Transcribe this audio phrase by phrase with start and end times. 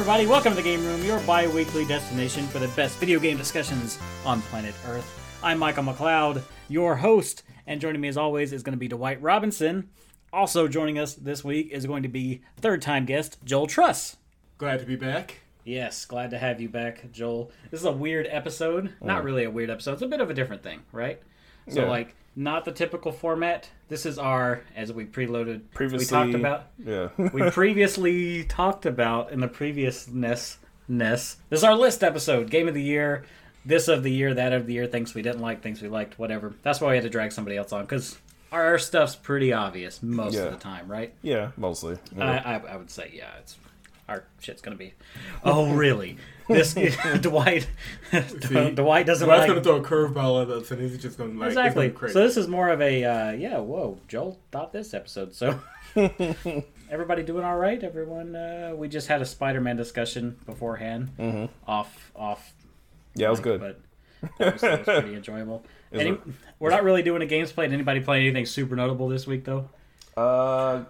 [0.00, 0.26] Everybody.
[0.26, 3.98] Welcome to the Game Room, your bi weekly destination for the best video game discussions
[4.24, 5.06] on planet Earth.
[5.42, 9.20] I'm Michael McLeod, your host, and joining me as always is going to be Dwight
[9.20, 9.90] Robinson.
[10.32, 14.16] Also joining us this week is going to be third time guest Joel Truss.
[14.56, 15.42] Glad to be back.
[15.64, 17.52] Yes, glad to have you back, Joel.
[17.70, 18.94] This is a weird episode.
[19.02, 19.26] Not mm.
[19.26, 19.92] really a weird episode.
[19.92, 21.20] It's a bit of a different thing, right?
[21.68, 21.90] So, Yeah.
[21.90, 23.68] like, not the typical format.
[23.90, 26.66] This is our, as we preloaded, Previously, we talked about.
[26.82, 27.08] Yeah.
[27.32, 30.58] we previously talked about in the previousness
[30.88, 31.36] ness.
[31.50, 33.24] This is our list episode, game of the year,
[33.64, 36.20] this of the year, that of the year, things we didn't like, things we liked,
[36.20, 36.54] whatever.
[36.62, 38.16] That's why we had to drag somebody else on because
[38.52, 40.42] our, stuff's pretty obvious most Yeah.
[40.42, 41.12] of the time, right?
[41.22, 41.98] yeah, mostly.
[42.16, 43.56] I, I, I would say, yeah, it's
[44.08, 44.94] our shit's gonna be.
[45.44, 46.16] Oh, really?
[46.50, 46.74] This
[47.20, 47.68] Dwight
[48.10, 51.30] See, Dwight doesn't Dwight's like gonna throw a curveball at us, and he's just gonna
[51.30, 51.84] like it's exactly.
[51.84, 52.12] gonna be crazy.
[52.14, 53.58] So this is more of a uh, yeah.
[53.58, 55.32] Whoa, Joel thought this episode.
[55.32, 55.60] So
[56.90, 57.82] everybody doing all right?
[57.82, 58.34] Everyone.
[58.34, 61.10] Uh, we just had a Spider-Man discussion beforehand.
[61.18, 61.70] Mm-hmm.
[61.70, 62.52] Off off.
[63.14, 63.60] yeah, it was mic, good.
[63.60, 65.64] But that was, that was pretty enjoyable.
[65.92, 66.20] Any, it?
[66.58, 67.66] we're not really doing a games play.
[67.66, 69.68] Did anybody play anything super notable this week though?
[70.16, 70.84] Uh,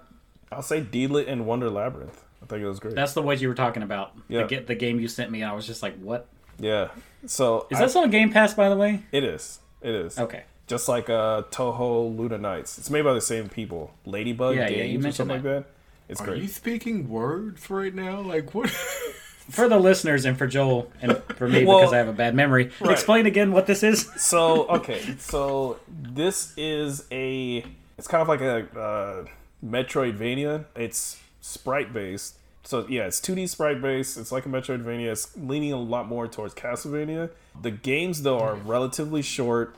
[0.51, 2.25] I'll say Deedlit and Wonder Labyrinth.
[2.43, 2.95] I think it was great.
[2.95, 4.13] That's the what you were talking about.
[4.29, 4.43] Yeah.
[4.43, 5.43] The, get the game you sent me.
[5.43, 6.27] and I was just like, what
[6.59, 6.89] yeah.
[7.27, 9.03] So is I- that on Game Pass by the way?
[9.13, 9.61] It is.
[9.83, 10.19] It is.
[10.19, 10.45] Okay.
[10.67, 12.79] Just like uh, Touhou Luna Nights.
[12.79, 13.93] It's made by the same people.
[14.07, 15.65] Ladybug Yeah, yeah, Games you or mentioned something like that.
[16.09, 16.39] It's Are great.
[16.39, 18.21] Are you speaking words right now?
[18.21, 18.71] Like what?
[19.51, 22.37] For the listeners and for Joel and for me Well- because I have a bad
[22.37, 22.93] memory, Right.
[22.93, 24.09] explain again what this is.
[24.17, 27.65] So okay, so this is a.
[27.99, 29.25] It's kind of like a uh,
[29.65, 30.67] Metroidvania.
[30.77, 32.37] It's sprite based.
[32.71, 34.17] So yeah, it's 2D sprite based.
[34.17, 35.11] It's like a Metroidvania.
[35.11, 37.31] It's leaning a lot more towards Castlevania.
[37.61, 39.75] The games though are relatively short.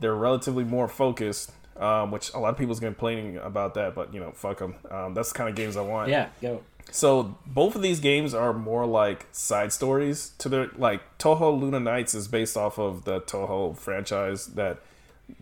[0.00, 1.52] They're relatively more focused.
[1.76, 4.76] Um, which a lot of people's complaining about that, but you know, fuck them.
[4.90, 6.08] Um, that's the kind of games I want.
[6.08, 6.62] Yeah, go.
[6.90, 11.80] So both of these games are more like side stories to their like Touhou Luna
[11.80, 14.78] Nights is based off of the Touhou franchise that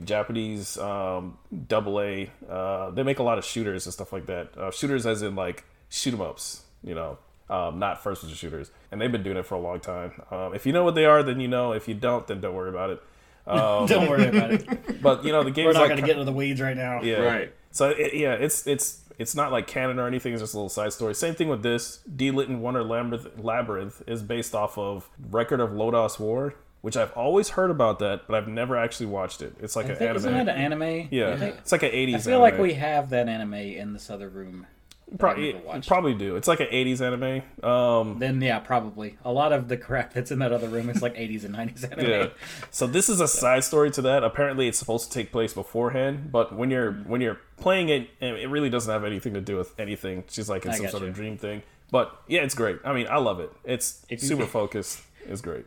[0.04, 2.30] Japanese um, double A.
[2.48, 4.56] Uh, they make a lot of shooters and stuff like that.
[4.56, 7.18] Uh, shooters as in like shoot 'em ups, you know,
[7.48, 8.70] um, not first person shooters.
[8.92, 10.22] And they've been doing it for a long time.
[10.30, 11.72] Um, if you know what they are, then you know.
[11.72, 13.02] If you don't, then don't worry about it.
[13.46, 15.02] Um, Don't worry about it.
[15.02, 16.76] but you know the game's We're not like going to get into the weeds right
[16.76, 17.00] now.
[17.02, 17.16] yeah.
[17.20, 17.52] Right.
[17.72, 20.34] So it, yeah, it's it's it's not like canon or anything.
[20.34, 21.14] It's just a little side story.
[21.14, 22.00] Same thing with this.
[22.14, 27.12] Deedlit and Wonder Labyrinth, Labyrinth is based off of Record of Lodoss War, which I've
[27.14, 29.54] always heard about that, but I've never actually watched it.
[29.58, 30.16] It's like I an think, anime.
[30.18, 31.08] isn't that an anime?
[31.10, 32.14] yeah, I, think- it's like an '80s.
[32.14, 34.66] I feel like we have that anime in this other room.
[35.10, 36.36] That I probably never probably do.
[36.36, 37.42] It's like an '80s anime.
[37.68, 41.02] Um, Then yeah, probably a lot of the crap that's in that other room is
[41.02, 42.06] like 80s and 90s anime.
[42.10, 42.26] yeah.
[42.70, 44.22] So this is a side story to that.
[44.24, 48.48] Apparently, it's supposed to take place beforehand, but when you're when you're playing it, it
[48.48, 50.24] really doesn't have anything to do with anything.
[50.28, 51.08] She's like in I some sort you.
[51.08, 51.62] of dream thing.
[51.90, 52.78] But yeah, it's great.
[52.84, 53.50] I mean, I love it.
[53.64, 55.02] It's If you- super focused.
[55.26, 55.66] It's great.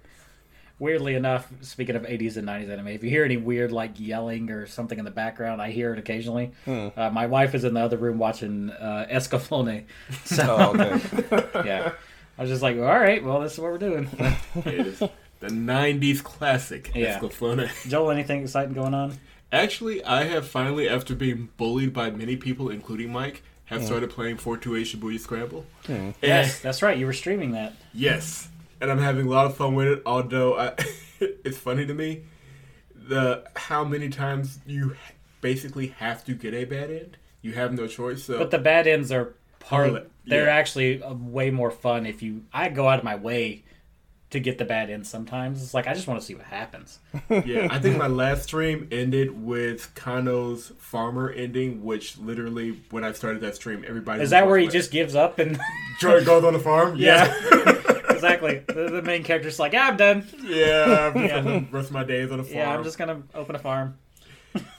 [0.83, 4.51] Weirdly enough, speaking of 80s and 90s anime, if you hear any weird like yelling
[4.51, 6.51] or something in the background, I hear it occasionally.
[6.65, 6.89] Hmm.
[6.97, 9.85] Uh, my wife is in the other room watching uh, Escaflowne.
[10.25, 11.49] So Oh, okay.
[11.65, 11.93] yeah,
[12.37, 14.09] I was just like, all right, well, this is what we're doing.
[14.65, 14.99] It is
[15.39, 16.91] the '90s classic.
[16.93, 17.17] Yeah.
[17.17, 17.69] Escaflowne.
[17.89, 19.17] Joel, anything exciting going on?
[19.53, 23.85] Actually, I have finally, after being bullied by many people, including Mike, have Hmm.
[23.87, 25.65] started playing 428 Shibuya Scramble.
[25.87, 26.97] And- Yes, that's right.
[26.97, 27.73] You were streaming that.
[27.93, 28.49] Yes,
[28.83, 30.03] and I'm having a lot of fun with it.
[30.05, 30.73] Although I,
[31.19, 32.23] it's funny to me
[32.93, 34.95] the how many times you
[35.41, 37.17] basically have to get a bad end.
[37.41, 38.25] You have no choice.
[38.25, 40.09] So But the bad ends are part.
[40.25, 40.53] They're yeah.
[40.53, 42.43] actually uh, way more fun if you.
[42.53, 43.63] I go out of my way
[44.29, 45.09] to get the bad ends.
[45.09, 46.99] Sometimes it's like I just want to see what happens.
[47.29, 53.13] yeah, I think my last stream ended with Kano's farmer ending, which literally when I
[53.13, 55.57] started that stream, everybody Is that where he like, just gives up and?
[55.99, 56.95] Joy goes on the farm?
[57.03, 57.33] Yeah,
[58.23, 58.63] exactly.
[58.67, 60.27] The, the main character's like, yeah, I'm done.
[60.43, 61.11] yeah.
[61.13, 62.55] I'm just gonna rest of my days on the farm.
[62.57, 63.97] Yeah, I'm just gonna open a farm.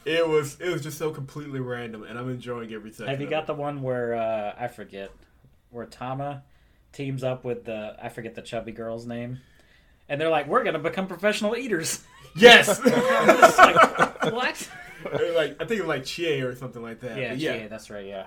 [0.05, 3.09] It was it was just so completely random, and I'm enjoying every second.
[3.09, 3.47] Have you got it.
[3.49, 5.11] the one where uh, I forget
[5.71, 6.43] where Tama
[6.93, 9.41] teams up with the I forget the chubby girl's name,
[10.09, 12.03] and they're like, we're gonna become professional eaters.
[12.37, 12.81] Yes.
[12.85, 14.69] Like, what?
[15.37, 17.17] like I think it was like Chie or something like that.
[17.17, 18.07] Yeah, But yeah, that's right.
[18.07, 18.27] Yeah,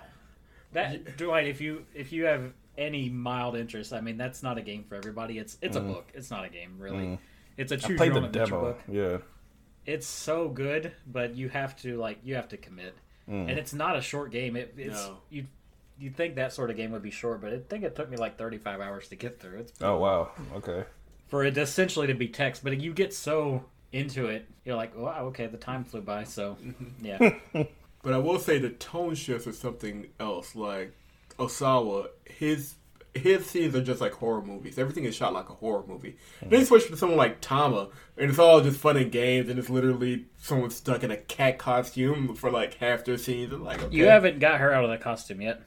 [0.71, 1.47] that Dwight.
[1.47, 4.95] If you if you have any mild interest, I mean, that's not a game for
[4.95, 5.37] everybody.
[5.39, 6.09] It's it's a book.
[6.13, 7.17] It's not a game, really.
[7.57, 7.83] It's a Mm.
[7.83, 8.61] I choose played your the own adventure demo.
[8.61, 8.79] book.
[8.91, 9.17] Yeah.
[9.85, 12.95] It's so good, but you have to like you have to commit,
[13.29, 13.49] Mm.
[13.49, 14.55] and it's not a short game.
[14.55, 15.17] It, it's No.
[15.29, 15.45] you
[15.99, 18.17] you think that sort of game would be short, but I think it took me
[18.17, 19.59] like thirty five hours to get through.
[19.59, 20.31] It's Oh wow.
[20.55, 20.83] Okay.
[21.27, 25.25] for it essentially to be text, but you get so into it, you're like, wow,
[25.27, 26.23] okay, the time flew by.
[26.25, 26.57] So
[27.01, 27.17] yeah,
[28.03, 30.55] But I will say the tone shifts are something else.
[30.55, 30.93] Like
[31.37, 32.75] Osawa, his
[33.13, 34.77] his scenes are just like horror movies.
[34.77, 36.17] Everything is shot like a horror movie.
[36.41, 39.57] Then you switch to someone like Tama, and it's all just fun and games, and
[39.57, 43.51] it's literally someone stuck in a cat costume for like half their scenes.
[43.53, 43.95] And like, okay.
[43.95, 45.61] You haven't got her out of that costume yet,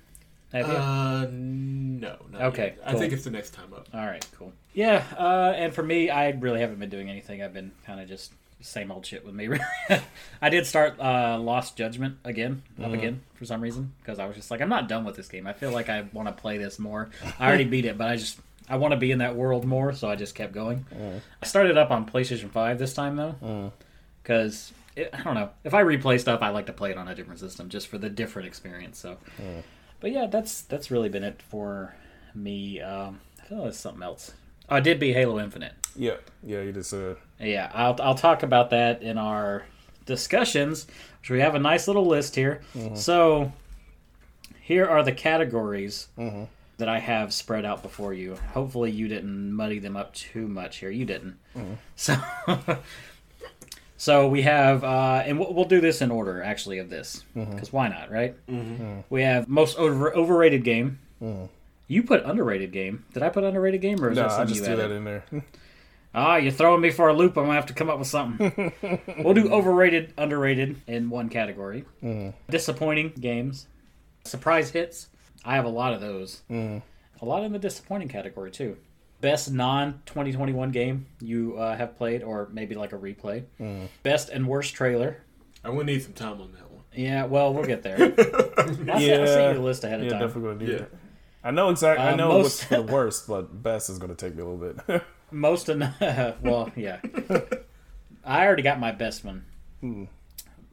[0.52, 0.74] have you?
[0.74, 2.16] Uh, no.
[2.34, 2.82] Okay, yet.
[2.86, 3.88] I think it's the next time up.
[3.92, 4.52] All right, cool.
[4.72, 7.42] Yeah, uh, and for me, I really haven't been doing anything.
[7.42, 9.48] I've been kind of just same old shit with me.
[10.42, 14.36] I did start uh, Lost Judgment again, up again for some reason, because I was
[14.36, 15.46] just like, I'm not done with this game.
[15.46, 17.10] I feel like I want to play this more.
[17.38, 19.92] I already beat it, but I just I want to be in that world more,
[19.92, 20.84] so I just kept going.
[21.42, 23.72] I started up on PlayStation Five this time though,
[24.22, 27.14] because I don't know if I replay stuff, I like to play it on a
[27.14, 28.98] different system just for the different experience.
[28.98, 29.16] So,
[30.00, 31.94] but yeah, that's that's really been it for
[32.34, 32.80] me.
[32.80, 34.32] Um, I feel like something else.
[34.68, 35.72] Oh, I did beat Halo Infinite.
[35.96, 37.16] Yeah, yeah, you just said.
[37.40, 39.64] Yeah, I'll I'll talk about that in our
[40.06, 40.86] discussions,
[41.20, 42.60] which we have a nice little list here.
[42.76, 42.96] Mm-hmm.
[42.96, 43.52] So,
[44.60, 46.44] here are the categories mm-hmm.
[46.78, 48.36] that I have spread out before you.
[48.52, 50.90] Hopefully, you didn't muddy them up too much here.
[50.90, 51.38] You didn't.
[51.56, 51.74] Mm-hmm.
[51.96, 52.16] So,
[53.96, 57.72] so we have, uh, and we'll, we'll do this in order actually of this because
[57.72, 58.34] why not, right?
[59.08, 60.98] We have most over, overrated game.
[61.88, 63.04] You put underrated game.
[63.14, 64.90] Did I put underrated game or is No, that I just you threw added?
[64.90, 65.24] that in there.
[66.14, 67.36] Ah, you're throwing me for a loop.
[67.36, 68.72] I'm gonna have to come up with something.
[69.18, 71.84] we'll do overrated, underrated in one category.
[72.48, 73.68] Disappointing games,
[74.24, 75.08] surprise hits.
[75.44, 76.42] I have a lot of those.
[76.50, 76.82] A
[77.24, 78.76] lot in the disappointing category too.
[79.20, 83.44] Best non 2021 game you uh, have played, or maybe like a replay.
[84.02, 85.18] Best and worst trailer.
[85.62, 86.82] I would need some time on that one.
[86.94, 87.96] Yeah, well, we'll get there.
[88.58, 88.94] I'll, yeah.
[88.94, 89.26] I'll Yeah.
[89.26, 90.20] send you the list ahead of Yeah, time.
[90.22, 90.84] definitely gonna need Yeah.
[90.86, 90.94] it.
[91.44, 92.04] I know exactly.
[92.04, 94.72] I Uh, know most- what's the worst, but best is gonna take me a little
[94.86, 95.02] bit.
[95.30, 95.80] Most of
[96.42, 97.00] well, yeah.
[98.24, 99.44] I already got my best one.
[99.80, 100.04] Hmm.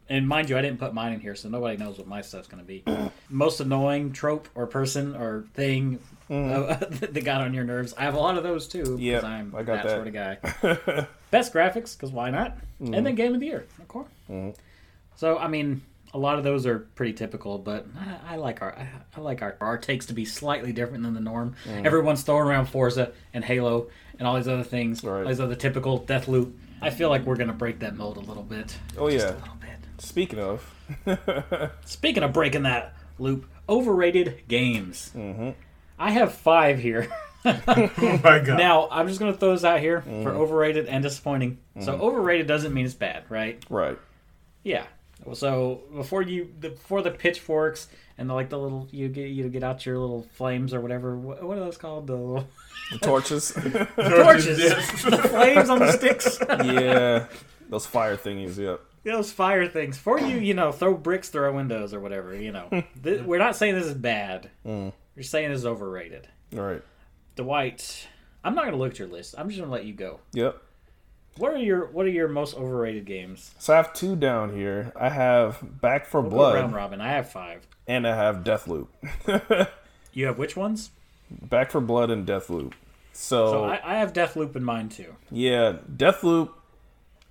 [0.09, 2.47] And mind you, I didn't put mine in here, so nobody knows what my stuff's
[2.47, 2.83] going to be.
[3.29, 5.99] Most annoying trope or person or thing
[6.29, 7.93] uh, that got on your nerves.
[7.97, 8.97] I have a lot of those too.
[8.97, 9.95] Because I'm I got that, that.
[9.95, 11.07] sort of guy.
[11.31, 12.57] Best graphics, because why not?
[12.79, 13.15] And then hmm.
[13.15, 14.07] game of the year, of course.
[15.17, 15.81] So I mean,
[16.17, 19.43] a lot of those are pretty typical, but I, I like our I, I like
[19.43, 21.55] our our takes to be slightly different than the norm.
[21.65, 21.85] Mm.
[21.85, 25.21] Everyone's throwing around Forza and Halo and all these other things, Right.
[25.21, 26.53] all these other typical Deathloop.
[26.81, 28.75] I feel like we're gonna break that mold a little bit.
[28.97, 29.33] oh Just yeah.
[29.33, 29.69] a little bit.
[29.99, 30.73] Speaking of,
[31.85, 35.11] Speaking of breaking that loop, overrated games.
[35.15, 35.51] Mm-hmm.
[35.99, 37.09] I have five here.
[37.45, 38.57] Oh my god.
[38.57, 40.27] now I'm just gonna throw those out here for mm-hmm.
[40.27, 41.59] overrated and disappointing.
[41.79, 42.01] So mm-hmm.
[42.01, 43.63] overrated doesn't mean it's bad, right?
[43.69, 43.97] right?
[44.63, 44.85] Yeah.
[45.35, 47.87] So before you, the, before the pitchforks
[48.17, 51.15] and the, like the little you get you get out your little flames or whatever.
[51.17, 52.07] What, what are those called?
[52.07, 52.47] The little
[52.91, 53.51] The torches.
[53.95, 55.03] torches, Yes.
[55.03, 56.37] the flames on the sticks.
[56.49, 57.27] yeah,
[57.69, 58.57] those fire thingies.
[58.57, 58.81] Yep.
[59.03, 59.95] Those fire things.
[59.97, 62.35] Before you, you know, throw bricks through our windows or whatever.
[62.35, 64.49] You know, Th- we're not saying this is bad.
[64.65, 64.91] Mm.
[65.15, 66.27] We're saying this is overrated.
[66.55, 66.81] All right.
[67.37, 68.07] Dwight,
[68.43, 69.35] I'm not gonna look at your list.
[69.37, 70.19] I'm just gonna let you go.
[70.33, 70.61] Yep.
[71.37, 73.51] What are your What are your most overrated games?
[73.59, 74.91] So I have two down here.
[74.95, 77.01] I have Back for We'll Blood round robin.
[77.01, 77.67] I have five.
[77.87, 78.87] and I have Deathloop.
[80.13, 80.89] You have which ones?
[81.29, 82.73] Back 4 Blood and Deathloop.
[83.13, 85.13] So, So I, I have Deathloop in mind too.
[85.29, 86.49] yeah, Deathloop.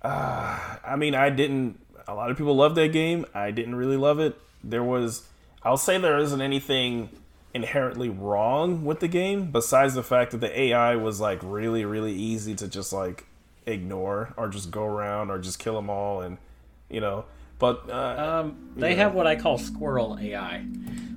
[0.01, 1.79] Uh, I mean, I didn't.
[2.07, 3.25] A lot of people love that game.
[3.33, 4.39] I didn't really love it.
[4.63, 5.23] There was,
[5.63, 7.09] I'll say, there isn't anything
[7.53, 12.13] inherently wrong with the game besides the fact that the AI was like really, really
[12.13, 13.25] easy to just like
[13.67, 16.37] ignore or just go around or just kill them all, and
[16.89, 17.25] you know.
[17.59, 20.63] But uh, Um, they have what I call squirrel AI,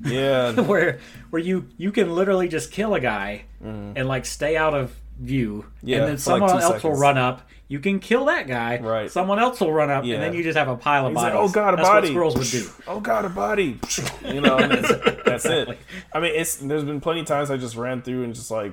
[0.04, 0.98] yeah, where
[1.30, 5.66] where you you can literally just kill a guy and like stay out of view.
[5.82, 7.42] Yeah, and then like, someone two else will run up.
[7.68, 8.78] You can kill that guy.
[8.80, 9.08] Right.
[9.10, 10.14] Someone else will run up, Yeah.
[10.14, 11.50] and then you just have a pile of He's like, bodies.
[11.50, 12.06] oh god, a That's body.
[12.08, 12.70] what squirrels would do.
[12.88, 13.78] Oh god, a body.
[14.24, 15.78] You know, that's, that's it.
[16.12, 18.72] I mean, it's there's been plenty of times I just ran through and just like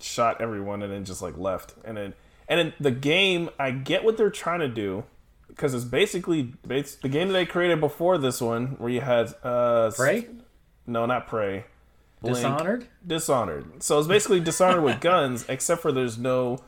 [0.00, 1.74] shot everyone and then just like left.
[1.84, 2.14] And then
[2.48, 5.04] and then the game, I get what they're trying to do
[5.48, 9.34] because it's basically it's the game that they created before this one where you had
[9.42, 10.26] uh Prey,
[10.86, 11.64] No, not Prey.
[12.20, 12.36] Blink.
[12.36, 12.86] Dishonored.
[13.06, 13.82] Dishonored.
[13.82, 16.58] So it's basically Dishonored with guns, except for there's no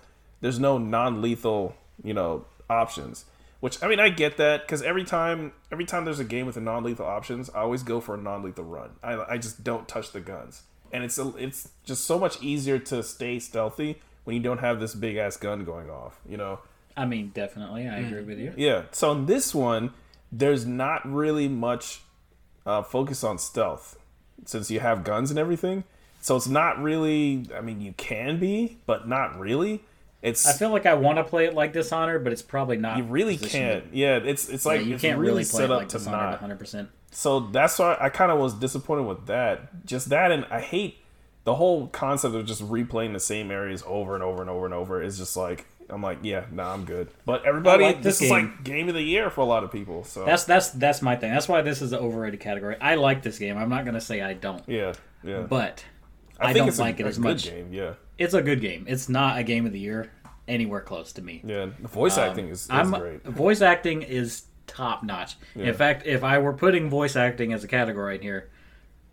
[0.40, 3.24] there's no non-lethal, you know, options.
[3.60, 6.56] Which I mean, I get that because every time every time there's a game with
[6.56, 8.90] a non-lethal options, I always go for a non-lethal run.
[9.02, 12.78] I, I just don't touch the guns, and it's a, it's just so much easier
[12.78, 16.20] to stay stealthy when you don't have this big ass gun going off.
[16.28, 16.60] You know.
[16.96, 18.52] I mean, definitely, I agree with you.
[18.56, 18.82] Yeah.
[18.90, 19.92] So in this one,
[20.30, 22.00] there's not really much
[22.66, 23.98] uh, focus on stealth
[24.44, 25.84] since you have guns and everything.
[26.20, 27.46] So it's not really.
[27.56, 29.82] I mean, you can be, but not really.
[30.22, 32.98] It's I feel like I want to play it like Dishonored, but it's probably not.
[32.98, 33.84] you really can't.
[33.94, 35.88] Yeah, it's it's like yeah, you it's can't really, really play set it up like
[35.88, 36.30] to Dishonored not.
[36.32, 36.58] 100.
[36.58, 39.86] percent So that's why I kind of was disappointed with that.
[39.86, 40.98] Just that, and I hate
[41.44, 44.74] the whole concept of just replaying the same areas over and over and over and
[44.74, 47.08] over is just like I'm like, yeah, nah, I'm good.
[47.24, 49.72] But everybody, like this, this is like game of the year for a lot of
[49.72, 50.04] people.
[50.04, 51.32] So That's that's that's my thing.
[51.32, 52.76] That's why this is an overrated category.
[52.80, 53.56] I like this game.
[53.58, 54.92] I'm not gonna say I don't, yeah,
[55.24, 55.40] yeah.
[55.40, 55.84] but
[56.38, 57.44] I, think don't it's a- like it a as good much.
[57.44, 58.84] Game, yeah, It's a good game.
[58.88, 60.12] It's not a game of the year
[60.46, 61.40] anywhere close to me.
[61.44, 61.66] yeah.
[61.80, 63.24] The voice Um, acting is, is I'm great.
[63.24, 65.36] voice acting is top notch.
[65.56, 65.66] Yeah.
[65.66, 68.48] In fact, if I were putting voice acting as a category in here,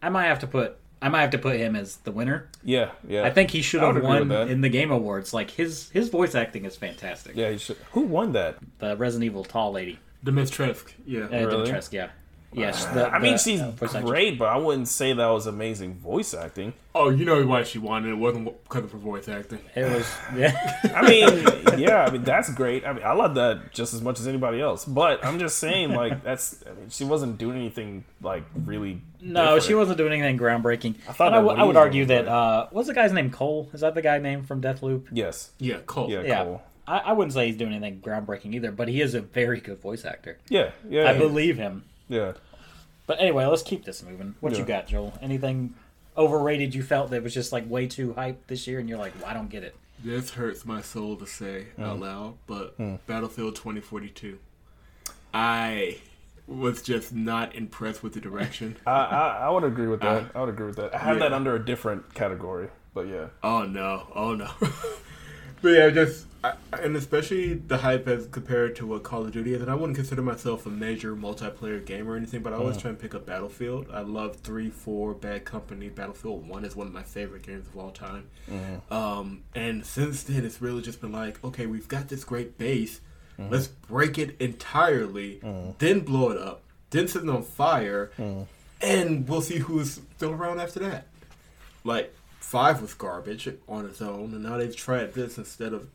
[0.01, 2.50] I might have to put I might have to put him as the winner.
[2.63, 3.24] Yeah, yeah.
[3.24, 5.34] I think he should have won in the Game Awards.
[5.34, 7.36] Like his his voice acting is fantastic.
[7.36, 7.77] Yeah, you should.
[7.92, 8.58] Who won that?
[8.80, 11.25] The Resident Evil tall lady, Dimitrescu, yeah.
[11.25, 11.72] uh, Really?
[11.72, 12.10] Dimitrescu, yeah,
[12.54, 12.86] yes.
[12.88, 14.10] the- I mean, she's uh, voice actress.
[14.10, 16.74] great, but I wouldn't say that was amazing voice acting.
[16.96, 19.60] Oh, you know why she won, and it wasn't because of her voice acting.
[19.75, 20.80] It was yeah.
[20.96, 21.46] I mean,
[21.80, 22.86] yeah, I mean that's great.
[22.86, 24.84] I mean, I love that just as much as anybody else.
[24.86, 29.01] But I'm just saying, like, that's I mean, she wasn't doing anything like really.
[29.22, 29.63] No, different.
[29.63, 30.96] she wasn't doing anything groundbreaking.
[31.08, 32.32] I thought and I, that w- I would argue that right.
[32.32, 33.30] uh, what's the guy's name?
[33.32, 35.08] Cole is that the guy name from Deathloop?
[35.12, 35.51] Yes.
[35.60, 36.10] Yeah, Cole.
[36.10, 36.22] Yeah.
[36.22, 36.62] Yeah, Cole.
[36.88, 39.80] I, I wouldn't say he's doing anything groundbreaking either, but he is a very good
[39.82, 40.39] voice actor.
[40.50, 40.72] Yeah.
[40.89, 41.10] Yeah.
[41.10, 41.84] I believe him.
[42.09, 42.33] Yeah.
[43.05, 44.35] But anyway, let's keep this moving.
[44.41, 45.17] What you got, Joel?
[45.21, 45.73] Anything
[46.17, 49.13] overrated you felt that was just like way too hyped this year, and you're like,
[49.19, 49.75] well, I don't get it.
[50.03, 51.83] This hurts my soul to say Mm.
[51.83, 54.37] out loud, but Battlefield 2042.
[55.33, 55.97] I
[56.47, 58.77] was just not impressed with the direction.
[58.87, 60.31] I, I I would agree with that.
[60.35, 60.93] I would agree with that.
[60.95, 61.23] I have yeah.
[61.23, 63.27] that under a different category, but yeah.
[63.43, 64.49] oh no, oh no.
[65.61, 66.25] but yeah, just
[66.74, 69.62] I, and especially the hype as compared to what Call of Duty is.
[69.62, 72.82] And I wouldn't consider myself a major multiplayer gamer or anything, but I always uh-huh.
[72.82, 73.88] try and pick up Battlefield.
[73.92, 75.89] I love three, four, Bad Company.
[75.89, 78.30] Battlefield One is one of my favorite games of all time.
[78.50, 78.94] Mm-hmm.
[78.94, 83.01] Um, and since then, it's really just been like, okay, we've got this great base.
[83.39, 83.54] Mm-hmm.
[83.54, 85.72] Let's break it entirely, mm-hmm.
[85.77, 88.12] then blow it up, then set it on fire,
[88.82, 91.08] and we'll see who's still around after that.
[91.84, 95.88] Like five was garbage on its own, and now they've tried this instead of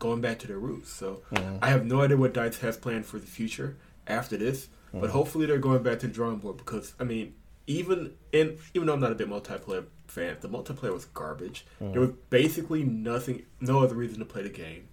[0.00, 0.90] going back to their roots.
[0.90, 1.58] So mm-hmm.
[1.62, 3.76] I have no idea what Dice has planned for the future
[4.08, 5.10] after this, but mm-hmm.
[5.10, 7.34] hopefully they're going back to the drawing board because I mean,
[7.68, 11.64] even in even though I'm not a big multiplayer fan, the multiplayer was garbage.
[11.80, 11.92] Mm-hmm.
[11.92, 14.88] There was basically nothing, no other reason to play the game.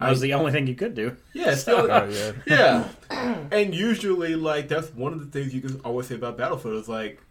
[0.00, 1.16] That was the only thing you could do.
[1.32, 2.32] Yeah, still, Oh, yeah.
[2.46, 2.88] yeah.
[3.50, 6.88] And usually, like that's one of the things you can always say about Battlefield is
[6.88, 7.22] like,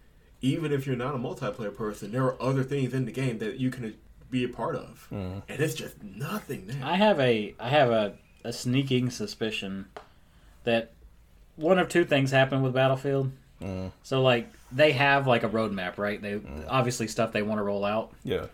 [0.41, 3.59] even if you're not a multiplayer person, there are other things in the game that
[3.59, 3.95] you can
[4.33, 5.39] be a part of, mm-hmm.
[5.47, 6.81] and it's just nothing there.
[6.83, 9.85] I have a I have a, a sneaking suspicion
[10.65, 10.91] that
[11.55, 13.31] one of two things happened with Battlefield.
[13.61, 13.89] Mm-hmm.
[14.01, 16.21] So like they have like a roadmap, right?
[16.21, 16.63] They mm-hmm.
[16.67, 18.47] obviously stuff they want to roll out, Yeah.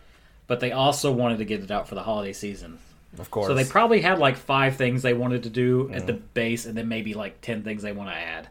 [0.46, 2.78] but they also wanted to get it out for the holiday season.
[3.18, 3.48] Of course.
[3.48, 6.76] So they probably had like five things they wanted to do at the base, and
[6.76, 8.48] then maybe like ten things they want to add.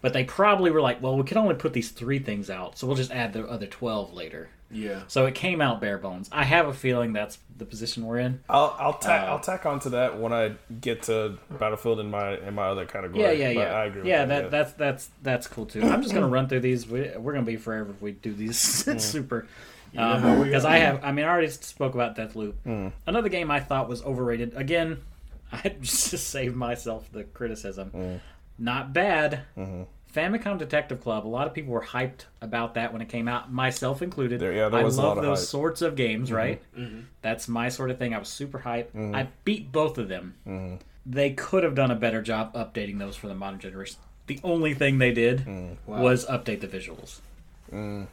[0.00, 2.86] But they probably were like, well, we can only put these three things out, so
[2.86, 4.48] we'll just add the other twelve later.
[4.70, 6.28] Yeah, So it came out bare bones.
[6.32, 8.40] I have a feeling that's the position we're in.
[8.48, 12.38] I'll I'll tack Uh, I'll tack onto that when I get to Battlefield in my
[12.38, 13.22] in my other category.
[13.22, 13.74] Yeah, yeah, But yeah.
[13.74, 14.08] I agree.
[14.08, 15.82] yeah, with that, that, that's that's that's cool too.
[15.82, 16.86] I'm just gonna run through these.
[16.88, 18.58] We, we're gonna be forever if we do these
[19.02, 19.46] super.
[19.92, 20.70] Yeah, we Because are.
[20.72, 22.52] I have, I mean, I already spoke about Deathloop.
[22.62, 22.88] Hmm.
[23.08, 24.52] Another game I thought was overrated.
[24.54, 25.00] Again,
[25.52, 27.90] I just saved myself the criticism.
[27.90, 28.16] Hmm.
[28.56, 29.40] Not bad.
[29.58, 29.82] Mm-hmm.
[30.14, 31.26] Famicom Detective Club.
[31.26, 34.40] A lot of people were hyped about that when it came out, myself included.
[34.40, 35.44] There- yeah, there I was a love lot of those hype.
[35.46, 35.50] Mm-hmm.
[35.50, 36.60] sorts of games, right?
[37.22, 38.14] That's my sort of thing.
[38.14, 39.14] I was super hyped.
[39.14, 40.34] I beat both of them.
[40.46, 40.76] Mm-hmm.
[41.06, 43.96] They could have done a better job updating those for the modern generation.
[44.26, 45.76] The only thing they did Mm.
[45.86, 47.20] was update the visuals,
[47.72, 48.06] and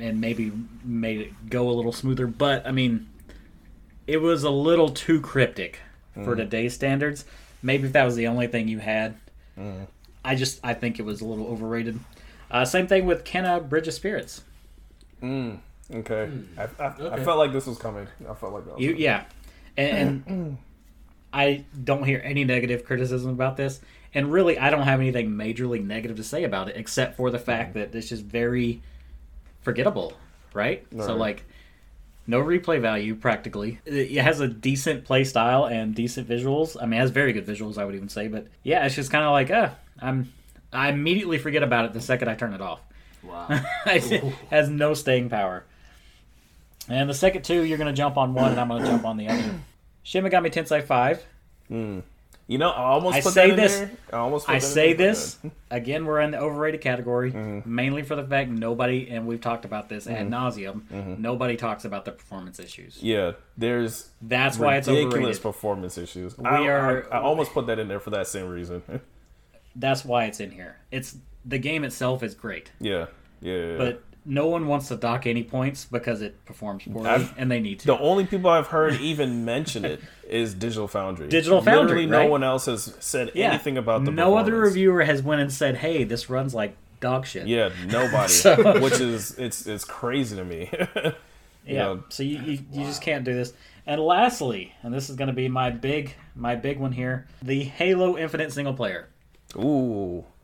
[0.00, 0.52] and maybe
[0.84, 2.26] made it go a little smoother.
[2.26, 3.08] But I mean,
[4.06, 5.80] it was a little too cryptic
[6.24, 7.24] for today's standards.
[7.62, 9.16] Maybe if that was the only thing you had,
[10.24, 11.98] I just I think it was a little overrated.
[12.50, 14.42] Uh, same thing with Kena Bridge of Spirits.
[15.22, 16.30] Okay.
[16.58, 17.24] I, I, I Okay.
[17.24, 18.06] felt like this was coming.
[18.28, 18.74] I felt like that.
[18.74, 19.02] Was You coming.
[19.02, 19.24] yeah,
[19.76, 20.58] and, and
[21.32, 23.80] I don't hear any negative criticism about this,
[24.14, 27.38] and really I don't have anything majorly negative to say about it except for the
[27.38, 28.82] fact that it's just very
[29.62, 30.12] forgettable,
[30.54, 30.86] right?
[30.96, 31.44] So like
[32.26, 33.80] no replay value practically.
[33.84, 36.76] It it has a decent play style and decent visuals.
[36.80, 38.28] I mean, it has very good visuals, I would even say.
[38.28, 39.70] But yeah, it's just kind of like, uh,
[40.02, 40.32] I'm
[40.72, 42.80] I immediately forget about it the second I turn it off.
[43.22, 43.46] wow.
[43.86, 45.64] it has no staying power.
[46.88, 49.04] And the second two, you're going to jump on one, and I'm going to jump
[49.04, 49.54] on the other.
[50.02, 51.24] Shin Megami Tensei 5.
[52.48, 53.90] You know, I almost I put say that in this- there.
[54.12, 54.46] I almost.
[54.46, 55.38] Put I that say there, but this
[55.70, 56.04] again.
[56.04, 57.72] We're in the overrated category, Mm-hmm.
[57.72, 60.80] mainly for the fact nobody, and we've talked about this ad nauseum.
[60.92, 61.22] Mm-hmm.
[61.22, 63.00] Nobody talks about the performance issues.
[63.00, 66.36] Yeah, there's That's why it's ridiculous performance issues.
[66.36, 68.82] We I, are- I, I almost put that in there for that same reason.
[69.76, 70.76] That's why it's in here.
[70.90, 73.06] It's the game itself is great, yeah,
[73.40, 73.76] yeah, yeah.
[73.78, 77.60] but no one wants to dock any points because it performs poorly, I've- and they
[77.60, 77.86] need to.
[77.86, 81.28] The only people I've heard even mention it is Digital Foundry.
[81.28, 82.30] Digital Foundry, Literally, no right?
[82.30, 83.50] one else has said Yeah.
[83.50, 84.10] anything about the.
[84.10, 88.28] no other reviewer has went and said, "Hey, this runs like dog shit." Yeah, nobody.
[88.32, 90.70] So- Which is it's it's crazy to me.
[91.66, 91.82] You Yeah.
[91.84, 93.52] know, So you, you, you just can't do this.
[93.86, 97.62] And lastly, and this is going to be my big my big one here, the
[97.64, 99.08] Halo Infinite single player.
[99.56, 100.24] Ooh.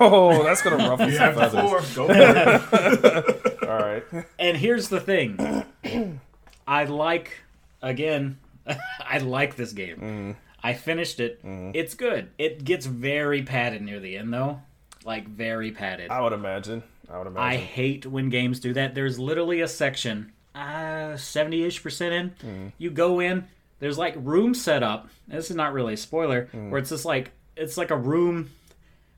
[0.00, 1.92] Oh, that's gonna ruffle You some have the feathers.
[1.92, 2.08] floor.
[2.08, 3.62] Go for it.
[3.68, 4.02] All right.
[4.38, 6.18] And here's the thing.
[6.66, 7.30] I like
[7.80, 8.38] again,
[9.00, 10.36] I like this game.
[10.64, 11.38] I finished it.
[11.44, 12.30] It's good.
[12.38, 14.60] It gets very padded near the end though.
[15.04, 16.10] Like very padded.
[16.10, 16.82] I would imagine.
[17.08, 17.46] I would imagine.
[17.48, 18.96] I hate when games do that.
[18.96, 22.12] There's literally a section, uh, 70-ish percent
[22.42, 22.50] in.
[22.50, 22.72] Mm.
[22.78, 23.46] You go in,
[23.78, 25.08] there's like room set up.
[25.28, 26.70] This is not really a spoiler, Mm.
[26.70, 28.50] where it's just like it's like a room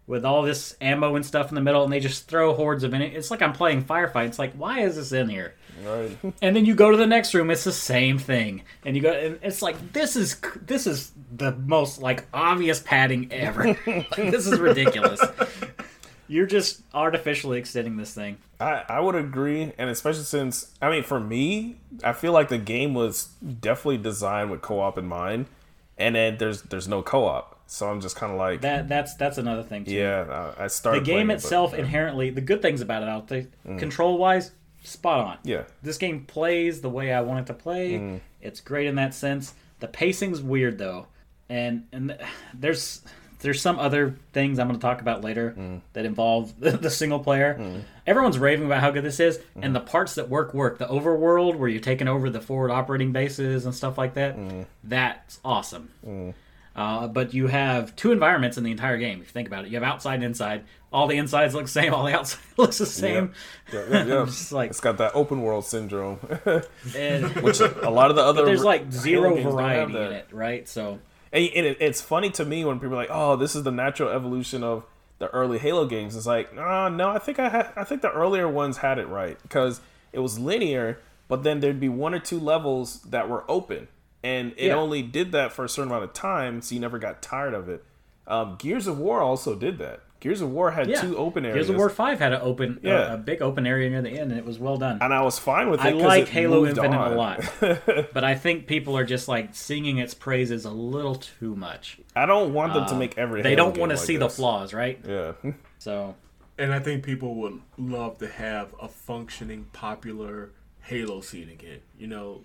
[0.06, 2.92] with all this ammo and stuff in the middle, and they just throw hordes of
[2.94, 3.00] it.
[3.00, 4.26] It's like I'm playing firefight.
[4.26, 5.54] It's like, why is this in here?
[5.84, 6.16] right.
[6.42, 9.12] And then you go to the next room, it's the same thing, and you go,
[9.12, 13.64] and it's like this is this is the most like obvious padding ever.
[13.86, 15.20] like, this is ridiculous.
[16.28, 18.38] You're just artificially extending this thing.
[18.60, 22.58] I, I would agree, and especially since I mean, for me, I feel like the
[22.58, 23.26] game was
[23.60, 25.46] definitely designed with co-op in mind,
[25.98, 29.38] and then there's there's no co-op, so I'm just kind of like, That that's that's
[29.38, 29.92] another thing too.
[29.92, 33.08] yeah, I, I the game playing it, but- itself inherently, the good things about it
[33.08, 33.46] out there,
[33.78, 34.50] control wise,
[34.82, 35.38] spot on.
[35.44, 37.92] yeah, This game plays the way I want it to play.
[37.92, 38.20] Mm.
[38.40, 39.54] It's great in that sense.
[39.78, 41.06] The pacing's weird though,
[41.48, 42.18] and and
[42.52, 43.02] there's
[43.42, 45.80] there's some other things I'm going to talk about later Mm.
[45.94, 47.82] that involve the, the single player.
[48.06, 49.60] Everyone's raving about how good this is, Mm.
[49.62, 50.78] and the parts that work work.
[50.78, 54.36] The overworld where you're taking over the forward operating bases and stuff like that.
[54.36, 54.66] Mm.
[54.84, 55.88] That's awesome.
[56.76, 59.20] Uh, but you have two environments in the entire game.
[59.20, 60.64] If you think about it, you have outside and inside.
[60.92, 61.92] All the insides look the same.
[61.92, 63.32] All the outside looks the same.
[63.72, 64.24] yeah, yeah, yeah.
[64.26, 66.18] Just like it's got that open world syndrome,
[66.96, 70.12] and, which a lot of the other there's like zero games don't have variety in
[70.12, 70.68] it, right?
[70.68, 71.00] So
[71.32, 73.72] And, and it, it's funny to me when people are like, "Oh, this is the
[73.72, 74.84] natural evolution of
[75.18, 78.12] the early Halo games." It's like, uh, no, I think I had, I think the
[78.12, 79.80] earlier ones had it right because
[80.12, 83.88] it was linear, but then there'd be one or two levels that were open,
[84.22, 84.74] and it Yeah.
[84.74, 87.68] only did that for a certain amount of time, so you never got tired of
[87.68, 87.84] it.
[88.26, 90.00] Um, Gears of War also did that.
[90.20, 92.78] Gears of War had yeah, two open areas, Gears of War Five had an open,
[92.84, 94.98] uh, a big open area near the end, and it was well done.
[95.00, 95.86] and I was fine with it.
[95.86, 97.12] I like it Halo moved Infinite on.
[97.14, 97.40] a lot,
[98.12, 101.98] but I think people are just like singing its praises a little too much.
[102.14, 103.40] I don't want them to make every.
[103.40, 105.00] Uh, They Halo don't want to like see the flaws, right?
[105.08, 105.32] Yeah.
[105.78, 106.14] So
[106.58, 110.50] And I think people would love to have a functioning, popular
[110.82, 111.80] Halo scene again.
[111.98, 112.42] You know,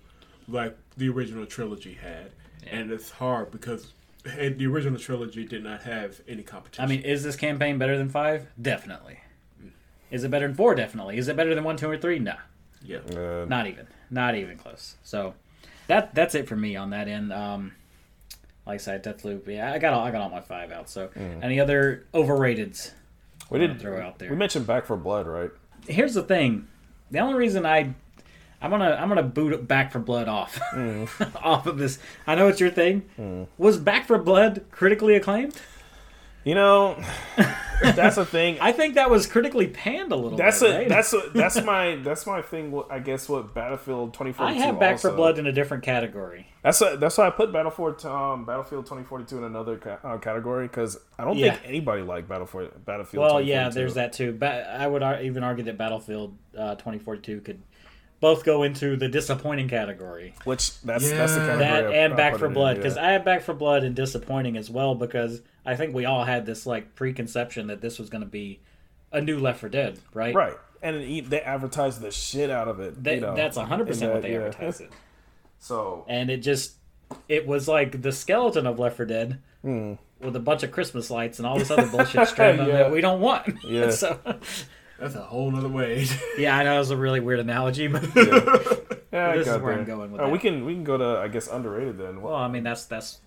[0.48, 2.32] like the original trilogy had.
[2.70, 3.94] And it's hard because
[4.26, 6.84] hey, the original trilogy did not have any competition.
[6.84, 8.48] I mean, is this campaign better than five?
[8.60, 9.20] Definitely.
[10.12, 10.76] Is it better than four?
[10.76, 11.18] Definitely.
[11.18, 12.20] Is it better than one, two, or three?
[12.20, 12.36] Nah.
[12.82, 13.00] yeah.
[13.00, 13.88] Uh, Not even.
[14.10, 14.96] Not even close.
[15.04, 15.34] So
[15.88, 17.34] that that's it for me on that end.
[17.34, 17.74] Um,
[18.66, 19.48] like I said, Deathloop.
[19.48, 20.90] Yeah, I got all I got all my five out.
[20.90, 21.10] So
[21.42, 22.92] any other overrateds?
[23.50, 24.30] we didn't throw out there.
[24.30, 25.52] We mentioned Back 4 Blood, right?
[25.88, 26.68] Here's the thing.
[27.12, 27.94] The only reason I
[28.62, 30.60] I'm gonna I'm gonna boot it Back 4 Blood off
[31.44, 32.00] off of this.
[32.26, 33.48] I know it's your thing.
[33.58, 35.56] Was Back 4 Blood critically acclaimed?
[36.44, 37.04] You know,
[37.82, 38.60] that's a thing.
[38.62, 40.70] I think that was critically panned a little That's bit.
[40.70, 40.90] a right?
[40.90, 42.84] that's a, that's my that's my thing.
[42.90, 44.44] I guess what Battlefield 2042.
[44.62, 46.46] I have Back 4 Blood in a different category.
[46.62, 50.68] That's a, that's why I put Battlefield um, Battlefield 2042 in another ca- uh, category
[50.68, 51.56] because I don't Yeah.
[51.56, 53.24] think anybody liked Battlefield Battlefield.
[53.24, 54.32] Well, yeah, there's that too.
[54.32, 57.60] Ba- I would ar- even argue that Battlefield uh, 2042 could
[58.20, 60.34] both go into the disappointing category.
[60.46, 61.60] Which that's that's the category.
[61.60, 62.84] That I- and I Back for it in, Blood yeah.
[62.84, 66.24] because I have Back 4 Blood and disappointing as well because I think we all
[66.24, 68.60] had this like preconception that this was going to be
[69.12, 70.34] a new Left 4 Dead, right?
[70.36, 73.02] right, and it- they advertised the shit out of it.
[73.04, 74.40] They, you know, that's 100 percent what they yeah.
[74.46, 74.92] advertised it,
[75.60, 76.76] So and it just
[77.30, 79.40] it was like the skeleton of Left 4 Dead.
[79.62, 79.94] Hmm.
[80.22, 82.78] With a bunch of Christmas lights and all this other bullshit strung on Yeah.
[82.78, 83.54] that we don't want.
[83.66, 83.90] Yeah.
[83.92, 84.18] so,
[85.00, 86.08] That's a whole nother way.
[86.38, 89.62] yeah, I know it was a really weird analogy, but yeah, I This is got
[89.62, 92.22] where I'm going with Uh, we can we can go to I guess underrated then.
[92.22, 93.20] well, I mean that's that's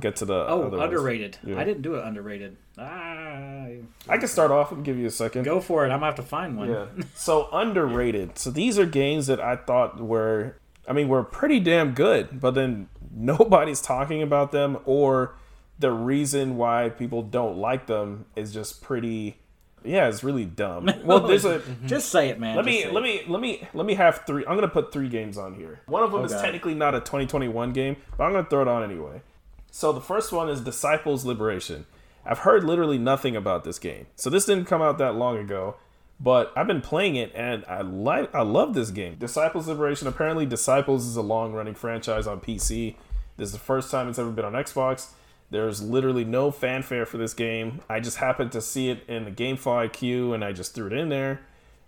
[0.00, 1.38] get to the Oh, other underrated.
[1.44, 1.58] Yeah.
[1.58, 2.56] I didn't do it underrated.
[2.78, 3.66] Ah,
[4.08, 5.44] I can start off and give you a second.
[5.44, 5.90] go for it.
[5.90, 6.70] I'm gonna have to find one.
[6.70, 6.86] Yeah.
[7.14, 8.38] So underrated.
[8.38, 10.56] So these are games that I thought were,
[10.88, 15.34] I mean, were pretty damn good, but then nobody's talking about them, or
[15.78, 19.38] the reason why people don't like them is just pretty.
[19.86, 20.90] Yeah, it's really dumb.
[21.04, 21.60] Well, there's a.
[21.60, 21.86] Mm-hmm.
[21.86, 22.56] Just say it, man.
[22.56, 24.44] Let me let me let me let me have three.
[24.46, 25.80] I'm gonna put three games on here.
[25.86, 28.82] One of them is technically not a 2021 game, but I'm gonna throw it on
[28.82, 29.22] anyway.
[29.70, 31.86] So the first one is Disciples Liberation.
[32.24, 34.06] I've heard literally nothing about this game.
[34.16, 35.76] So this didn't come out that long ago,
[36.18, 39.16] But I've been playing it and I like I love this game.
[39.16, 40.08] Disciples Liberation.
[40.08, 42.96] Apparently, Disciples is a long running franchise on PC.
[43.36, 45.08] This is the first time it's ever been on Xbox.
[45.50, 47.80] There's literally no fanfare for this game.
[47.88, 50.92] I just happened to see it in the GameFly queue and I just threw it
[50.92, 51.40] in there.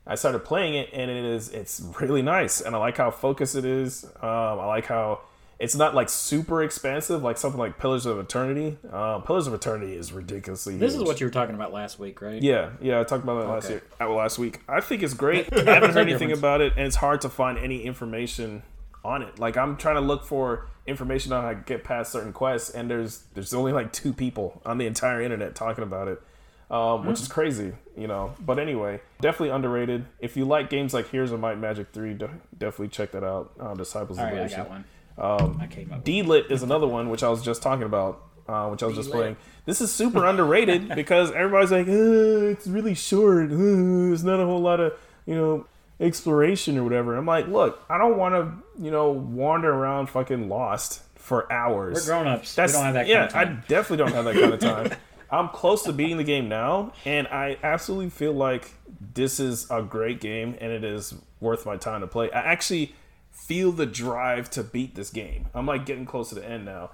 [0.07, 3.57] I started playing it and it is it's really nice and I like how focused
[3.57, 4.05] it is.
[4.05, 5.21] Um, I like how
[5.59, 8.79] it's not like super expansive like something like Pillars of Eternity.
[8.92, 10.77] Uh, Pillars of Eternity is ridiculously.
[10.79, 11.03] This huge.
[11.03, 12.40] is what you were talking about last week, right?
[12.40, 13.75] Yeah, yeah, I talked about that last Okay.
[13.75, 14.61] year, uh, last week.
[14.68, 15.53] I think it's great.
[15.53, 16.38] I haven't heard anything difference.
[16.38, 18.62] about it, and it's hard to find any information
[19.05, 19.39] on it.
[19.39, 22.91] Like I'm trying to look for information on how to get past certain quests, and
[22.91, 26.23] there's there's only like two people on the entire internet talking about it,
[26.71, 28.35] um, which is crazy, you know.
[28.41, 30.07] But anyway, definitely underrated.
[30.21, 33.53] If you like games like Heroes of Might Magic Three, definitely check that out.
[33.61, 34.85] Uh, Disciples All of right, I got one.
[35.19, 36.05] Um, I came up.
[36.05, 39.11] Deedlit is another one which I was just talking about, uh, which I was just
[39.11, 39.13] Deedlit.
[39.13, 39.37] playing.
[39.67, 43.47] This is super underrated because everybody's like, uh, it's really short.
[43.53, 44.95] Uh, there's not a whole lot of
[45.27, 45.67] you know
[46.01, 47.17] exploration or whatever.
[47.17, 52.07] I'm like, look, I don't want to you know wander around fucking lost for hours.
[52.07, 52.57] We're grown ups.
[52.57, 53.27] We don't have that yeah.
[53.27, 53.65] kind of time.
[53.65, 54.99] I definitely don't have that kind of time.
[55.31, 58.73] I'm close to beating the game now, and I absolutely feel like
[59.15, 62.31] this is a great game, and it is worth my time to play.
[62.33, 62.95] I actually
[63.31, 65.47] feel the drive to beat this game.
[65.55, 66.91] I'm like getting close to the end now.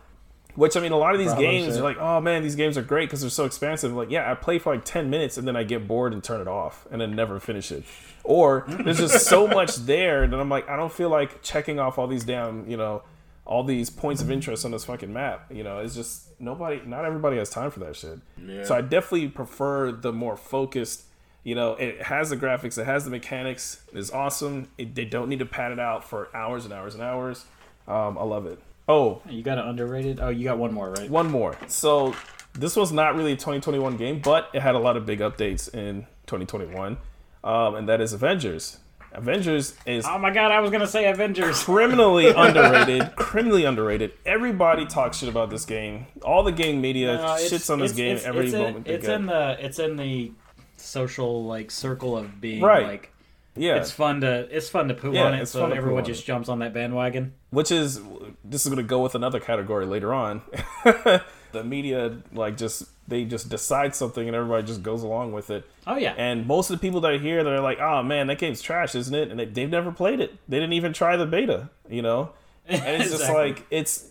[0.55, 2.83] Which I mean, a lot of these games are like, oh man, these games are
[2.83, 3.93] great because they're so expansive.
[3.93, 6.41] Like, yeah, I play for like ten minutes and then I get bored and turn
[6.41, 7.83] it off and then never finish it.
[8.23, 11.99] Or there's just so much there that I'm like, I don't feel like checking off
[11.99, 13.03] all these damn, you know,
[13.45, 15.51] all these points of interest on this fucking map.
[15.53, 18.21] You know, it's just nobody, not everybody has time for that shit.
[18.45, 18.65] Yeah.
[18.65, 21.05] So I definitely prefer the more focused.
[21.43, 24.69] You know, it has the graphics, it has the mechanics, it's awesome.
[24.79, 27.45] It, they don't need to pad it out for hours and hours and hours.
[27.87, 28.59] Um, I love it.
[28.89, 30.21] Oh, You got an underrated?
[30.21, 31.09] Oh, you got one more, right?
[31.11, 31.57] one more.
[31.69, 32.15] So
[32.53, 35.73] this was not really a 2021 game, but it had a lot of big updates
[35.75, 36.99] in 2021,
[37.43, 38.79] um, and that is Avengers.
[39.13, 41.63] Avengers is Oh my god, I was gonna say Avengers.
[41.63, 43.15] criminally underrated.
[43.17, 44.13] Criminally underrated.
[44.27, 46.07] Everybody talks shit about this game.
[46.23, 48.95] All the game media it's- shits on this it's- game it's- every it's moment In,
[48.95, 49.15] it's get.
[49.21, 50.33] in the it's in the
[50.77, 52.87] social like circle of being Right.
[52.87, 53.13] like
[53.57, 56.01] yeah, it's fun to it's fun to poo Yeah, on it, it's so fun everyone
[56.03, 57.33] on just jumps on that bandwagon.
[57.51, 58.01] which is
[58.45, 60.43] this is going to go with another category later on.
[60.85, 65.65] the media like just they just decide something and everybody just goes along with it.
[65.87, 68.39] Oh yeah, And most of the people that are here, they're like, "Oh man, that
[68.39, 70.35] game's trash, isn't it?" And they, they've never played it.
[70.49, 72.31] They didn't even try the beta, you know.
[72.67, 74.11] And it's just like it's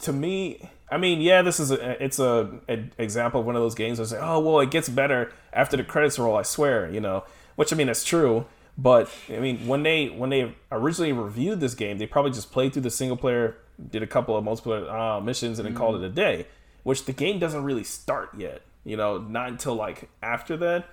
[0.00, 0.68] to me.
[0.90, 3.98] I mean, yeah, this is a it's a, an example of one of those games.
[4.00, 7.24] I say, "Oh well, it gets better after the credits roll." I swear, you know.
[7.56, 8.44] Which I mean, it's true.
[8.78, 12.72] But I mean, when they when they originally reviewed this game, they probably just played
[12.72, 13.56] through the single player,
[13.90, 16.46] did a couple of multiplayer uh, missions, and then called it a day.
[16.82, 18.62] Which the game doesn't really start yet.
[18.84, 20.86] You know, not until like after that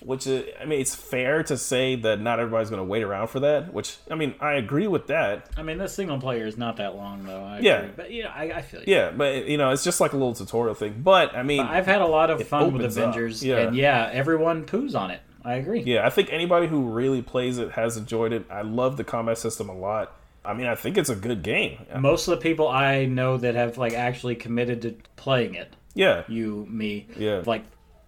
[0.00, 3.28] which is, I mean, it's fair to say that not everybody's going to wait around
[3.28, 3.72] for that.
[3.72, 5.50] Which I mean, I agree with that.
[5.56, 7.42] I mean, this single player is not that long though.
[7.42, 7.78] I Yeah.
[7.78, 7.92] agree.
[7.96, 8.94] but yeah, I, I feel you.
[8.94, 11.00] Yeah, but you know, it's just like a little tutorial thing.
[11.02, 13.58] But I mean, I've had a lot of fun with Avengers, yeah.
[13.58, 15.20] and yeah, everyone poos on it.
[15.46, 15.80] I agree.
[15.82, 18.44] yeah, I think anybody who really plays it has enjoyed it.
[18.50, 20.12] I love the combat system a lot.
[20.44, 21.78] I mean, I think it's a good game.
[21.98, 26.24] Most of the people I know that have like actually committed to playing it, Yeah,
[26.28, 27.42] you, me, Yeah.
[27.46, 27.64] like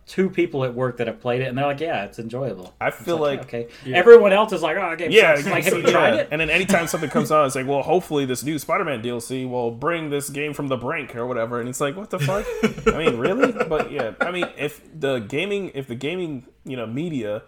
[0.09, 2.91] two people at work that have played it, and they're like, "Yeah, it's enjoyable." I
[2.91, 3.69] feel like, okay.
[3.87, 5.91] Everyone else is like, "Oh, game yeah, sucks." like, have you yeah.
[5.91, 6.29] tried it?
[6.33, 9.71] And then anytime something comes out, it's like, well, hopefully this new Spider-Man DLC will
[9.71, 11.61] bring this game from the brink or whatever.
[11.61, 12.47] And it's like, what the fuck?
[12.93, 13.53] I mean, really?
[13.53, 17.43] But yeah, I mean, if the gaming, if the gaming, you know, media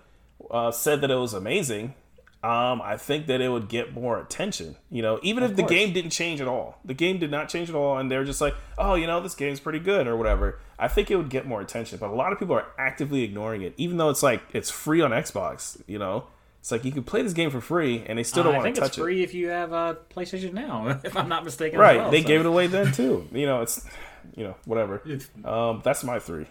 [0.51, 1.95] uh, said that it was amazing,
[2.43, 4.77] um, I think that it would get more attention.
[4.91, 7.69] You know, even if the game didn't change at all, the game did not change
[7.69, 10.59] at all, and they're just like, oh, you know, this game's pretty good or whatever.
[10.81, 11.99] I think it would get more attention.
[11.99, 15.01] But a lot of people are actively ignoring it, even though it's like it's free
[15.03, 15.81] on Xbox.
[15.87, 16.27] You know,
[16.61, 18.75] it's like you can play this game for free, and they still don't I want
[18.75, 18.93] to touch it.
[18.93, 21.79] I think it's free if you have a PlayStation Now, if I'm not mistaken.
[21.79, 21.99] Right?
[21.99, 23.29] well, they so gave it away then too.
[23.33, 23.87] You know, it's
[24.35, 25.03] you know whatever.
[25.45, 26.47] Um, that's my three.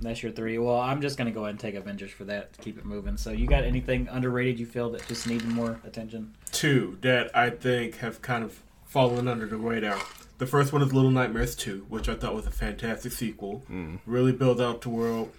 [0.00, 0.58] That's your three.
[0.58, 3.16] Well, I'm just gonna go ahead and take Avengers for that to keep it moving.
[3.16, 6.34] So, you got anything underrated you feel that just needed more attention?
[6.52, 9.98] two that I think have kind of fallen under the radar.
[10.38, 13.62] The first one is Little Nightmares 2, which I thought was a fantastic sequel.
[13.70, 14.00] Mm.
[14.06, 15.32] Really built out the world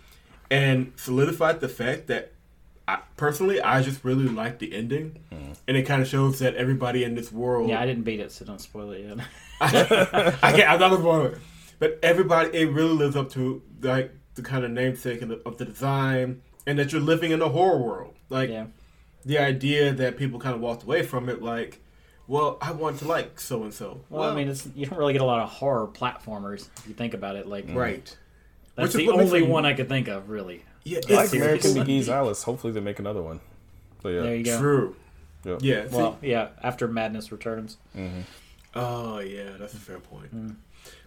[0.49, 2.31] and solidified the fact that
[2.87, 5.19] I, personally, I just really like the ending.
[5.31, 5.57] Mm.
[5.67, 7.69] And it kind of shows that everybody in this world.
[7.69, 9.27] Yeah, I didn't beat it, so don't spoil it yet.
[9.61, 10.69] I can't.
[10.69, 11.37] I'm not gonna spoil it.
[11.79, 15.57] But everybody, it really lives up to like the kind of namesake of the, of
[15.57, 18.15] the design, and that you're living in a horror world.
[18.29, 18.67] Like yeah,
[19.25, 21.81] the idea that people kind of walked away from it, like,
[22.27, 24.01] well, I want to like so and so.
[24.09, 26.93] well, I mean, it's you don't really get a lot of horror platformers if you
[26.93, 27.47] think about it.
[27.47, 28.03] Like, right.
[28.75, 30.63] that's Which is the what makes only it- one I could think of, really.
[30.83, 31.87] Yeah, I like it's American serious.
[31.87, 32.43] McGee's Alice.
[32.43, 33.39] Hopefully they make another one.
[34.03, 34.21] But yeah.
[34.21, 34.59] There you go.
[34.59, 34.95] true.
[35.43, 35.57] Yeah.
[35.61, 35.87] Yeah.
[35.89, 36.49] see- Well, yeah.
[36.61, 37.77] After Madness returns,
[38.75, 40.27] Oh yeah, that's a fair point.
[40.27, 40.49] Hmm.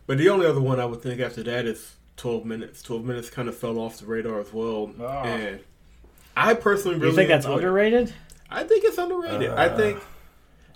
[0.06, 2.82] But the only other one I would think after that is twelve minutes.
[2.82, 5.22] Twelve minutes kind of fell off the radar as well, Ah.
[5.24, 5.60] and
[6.36, 7.66] I personally really you think that's enjoyed it.
[7.66, 8.14] underrated?
[8.50, 9.50] I think it's underrated.
[9.50, 9.98] I Uh, think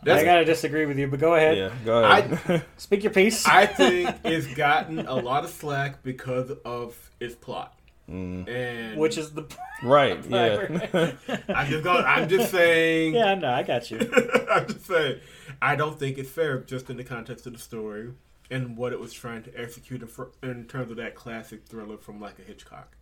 [0.06, 1.56] I gotta disagree with you, but go ahead.
[1.56, 2.40] Yeah, go ahead.
[2.48, 3.46] I, Speak your piece.
[3.46, 7.78] I think it's gotten a lot of slack because of its plot.
[8.10, 8.48] Mm.
[8.48, 9.46] And Which is the
[9.82, 11.12] right, yeah.
[11.54, 12.04] I'm just going.
[12.04, 13.14] I'm just saying.
[13.14, 13.98] yeah, no, I got you.
[14.50, 15.20] I'm just saying.
[15.60, 18.12] I don't think it's fair, just in the context of the story
[18.50, 21.96] and what it was trying to execute in, fr- in terms of that classic thriller
[21.96, 22.96] from like a Hitchcock.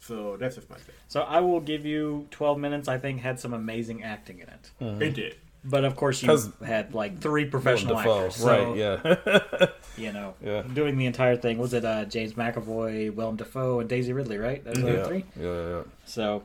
[0.00, 0.94] So that's just my thing.
[1.08, 2.88] So I will give you 12 minutes.
[2.88, 5.00] I think had some amazing acting in it, mm-hmm.
[5.00, 5.36] It did.
[5.64, 8.36] But of course you had like three professional actors.
[8.36, 9.66] So, right, yeah.
[9.96, 10.62] You know, Yeah.
[10.62, 11.58] doing the entire thing.
[11.58, 14.38] Was it uh, James McAvoy, Willem Dafoe, and Daisy Ridley?
[14.38, 15.04] Right, those are the yeah.
[15.04, 15.24] three.
[15.38, 15.82] Yeah, yeah.
[16.06, 16.44] So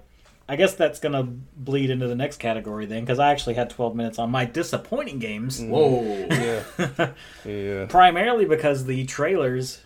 [0.49, 3.95] I guess that's gonna bleed into the next category then, because I actually had 12
[3.95, 6.27] minutes on my disappointing games, Whoa.
[6.29, 6.63] Yeah.
[7.45, 7.85] yeah.
[7.87, 9.81] primarily because the trailers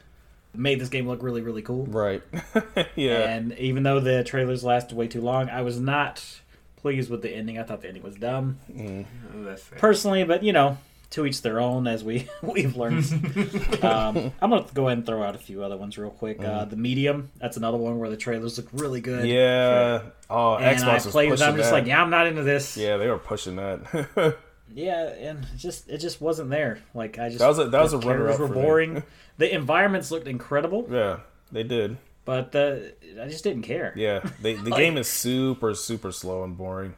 [0.53, 1.85] made this game look really, really cool.
[1.85, 2.21] Right.
[2.95, 3.29] yeah.
[3.29, 6.40] And even though the trailers lasted way too long, I was not
[6.81, 7.57] pleased with the ending.
[7.59, 9.79] I thought the ending was dumb, Oh, that's fair.
[9.79, 10.23] personally.
[10.23, 10.77] But you know,
[11.11, 13.03] to each their own, as we we've learned.
[13.83, 16.43] um, I'm gonna go ahead and throw out a few other ones real quick.
[16.43, 19.27] Uh, the Medium, that's another one where the trailers look really good.
[19.27, 20.01] Yeah.
[20.29, 21.41] Oh, And Xbox I played it.
[21.41, 21.75] I'm just that.
[21.75, 22.77] like, yeah, I'm not into this.
[22.77, 24.37] Yeah, they were pushing that.
[24.73, 26.79] Yeah, and just it just wasn't there.
[26.93, 28.61] Like I just That was a- that was a runner-up characters were for me.
[28.61, 29.03] boring.
[29.37, 31.17] the environments looked incredible, yeah,
[31.51, 31.97] they did.
[32.25, 32.75] But uh,
[33.21, 33.93] I just didn't care.
[33.95, 36.93] Yeah, they, the Like- game is super, super slow and boring.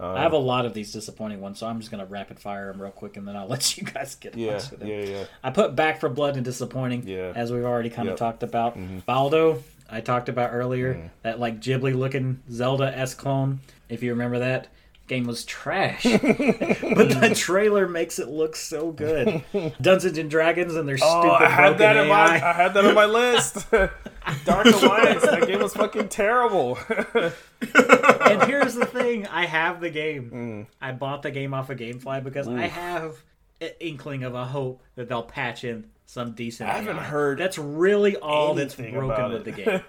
[0.00, 2.80] I have a lot of these disappointing ones, so I'm just gonna rapid fire them
[2.80, 4.86] real quick, and then I'll let you guys get Yeah, onto them.
[4.86, 5.24] yeah, yeah.
[5.42, 7.32] I put Back 4 Blood and disappointing, Yeah.
[7.34, 8.12] as we've already kind Yep.
[8.12, 8.78] of talked about.
[9.06, 13.58] Baldo, I talked about earlier, that like Ghibli looking Zelda s clone.
[13.88, 14.68] If you remember that
[15.08, 19.42] game was trash, but the trailer makes it look so good.
[19.80, 22.50] Dungeons and Dragons and their Oh, stupid I had broken that in my, AI.
[22.50, 23.66] I had that on my list.
[24.44, 25.22] Dark Alliance.
[25.22, 26.78] That game was fucking terrible.
[27.14, 30.30] and here's the thing: I have the game.
[30.30, 30.66] Mm.
[30.80, 33.16] I bought the game off of GameFly because I have
[33.60, 36.68] an inkling of a hope that they'll patch in some decent.
[36.70, 37.02] I haven't AI.
[37.04, 39.80] heard That's really all that's broken with the game.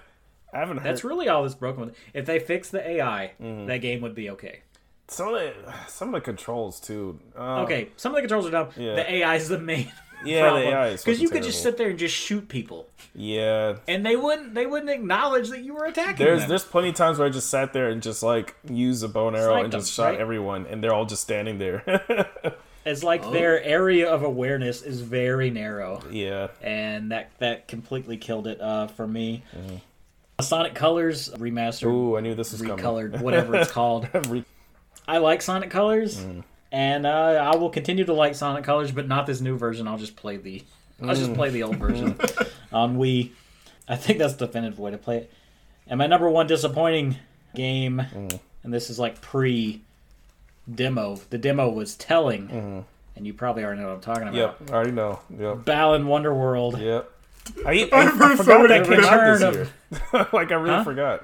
[0.52, 1.90] I haven't heard That's really all that's broken with.
[1.90, 1.96] it.
[2.12, 3.68] If they fix the AI, Mm.
[3.68, 4.62] that game would be okay.
[5.10, 5.54] Some of the
[5.88, 7.18] some of the controls too.
[7.38, 8.68] Uh, Okay, some of the controls are dumb.
[8.76, 8.94] Yeah.
[8.96, 9.90] The AI is the main.
[10.22, 12.86] Yeah, the AI is because you fucking could just sit there and just shoot people,
[13.14, 14.52] Yeah, and they wouldn't.
[14.54, 16.50] They wouldn't acknowledge that you were attacking there's them.
[16.50, 19.28] there's plenty of times where I just sat there and just like used a bow
[19.28, 20.20] and arrow Sniped and just shot right?
[20.20, 21.82] everyone, and they're all just standing there.
[22.84, 23.30] It's like Oh.
[23.30, 26.02] their area of awareness is very narrow.
[26.10, 29.42] yeah, and that that completely killed it uh, for me.
[30.42, 31.88] Sonic Colors remastered, Mm-hmm.
[31.96, 32.76] Ooh, I knew this was coming.
[32.76, 34.06] recolored, whatever it's called.
[34.28, 34.44] Re-
[35.10, 36.44] I like Sonic Colors, Mm.
[36.70, 39.88] and uh, I will continue to like Sonic Colors, but not this new version.
[39.88, 40.62] I'll just play the
[41.02, 41.34] I'll just Mm.
[41.34, 42.18] play the old version
[42.72, 43.30] on Wii.
[43.88, 45.32] I think that's the definitive way to play it.
[45.88, 47.16] And my number one disappointing
[47.56, 48.38] game, Mm.
[48.62, 49.80] and this is like pre
[50.72, 51.18] demo.
[51.30, 52.80] The demo was telling, Mm-hmm.
[53.16, 54.34] and you probably already know what I'm talking about.
[54.34, 55.18] yep, I already know.
[55.36, 56.80] Yep, Balan Wonderworld.
[56.80, 57.10] yep.
[57.66, 59.54] I, I, I heard so forgot that came out this return
[60.12, 60.26] year.
[60.32, 60.84] like I really Huh?
[60.84, 61.22] forgot.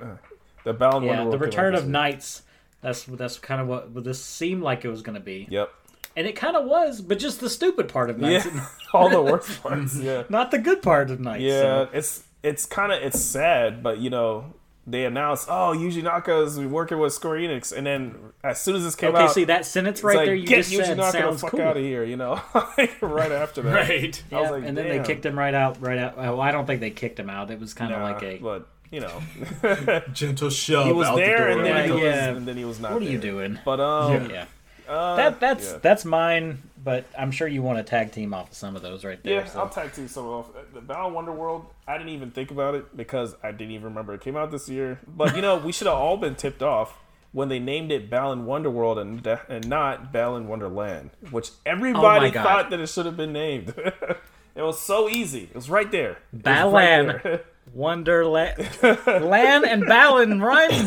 [0.64, 1.94] The Balan Yeah, Wonderworld the Return this of year.
[1.94, 2.40] NiGHTS.
[2.86, 5.72] That's that's kind of what, this seemed like it was going to be, Yep.
[6.16, 8.44] and it kind of was, but just the stupid part of Yeah,
[8.92, 9.96] all the worst parts.
[9.98, 10.22] Yeah.
[10.28, 11.40] not the good part of NiGHTS.
[11.40, 14.54] Yeah, so- it's it's kind of it's sad, but you know
[14.88, 18.84] they announced, oh, Yuji Naka is working with Square Enix, and then as soon as
[18.84, 21.10] this came Okay, out, see that sentence right like, there you just Yuji said Naka
[21.10, 21.62] the sounds fuck cool.
[21.62, 22.40] out of here, you know,
[23.02, 23.88] right after that.
[23.88, 24.22] Right.
[24.30, 24.98] I was like, and then damn.
[24.98, 25.80] they kicked him right out.
[25.82, 26.16] Right out.
[26.16, 27.50] Well, I don't think they kicked him out.
[27.50, 28.38] It was kind of Nah, like a.
[28.38, 29.22] but you know,
[30.12, 30.86] Gentle shove.
[30.86, 31.64] he was out there, the and door.
[31.64, 32.28] then, he Like, was, yeah.
[32.30, 32.92] and then he was not.
[32.92, 33.58] What are you doing?
[33.64, 34.46] But um, Yeah,
[34.88, 35.78] uh, that that's yeah.
[35.82, 36.62] that's mine.
[36.82, 39.40] But I'm sure you want to tag team off of some of those right there.
[39.40, 39.58] Yeah, so.
[39.58, 40.46] I'll tag team some off.
[40.72, 44.20] The Balan Wonderworld, I didn't even think about it because I didn't even remember it
[44.20, 45.00] came out this year.
[45.04, 46.96] But you know, we should have all been tipped off
[47.32, 52.70] when they named it Balan Wonderworld and and not Balan Wonderland, which everybody Oh thought
[52.70, 53.74] that it should have been named.
[54.56, 55.44] it was so easy.
[55.44, 56.12] It was right there.
[56.32, 57.40] It was right Balan.
[57.74, 58.56] Wonderland,
[59.06, 60.86] Lan and Balin rhyme.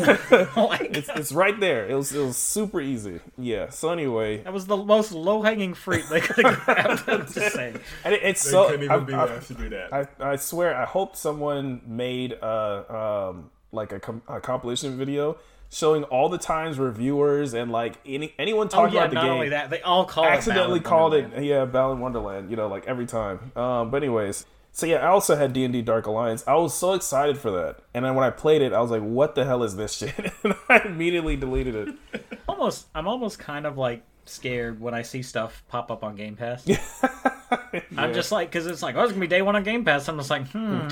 [0.56, 1.86] like, it's, it's right there.
[1.88, 3.20] It was it was super easy.
[3.38, 3.68] Yeah.
[3.68, 7.08] So anyway, that was the most low hanging fruit they could have grabbed.
[7.08, 7.78] I'm just saying.
[8.04, 9.92] and it, it's They so couldn't I- even be I- asked to do that.
[9.92, 15.36] I, I swear, I hope someone made uh, um, like a, com- a compilation video
[15.70, 19.22] showing all the times reviewers and like any anyone Oh talking yeah, about the not
[19.24, 21.44] game only that, they all call accidentally it Balan called Wonderland.
[21.44, 22.50] it yeah Balan Wonderland.
[22.50, 23.52] You know, like every time.
[23.56, 26.44] Um, but anyways, So yeah, I also had D and D Dark Alliance.
[26.46, 29.02] I was so excited for that, and then when I played it, I was like,
[29.02, 31.94] "What the hell is this shit?" and I immediately deleted it.
[32.48, 36.36] Almost, I'm almost kind of like scared when I see stuff pop up on Game
[36.36, 36.68] Pass.
[37.96, 40.08] I'm just like, because it's like, oh, it's gonna be day one on Game Pass.
[40.08, 40.88] I'm just like, hmm.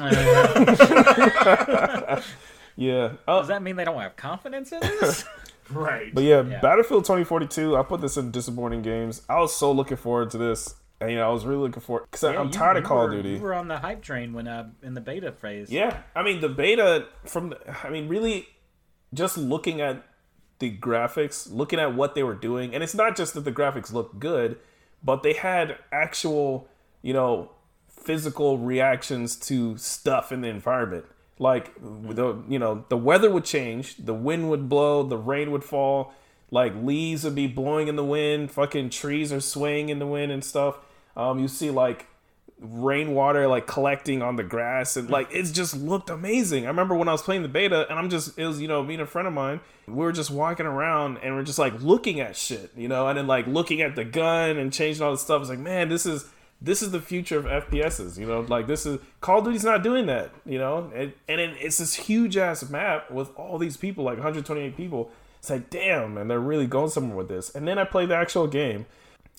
[2.80, 3.14] Yeah.
[3.26, 5.24] Uh, does that mean they don't have confidence in this?
[5.70, 6.14] Right.
[6.14, 6.60] But yeah, Yeah.
[6.62, 7.76] Battlefield 2042.
[7.76, 9.20] I put this in disappointing games.
[9.28, 12.06] I was so looking forward to this, and you know, I was really looking forward
[12.10, 13.28] because Yeah, I'm you- tired of Call were- of Duty.
[13.34, 15.70] You were on the hype train when uh, in the beta phase.
[15.70, 18.48] Yeah, I mean the beta from the, I mean really
[19.12, 20.02] just looking at
[20.58, 23.92] the graphics, looking at what they were doing, and it's not just that the graphics
[23.92, 24.56] looked good,
[25.04, 26.66] but they had actual,
[27.02, 27.50] you know,
[27.90, 31.04] physical reactions to stuff in the environment.
[31.38, 35.64] Like the you know, the weather would change, the wind would blow, the rain would
[35.64, 36.12] fall,
[36.50, 40.32] like leaves would be blowing in the wind, fucking trees are swaying in the wind
[40.32, 40.78] and stuff.
[41.16, 42.06] Um, you see like
[42.60, 46.64] rainwater like collecting on the grass and like it's just looked amazing.
[46.64, 48.82] I remember when I was playing the beta and I'm just it was you know
[48.82, 51.80] me and a friend of mine we were just walking around and we're just like
[51.80, 55.12] looking at shit you know and then like looking at the gun and changing all
[55.12, 55.40] the stuff.
[55.40, 56.28] It's like man this is
[56.60, 59.82] this is the future of FPSs you know like this is Call of Duty's not
[59.82, 63.76] doing that you know and and it, it's this huge ass map with all these
[63.76, 65.10] people like 128 people.
[65.38, 67.54] It's like damn man they're really going somewhere with this.
[67.54, 68.86] And then I play the actual game.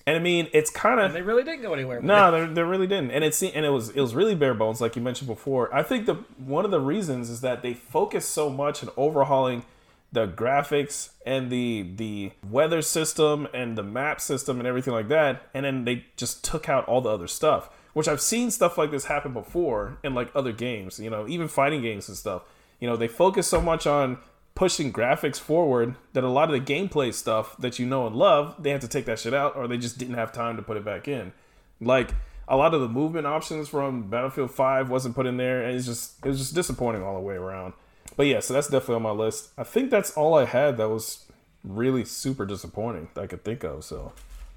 [0.07, 2.01] And I mean, it's kind of They really didn't go anywhere.
[2.01, 4.79] no, they, they really didn't, and it's and it was it was really bare bones,
[4.79, 5.73] like you mentioned before.
[5.75, 9.65] I think the one of the reasons is that they focus so much on overhauling
[10.11, 15.43] the graphics and the the weather system and the map system and everything like that,
[15.53, 17.69] and then they just took out all the other stuff.
[17.93, 21.47] Which I've seen stuff like this happen before in like other games, you know, even
[21.47, 22.43] fighting games and stuff.
[22.79, 24.19] You know, they focus so much on
[24.59, 28.61] pushing graphics forward that a lot of the gameplay stuff that you know and love,
[28.61, 30.77] they have to take that shit out or they just didn't have time to put
[30.77, 31.31] it back in.
[31.79, 32.13] Like
[32.47, 35.85] a lot of the movement options from Battlefield 5 wasn't put in there and it's
[35.85, 37.73] just it was just disappointing all the way around.
[38.15, 39.49] But yeah, so that's definitely on my list.
[39.57, 41.25] I think that's all I had that was
[41.63, 43.83] really super disappointing that I could think of.
[43.83, 44.11] So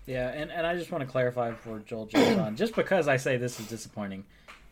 [0.07, 2.57] Yeah, and, and I just want to clarify before Joel jumps on.
[2.57, 4.25] Just because I say this is disappointing,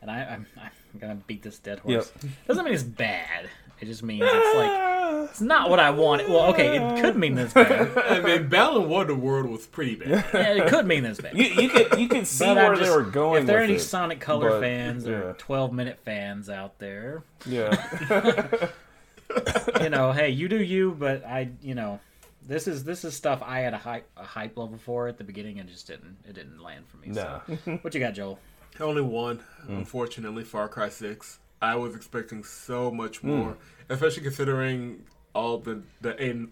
[0.03, 2.13] and I, I'm, I'm gonna beat this dead horse,
[2.47, 3.49] doesn't mean it's bad.
[3.81, 6.29] It just means it's like it's not what I wanted.
[6.29, 7.97] Well, okay, it could mean this bad.
[7.99, 10.09] I mean, Balan Wonderworld was pretty bad.
[10.09, 11.37] Yeah, it could mean this bad.
[11.37, 13.43] you you could you could see But where I'm they just- were going.
[13.43, 13.81] If there are any it.
[13.81, 15.13] Sonic Color but, fans yeah.
[15.15, 17.71] or 12 minute fans out there, yeah,
[19.81, 22.01] you know, hey, you do you, but I, you know,
[22.47, 25.25] this is this is stuff I had a hype a hype level for at the
[25.25, 27.09] beginning and just didn't it didn't land for me.
[27.09, 27.41] Nah.
[27.47, 28.39] So, what you got, Joel?
[28.79, 29.79] Only one, Mm.
[29.79, 31.39] unfortunately, Far Cry Six.
[31.63, 32.97] I was expecting so Mm.
[32.97, 33.57] much more,
[33.89, 36.47] especially considering all the the a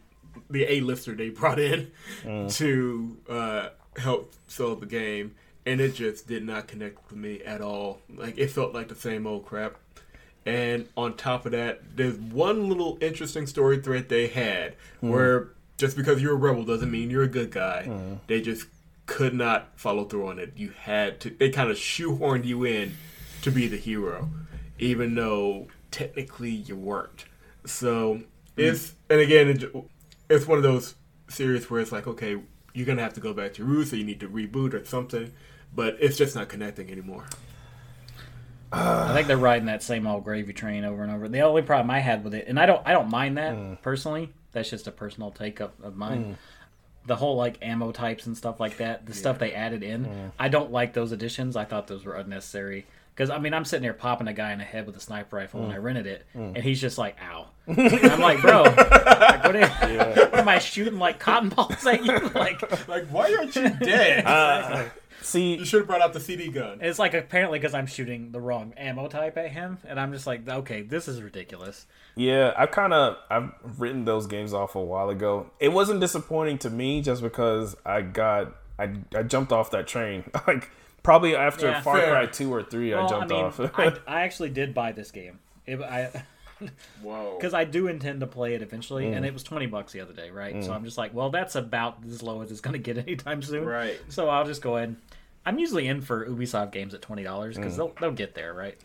[0.51, 1.91] the a lister they brought in
[2.25, 2.55] Mm.
[2.57, 5.35] to uh, help sell the game,
[5.67, 8.01] and it just did not connect with me at all.
[8.15, 9.77] Like it felt like the same old crap.
[10.47, 15.95] And on top of that, there's one little interesting story thread they had where just
[15.95, 17.91] because you're a rebel doesn't mean you're a good guy.
[18.29, 18.67] They just
[19.05, 20.53] could not follow through on it.
[20.57, 21.31] You had to.
[21.31, 22.95] They kind of shoehorned you in
[23.43, 24.31] to be the hero,
[24.79, 27.25] even though technically you weren't.
[27.65, 28.23] So
[28.57, 29.49] it's and again,
[30.29, 30.95] it's one of those
[31.29, 32.37] series where it's like, okay,
[32.75, 34.85] you're gonna have to go back to your roots, or you need to reboot or
[34.85, 35.33] something.
[35.75, 37.25] But it's just not connecting anymore.
[38.71, 41.27] I think they're riding that same old gravy train over and over.
[41.29, 43.81] The only problem I had with it, and I don't, I don't mind that Mm.
[43.81, 44.31] personally.
[44.53, 46.37] That's just a personal take up of mine.
[47.07, 50.33] The whole like ammo types and stuff like that, the stuff they added in, Mm.
[50.39, 51.57] I don't like those additions.
[51.57, 52.87] I thought those were unnecessary.
[53.19, 55.35] Because I mean, I'm sitting there popping a guy in the head with a sniper
[55.35, 55.67] rifle Mm.
[55.67, 59.57] when I rented it, and he's just like, "Ow!" And I'm like, "Bro, like, what,
[59.57, 59.71] am,
[60.17, 64.25] what am I shooting like cotton balls at you?" Like, Like, why aren't you dead?
[64.25, 64.85] Uh,
[65.21, 66.79] see, you should have brought out the CD gun.
[66.81, 70.29] it's like apparently because I'm shooting the wrong ammo type at him, and I'm just
[70.29, 73.51] like, "Okay, this is ridiculous." Yeah, I kind of I've
[73.81, 75.51] written those games off a while ago.
[75.59, 80.23] It wasn't disappointing to me just because I got I I jumped off that train
[80.47, 80.71] like
[81.09, 81.81] probably after Yeah.
[81.81, 82.11] Far Fair.
[82.11, 82.93] Cry two or three.
[82.93, 83.61] I jumped I mean, off.
[83.79, 85.39] I, I actually did buy this game.
[85.67, 86.11] It, I
[87.03, 87.37] Whoa.
[87.39, 89.17] because I do intend to play it eventually, Mm.
[89.17, 90.63] and it was twenty bucks the other day, right?
[90.63, 93.41] So I'm just like, well, that's about as low as it's going to get anytime
[93.43, 93.99] soon, Right.
[94.09, 94.97] So I'll just go ahead.
[95.47, 97.77] I'm usually in for Ubisoft games at twenty dollars because Mm.
[97.77, 98.77] they'll they'll get there, right?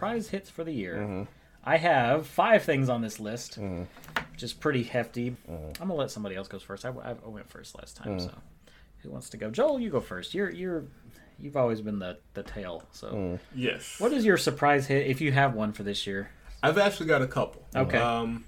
[0.00, 0.96] Surprise hits for the year.
[0.96, 1.22] Mm-hmm.
[1.62, 5.36] I have five things on this list, which is pretty hefty.
[5.46, 6.86] I'm gonna let somebody else go first.
[6.86, 8.30] I, I went first last time, so
[9.02, 9.50] who wants to go?
[9.50, 10.32] Joel, you go first.
[10.32, 10.84] You're you're
[11.38, 12.82] you've always been the the tail.
[12.92, 13.38] So, Mm.
[13.54, 14.00] Yes.
[14.00, 16.30] what is your surprise hit if you have one for this year?
[16.62, 17.62] I've actually got a couple.
[17.76, 17.98] Okay.
[17.98, 18.44] Um,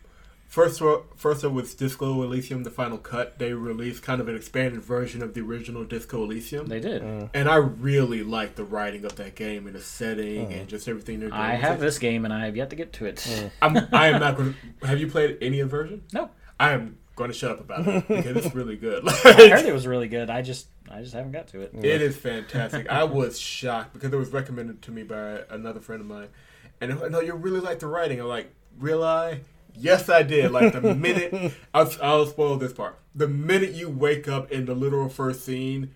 [0.53, 3.39] first, one- first one was Disco Elysium: The Final Cut.
[3.39, 7.03] They released kind of an expanded version of the original Disco Elysium, They did.
[7.35, 10.61] and I really like the writing of that game and the setting Mm.
[10.61, 11.41] and just everything they're doing.
[11.41, 13.27] I have this game and I have yet to get to it.
[13.63, 14.55] I'm, I am not going.
[14.81, 14.87] to...
[14.87, 16.03] Have you played any of version?
[16.13, 16.31] No,
[16.61, 19.07] I am going to shut up about it because it's really good.
[19.25, 20.31] I heard it was really good.
[20.31, 21.73] I just I just haven't got to it.
[21.75, 22.89] It is fantastic.
[22.89, 26.29] I was shocked because it was recommended to me by another friend of mine.
[26.81, 28.21] And no, you really like the writing.
[28.21, 29.41] I'm like, real I?
[29.75, 30.51] Yes, I did.
[30.51, 32.99] Like the minute I'll, I'll spoil this part.
[33.15, 35.95] The minute you wake up in the literal first scene,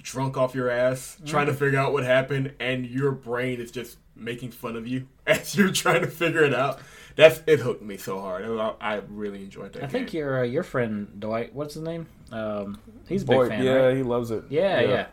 [0.00, 3.98] drunk off your ass, trying to figure out what happened, and your brain is just
[4.14, 6.80] making fun of you as you're trying to figure it out.
[7.16, 8.44] That's it hooked me so hard.
[8.44, 9.84] I, I really enjoyed that.
[9.84, 12.06] I think your uh, your friend Dwight, what's his name?
[12.30, 13.96] Um, he's a Boy, big fan, yeah, right?
[13.96, 14.44] he loves it.
[14.50, 15.06] Yeah, yeah.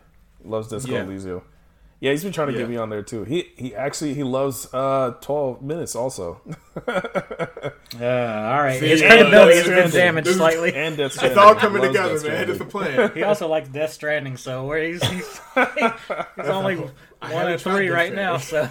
[0.44, 1.04] loves Disco Yeah.
[1.04, 1.42] Elysium.
[2.00, 2.60] Yeah, he's been trying to Yeah.
[2.60, 3.24] get me on there too.
[3.24, 6.40] He he actually he loves uh 12 minutes also,
[6.76, 10.74] Uh, all right, See, his credibility has this been is- damaged this is- slightly.
[10.74, 12.50] and Death It's all coming together, man.
[12.50, 13.12] It's a plan.
[13.14, 15.40] He also likes Death Stranding, so where he's he's,
[16.36, 16.90] he's only one
[17.20, 18.36] haven't of three right now.
[18.38, 18.68] So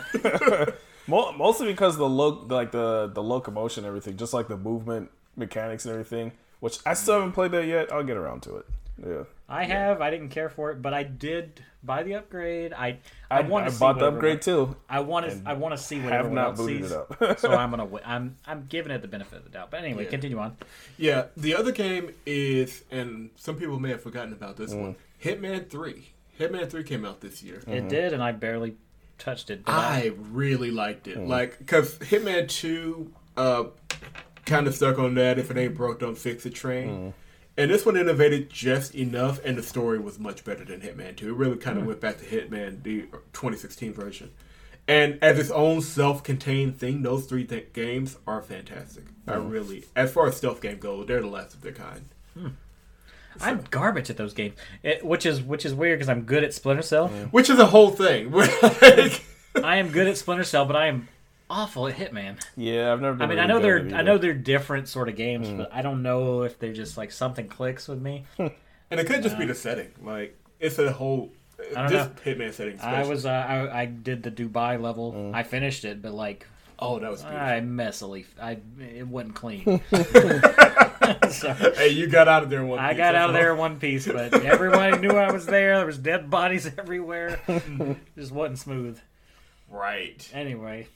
[1.08, 5.86] Mostly because the lo- like the the locomotion, and everything, just like the movement mechanics
[5.86, 6.32] and everything.
[6.60, 7.92] Which I still haven't played that yet.
[7.92, 8.66] I'll get around to it.
[9.06, 10.02] Yeah, I have.
[10.02, 12.74] I didn't care for it, but I did buy the upgrade.
[12.74, 14.76] I I, I, want I to bought the upgrade too.
[14.90, 15.42] I want to.
[15.46, 16.92] I want to see what Have everyone not else booted sees.
[16.92, 17.40] it up.
[17.40, 17.84] so I'm gonna.
[17.84, 19.72] wi- I'm I'm giving it the benefit of the doubt.
[19.72, 20.10] But anyway, Yeah.
[20.10, 20.58] continue on.
[20.98, 24.96] Yeah, the other game is, and some people may have forgotten about this one.
[24.96, 25.40] Mm.
[25.40, 26.14] Hitman Three.
[26.40, 27.58] Hitman Three came out this year.
[27.58, 27.88] It mm-hmm.
[27.90, 28.78] did, and I barely
[29.20, 29.66] touched it.
[29.66, 31.18] But I, I really liked it.
[31.18, 31.28] Mm.
[31.28, 33.66] Like, because Hitman Two, uh,
[34.46, 35.38] kind of stuck on that.
[35.38, 36.56] If it ain't broke, don't fix it.
[36.56, 36.88] Train.
[36.88, 37.14] Mm.
[37.56, 41.30] And this one innovated just enough, and the story was much better than Hitman 2.
[41.30, 41.90] It really kind of mm-hmm.
[41.90, 43.02] went back to Hitman, the
[43.34, 44.32] 2016 version.
[44.88, 49.06] And as its own self-contained thing, those three th- games are fantastic.
[49.28, 49.50] I mm-hmm.
[49.50, 52.06] really, as far as stealth game go, they're the last of their kind.
[52.34, 52.48] Hmm.
[53.42, 56.54] I'm garbage at those games, it, which is which is weird because I'm good at
[56.54, 57.08] Splinter Cell.
[57.32, 58.32] Which is a whole thing.
[58.36, 61.08] I am good at Splinter Cell, but I am
[61.50, 62.42] awful at Hitman.
[62.56, 63.16] Yeah, I've never.
[63.16, 65.58] Been I mean, I know they're I know they're different sort of games, hmm.
[65.58, 68.26] but I don't know if they're just like something clicks with me.
[68.38, 68.52] and
[68.92, 69.92] it could just be uh, the setting.
[70.02, 71.32] Like, it's a whole.
[71.60, 72.34] I don't this know.
[72.34, 72.80] Hitman setting.
[72.82, 75.12] I was uh, I, I did the Dubai level.
[75.12, 75.36] Hmm.
[75.36, 76.48] I finished it, but like
[76.80, 77.48] Oh, that was beautiful.
[77.48, 79.64] I messily I it wasn't clean.
[81.32, 83.54] so hey, you got out of there in one I piece, got out of there
[83.54, 85.78] in one piece, but everybody knew I was there.
[85.78, 87.40] There was dead bodies everywhere.
[88.18, 89.00] Just wasn't smooth.
[89.70, 90.30] Right.
[90.34, 90.88] Anyway,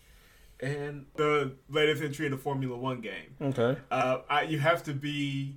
[0.59, 3.35] And the latest entry in the Formula One game.
[3.39, 3.77] Okay.
[3.91, 5.55] Uh, I, you have to be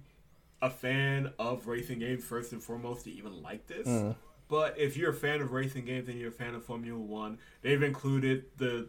[0.61, 4.15] a fan of racing games first and foremost to even like this.
[4.49, 7.39] But if you're a fan of racing games and you're a fan of Formula One,
[7.63, 8.89] they've included the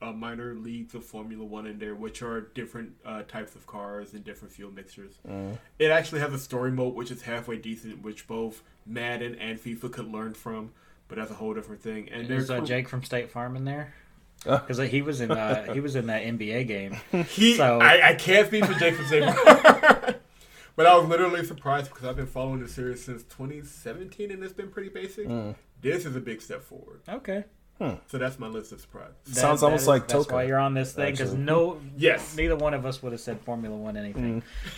[0.00, 4.14] uh, minor leagues of Formula One in there, which are different uh, types of cars
[4.14, 5.14] and different fuel mixtures.
[5.78, 9.92] It actually has a story mode, which is halfway decent, which both Madden and FIFA
[9.92, 10.72] could learn from.
[11.08, 12.08] But that's a whole different thing.
[12.08, 13.92] And there's uh, Jake from State Farm in there
[14.46, 14.58] Uh.
[14.58, 16.96] because he was in uh, he was in that NBA game.
[17.28, 19.24] He, So- I, I can't speak for Jake from Save
[20.74, 24.54] But I was literally surprised because I've been following the series since 2017 and it's
[24.54, 25.28] been pretty basic.
[25.82, 27.02] This is a big step forward.
[27.08, 27.44] Okay,
[27.78, 29.14] So that's my list of surprises.
[29.26, 31.78] That- Sounds that almost is- like that's Toka, why you're on this thing because no,
[31.96, 32.36] Yes.
[32.36, 34.42] neither one of us would have said Formula One anything.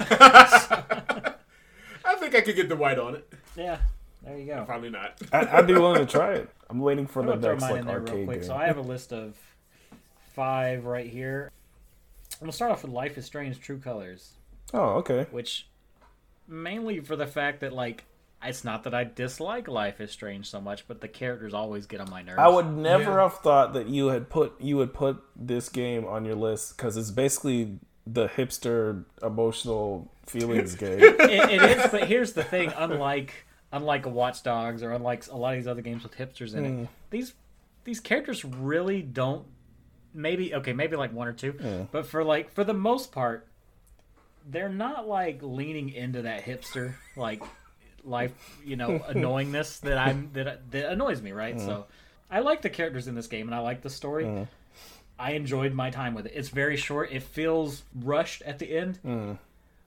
[2.06, 3.32] I think I could get the white on it.
[3.56, 3.78] Yeah,
[4.22, 4.64] there you go.
[4.64, 5.18] Probably not.
[5.32, 6.48] I, I'd be willing to try it.
[6.68, 8.40] I'm waiting for I'm the next like in there real arcade quick.
[8.40, 8.46] game.
[8.48, 9.36] So I have a list of
[10.34, 11.50] five right here.
[12.34, 14.32] I'm gonna start off with Life is Strange: True Colors,
[14.72, 15.26] oh, okay.
[15.30, 15.68] which
[16.48, 18.04] mainly for the fact that like
[18.42, 22.00] it's not that I dislike Life is Strange so much, but the characters always get
[22.00, 22.38] on my nerves.
[22.38, 23.22] I would never Yeah.
[23.22, 26.96] have thought that you had put you would put this game on your list because
[26.96, 30.98] it's basically the hipster emotional feelings game.
[31.00, 35.36] it, it is, but here's the thing: unlike unlike a Watch Dogs or unlike a
[35.36, 36.88] lot of these other games with hipsters in it, mm.
[37.10, 37.32] these
[37.84, 39.46] these characters really don't.
[40.14, 43.46] Maybe okay, maybe like one or two, but for like for the most part,
[44.48, 47.42] they're not like leaning into that hipster like
[48.04, 48.32] life,
[48.64, 51.32] you know, annoyingness that I'm that that annoys me.
[51.32, 51.82] Right, so uh-huh.
[52.30, 54.26] I like the characters in this game and I like the story.
[54.26, 54.44] Uh-huh.
[55.18, 56.32] I enjoyed my time with it.
[56.34, 57.12] It's very short.
[57.12, 58.98] It feels rushed at the end.
[59.04, 59.34] Uh-huh.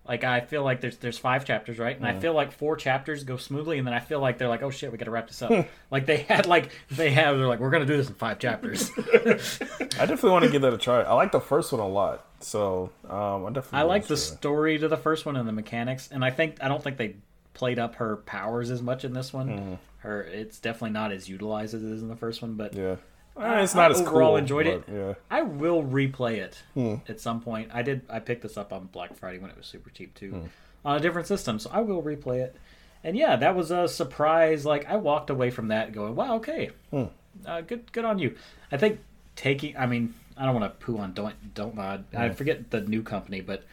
[0.08, 1.96] Like I feel like there's there's five chapters, right?
[1.96, 4.64] And I feel like four chapters go smoothly, and then I feel like they're like,
[4.64, 5.68] oh shit, we got to wrap this up.
[5.92, 8.90] like they had like they have they're like we're gonna do this in five chapters.
[8.98, 11.02] I definitely want to give that a try.
[11.02, 13.80] I like the first one a lot, so um, I definitely.
[13.80, 16.68] I like the story to the first one and the mechanics, and I think I
[16.68, 17.16] don't think they
[17.54, 19.80] played up her powers as much in this one.
[20.00, 22.96] Her it's definitely not as utilized as it is in the first one, but Yeah,
[23.40, 24.36] Eh, it's not I as overall cool.
[24.38, 24.84] enjoyed it.
[24.92, 25.14] Yeah.
[25.30, 26.96] I will replay it Hmm.
[27.08, 27.70] at some point.
[27.74, 28.02] I did.
[28.10, 30.46] I picked this up on Black Friday when it was super cheap too, Hmm.
[30.86, 31.60] on a different system.
[31.60, 32.56] So I will replay it.
[33.04, 34.66] And yeah, that was a surprise.
[34.66, 37.04] Like I walked away from that going, "Wow, okay, Hmm.
[37.46, 38.36] uh, good, good on you."
[38.72, 39.00] I think
[39.36, 39.78] taking.
[39.78, 42.06] I mean, I don't want to poo on don't don't mod.
[42.12, 42.18] Hmm.
[42.18, 43.64] I forget the new company, but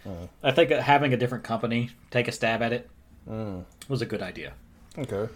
[0.42, 2.90] I think having a different company take a stab at it
[3.26, 3.60] Hmm.
[3.88, 4.52] was a good idea.
[4.98, 5.32] Okay.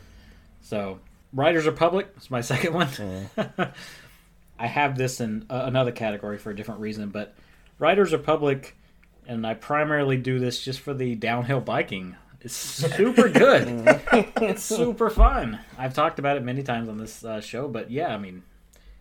[0.61, 1.01] So,
[1.33, 2.89] Riders Republic is my second one.
[4.59, 7.35] I have this in uh, another category for a different reason, but
[7.79, 8.77] Riders Republic,
[9.27, 12.17] and I primarily do this just for the downhill biking.
[12.41, 13.65] It's super good.
[14.37, 15.61] it's super fun.
[15.77, 18.43] I've talked about it many times on this uh, show, but yeah, I mean,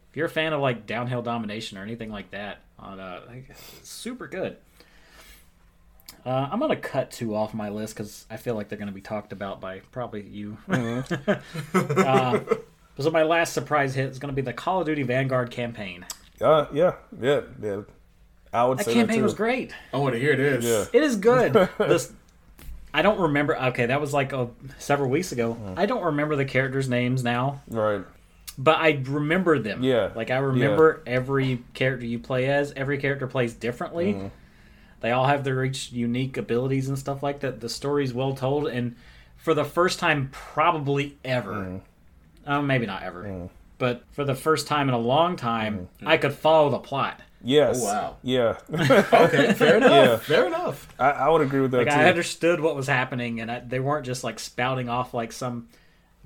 [0.10, 3.90] if you're a fan of like downhill domination or anything like that, on uh, it's
[3.90, 4.58] super good.
[6.26, 9.02] Uh, I'm gonna cut two off my list because I feel like they're gonna be
[9.02, 10.58] talked about by probably you.
[10.70, 12.40] uh,
[13.00, 16.06] so my last surprise hit is gonna be the Call of Duty Vanguard campaign.
[16.42, 17.82] Uh, yeah, yeah, yeah.
[18.54, 19.24] I would That say campaign that too.
[19.24, 19.74] was great.
[19.94, 20.64] I want to hear this.
[20.64, 20.86] Yeah.
[21.00, 21.54] It is good.
[21.78, 22.12] this,
[22.94, 23.58] I don't remember.
[23.58, 24.48] Okay, that was like uh
[24.80, 25.56] several weeks ago.
[25.62, 25.78] Mm.
[25.78, 28.02] I don't remember the characters' names now, Right.
[28.58, 29.84] but I remember them.
[29.84, 30.12] Yeah.
[30.16, 32.72] like I remember every character you play as.
[32.76, 34.14] Every character plays differently.
[34.14, 34.28] Mm-hmm.
[35.02, 37.60] They all have their each unique abilities and stuff like that.
[37.60, 38.96] The story's well told, and
[39.36, 41.82] for the first time, probably ever, Mm.
[42.48, 46.08] Uh, maybe not ever, but for the first time in a long time, Mm.
[46.08, 47.22] I could follow the plot.
[47.44, 47.80] Yes.
[47.82, 48.18] Oh, wow.
[48.24, 48.58] Yeah.
[49.14, 49.92] Okay, fair enough.
[49.92, 50.18] Yeah.
[50.18, 50.88] Fair enough.
[51.00, 51.94] I, I would agree with that Like too.
[51.94, 55.68] I understood what was happening, and I, they weren't just like spouting off like some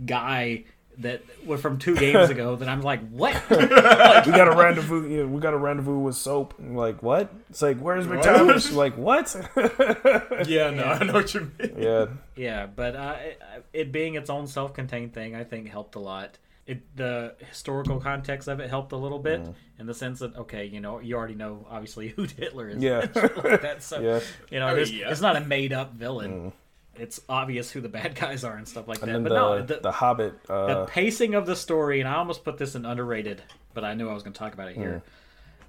[0.05, 0.63] guy
[1.01, 2.55] that were from two games ago.
[2.55, 3.33] That I'm like, what?
[3.49, 5.07] we got a rendezvous.
[5.07, 6.57] Yeah, we got a rendezvous with soap.
[6.59, 7.33] And like what?
[7.49, 8.73] It's like where's McTavish?
[8.73, 9.35] like what?
[10.47, 11.73] Yeah, no, I know what you mean.
[11.77, 12.05] yeah.
[12.35, 13.41] yeah, but uh, it,
[13.73, 16.37] it being its own self-contained thing, I think helped a lot.
[16.65, 19.53] It the historical context of it helped a little bit Mm.
[19.79, 22.81] in the sense that okay, you know, you already know obviously who Hitler is.
[22.81, 22.99] Yeah.
[23.43, 24.19] like that, so Yeah.
[24.51, 25.09] you know, I mean, there's- yeah.
[25.11, 26.53] it's not a made-up villain.
[27.01, 29.09] It's obvious who the bad guys are and stuff like that.
[29.09, 30.43] And then but the, no, the, the Hobbit.
[30.45, 33.41] the Uh, pacing of the story, and I almost put this in underrated,
[33.73, 35.01] but I knew I was going to talk about it here.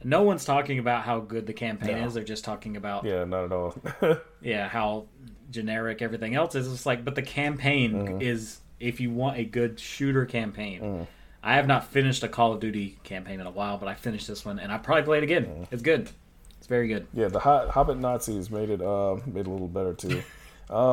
[0.04, 2.06] No one's talking about how good the campaign No.
[2.06, 2.14] is.
[2.14, 3.24] They're just talking about yeah.
[3.24, 3.74] not at all.
[4.42, 5.06] Yeah, how
[5.50, 6.72] generic everything else is.
[6.72, 8.20] It's like, but the campaign Mm-hmm.
[8.22, 10.80] is if you want a good shooter campaign.
[10.80, 11.06] Mm.
[11.44, 14.26] I have not finished a Call of Duty campaign in a while, but I finished
[14.28, 15.46] this one, and I probably play it again.
[15.46, 15.66] Mm.
[15.70, 16.10] It's good.
[16.58, 17.06] It's very good.
[17.12, 20.22] yeah, the Hobbit Nazis made it uh, made it a little better too.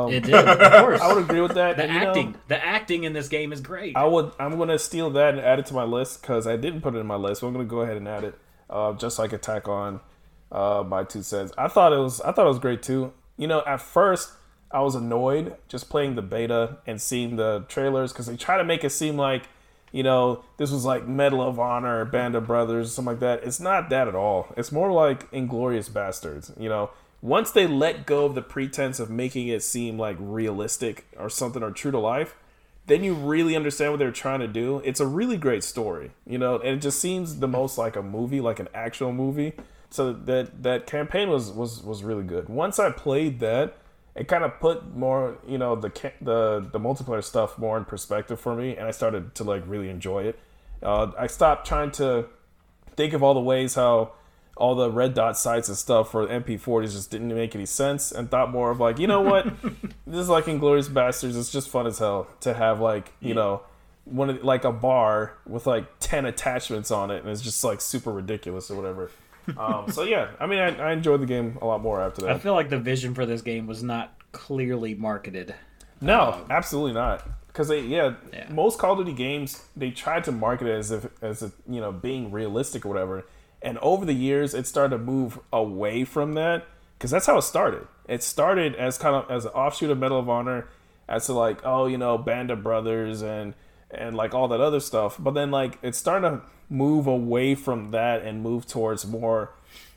[0.09, 1.01] it did, of course.
[1.01, 1.77] I would agree with that.
[1.77, 3.95] the and, you know, acting, the acting in this game is great.
[3.95, 4.31] I would.
[4.39, 6.99] I'm gonna steal that and add it to my list because I didn't put it
[6.99, 7.41] in my list.
[7.41, 8.37] So I'm gonna go ahead and add it,
[8.69, 10.01] uh, just so I could tack on
[10.51, 11.53] uh, my two cents.
[11.57, 12.19] I thought it was.
[12.21, 13.13] I thought it was great too.
[13.37, 14.31] You know, at first
[14.71, 18.63] I was annoyed just playing the beta and seeing the trailers because they try to
[18.63, 19.43] make it seem like,
[19.91, 23.43] you know, this was like Medal of Honor, Band of Brothers, something like that.
[23.43, 24.53] It's not that at all.
[24.55, 26.51] It's more like Inglorious Bastards.
[26.57, 26.91] You know,
[27.21, 31.61] once they let go of the pretense of making it seem like realistic or something
[31.61, 32.35] or true to life,
[32.87, 34.81] then you really understand what they're trying to do.
[34.83, 38.01] It's a really great story, you know, and it just seems the most like a
[38.01, 39.53] movie, like an actual movie.
[39.91, 42.47] So that that campaign was was was really good.
[42.47, 43.77] Once I played that,
[44.15, 45.89] it kind of put more, you know, the
[46.21, 49.89] the the multiplayer stuff more in perspective for me, and I started to like really
[49.89, 50.39] enjoy it.
[50.81, 52.27] Uh, I stopped trying to
[52.95, 54.13] think of all the ways how
[54.59, 58.29] all the red dot sights and stuff for MP40s just didn't make any sense, and
[58.29, 59.45] thought more of like, you know what,
[60.05, 61.35] this is like Inglorious Bastards.
[61.37, 63.61] It's just fun as hell to have like, you know,
[64.05, 67.81] one of like a bar with like ten attachments on it, and it's just like
[67.81, 69.09] super ridiculous or whatever.
[69.57, 72.31] um, so yeah, I mean, I, I enjoyed the game a lot more after that.
[72.31, 75.55] I feel like the vision for this game was not clearly marketed.
[76.01, 77.27] No, absolutely not.
[77.47, 78.47] Because they, yeah, Yeah.
[78.51, 81.81] most Call of Duty games they tried to market it as if as a, you
[81.81, 83.25] know being realistic or whatever,
[83.61, 86.65] and over the years it started to move away from that
[86.97, 87.87] because that's how it started.
[88.07, 90.67] It started as kind of as an offshoot of Medal of Honor,
[91.07, 93.53] as to like oh you know Band of Brothers and
[93.91, 97.91] and like all that other stuff, but then like it started to move away from
[97.91, 99.51] that and move towards more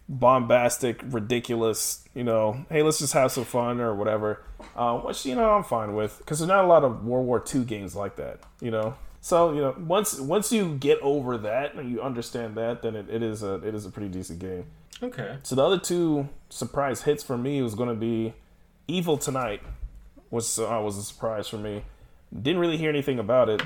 [0.08, 4.42] bombastic, ridiculous, you know, hey, let's just have some fun or whatever.
[4.76, 7.44] Uh, which you know I'm fine with because there's not a lot of World War
[7.54, 8.94] II games like that, you know.
[9.22, 13.08] So you know, once once you get over that and you understand that, then it,
[13.08, 14.66] it is a it is a pretty decent game.
[15.00, 15.38] Okay.
[15.44, 18.34] So the other two surprise hits for me was going to be
[18.88, 19.62] Evil Tonight,
[20.30, 21.84] was uh, was a surprise for me.
[22.34, 23.62] Didn't really hear anything about it.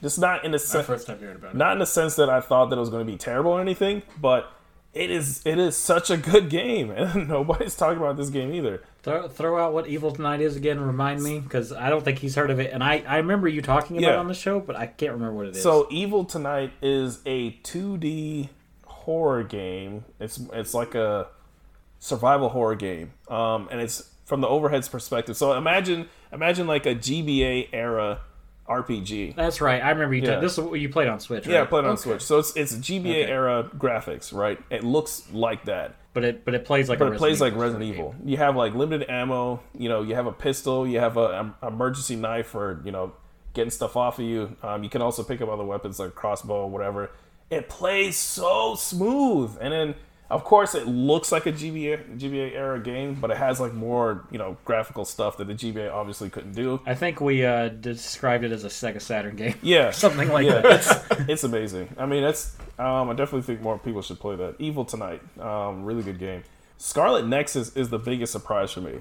[0.00, 1.56] Just not in the sense first time hearing about it.
[1.56, 3.60] not in the sense that I thought that it was going to be terrible or
[3.60, 4.50] anything, but
[4.96, 8.82] it is it is such a good game, and nobody's talking about this game either.
[9.02, 10.80] Throw, throw out what Evil Tonight is again.
[10.80, 13.62] Remind me, because I don't think he's heard of it, and I, I remember you
[13.62, 14.14] talking about Yeah.
[14.14, 15.62] it on the show, but I can't remember what it is.
[15.62, 18.48] So Evil Tonight is a 2D
[18.84, 20.04] horror game.
[20.18, 21.28] It's it's like a
[21.98, 25.36] survival horror game, um, and it's from the overhead's perspective.
[25.36, 28.20] So imagine imagine like a GBA era
[28.68, 29.34] RPG.
[29.36, 29.82] that's right.
[29.82, 30.22] I remember you.
[30.22, 30.36] Yeah.
[30.36, 31.46] ta- this is what you played on Switch.
[31.46, 32.02] Yeah, I played on Okay.
[32.02, 32.22] Switch.
[32.22, 33.30] So it's it's GBA Okay.
[33.30, 34.58] era graphics, right?
[34.70, 35.96] It looks like that.
[36.14, 37.94] but it but it plays like But a it plays like Evil Resident game.
[38.00, 38.14] Evil.
[38.24, 39.60] You have like limited ammo.
[39.78, 40.86] You know, you have a pistol.
[40.86, 43.12] You have a, um emergency knife for you know
[43.54, 44.54] getting stuff off of you.
[44.62, 47.10] Um, you can also pick up other weapons like crossbow, whatever.
[47.48, 49.94] It plays so smooth, and then
[50.30, 54.24] of course it looks like a GBA GBA era game, but it has like more
[54.30, 56.80] you know graphical stuff that the GBA obviously couldn't do.
[56.86, 59.54] I think we uh, described it as a Sega Saturn game.
[59.62, 61.10] Yeah, Something like yeah, that.
[61.10, 61.94] it's, it's amazing.
[61.98, 64.56] I mean, it's um, I definitely think more people should play that.
[64.58, 66.42] Evil Tonight, um, really good game.
[66.78, 69.00] Scarlet Nexus is the biggest surprise for me.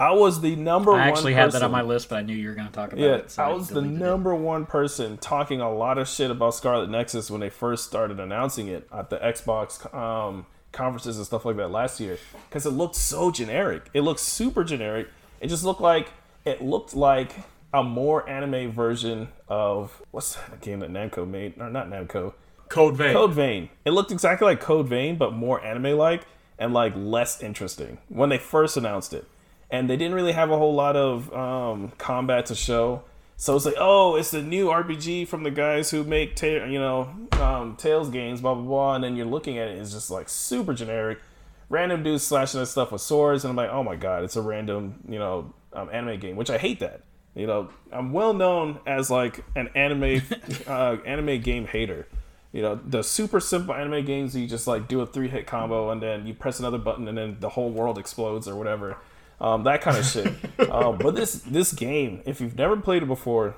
[0.00, 1.00] I was the number one.
[1.00, 2.92] I actually had that on my list, but I knew you were going to talk
[2.92, 3.32] about Yeah, it.
[3.32, 4.04] so I was the deleted it.
[4.04, 8.20] number one person talking a lot of shit about Scarlet Nexus when they first started
[8.20, 12.70] announcing it at the Xbox um, conferences and stuff like that last year because it
[12.70, 13.88] looked so generic.
[13.94, 15.08] It looked super generic.
[15.40, 16.12] It just looked like
[16.44, 17.34] it looked like
[17.72, 21.54] a more anime version of what's that game that Namco made?
[21.60, 22.34] Or not Namco,
[22.68, 23.12] Code Vein.
[23.12, 23.68] Code Vein.
[23.84, 26.26] It looked exactly like Code Vein, but more anime like
[26.58, 29.26] and like less interesting when they first announced it.
[29.70, 33.02] And they didn't really have a whole lot of um, combat to show.
[33.40, 36.80] So it's like, oh, it's the new RPG from the guys who make, ta- you
[36.80, 37.08] know,
[37.40, 38.94] um, Tales games, blah, blah, blah.
[38.96, 41.20] And then you're looking at it, it's just like super generic.
[41.68, 43.44] Random dudes slashing at stuff with swords.
[43.44, 46.50] And I'm like, oh my God, it's a random, you know, um, anime game, which
[46.50, 47.02] I hate that.
[47.36, 50.20] You know, I'm well known as like an anime,
[50.66, 52.08] uh, anime game hater.
[52.50, 55.90] You know, the super simple anime games, you just like do a three hit combo
[55.90, 58.96] and then you press another button and then the whole world explodes or whatever.
[59.40, 60.32] Um, that kind of shit.
[60.70, 63.56] um, but this this game, if you've never played it before,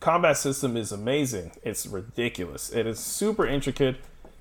[0.00, 1.52] combat system is amazing.
[1.62, 2.70] It's ridiculous.
[2.70, 3.96] It is super intricate.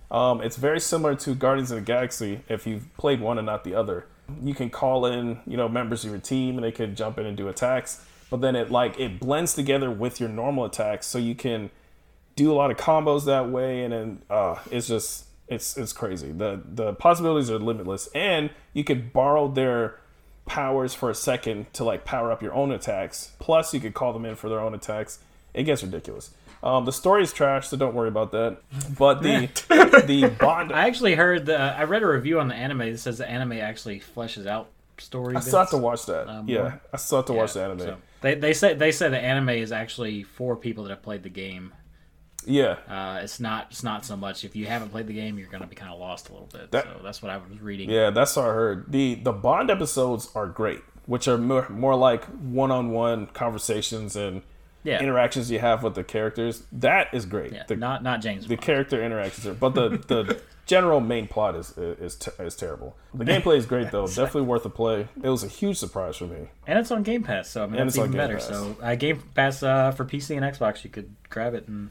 [0.09, 3.63] Um, it's very similar to Guardians of the Galaxy if you've played one and not
[3.63, 4.07] the other.
[4.43, 7.25] You can call in, you know, members of your team and they can jump in
[7.25, 8.05] and do attacks.
[8.29, 11.69] But then it like it blends together with your normal attacks, so you can
[12.35, 16.31] do a lot of combos that way, and then uh, it's just it's it's crazy.
[16.31, 19.99] the The possibilities are limitless, and you could borrow their
[20.47, 23.31] powers for a second to like power up your own attacks.
[23.39, 25.19] Plus, you could call them in for their own attacks.
[25.53, 26.31] It gets ridiculous.
[26.63, 28.57] Um, the story is trash, so don't worry about that.
[28.97, 29.47] But the
[30.07, 31.57] the bond, I actually heard the.
[31.57, 35.35] I read a review on the anime that says the anime actually fleshes out story.
[35.35, 36.27] I still have to watch that.
[36.27, 37.79] Um, yeah, more- I still have to watch the anime.
[37.79, 41.23] So they they say they say the anime is actually for people that have played
[41.23, 41.73] the game.
[42.47, 45.49] Yeah, Uh, it's not it's not so much if you haven't played the game, you're
[45.49, 46.71] going to be kind of lost a little bit.
[46.71, 47.89] That- so that's what I was reading.
[47.89, 48.91] Yeah, that's what I heard.
[48.91, 54.15] the The Bond episodes are great, which are more, more like one on one conversations
[54.15, 54.41] and
[54.83, 55.01] Yeah.
[55.01, 56.63] interactions you have with the characters.
[56.71, 57.51] That is great.
[57.53, 58.47] Yeah, the not not James.
[58.47, 58.65] the Bond.
[58.65, 62.95] character interactions are, but the the general main plot is is is, is terrible.
[63.13, 65.07] The gameplay is great though, definitely worth a play.
[65.21, 66.49] It was a huge surprise for me.
[66.67, 68.35] and it's on Game Pass, so I mean And that's even better.
[68.35, 68.47] Pass.
[68.47, 71.89] So uh, Game Pass uh, for PC and Xbox, you could grab it and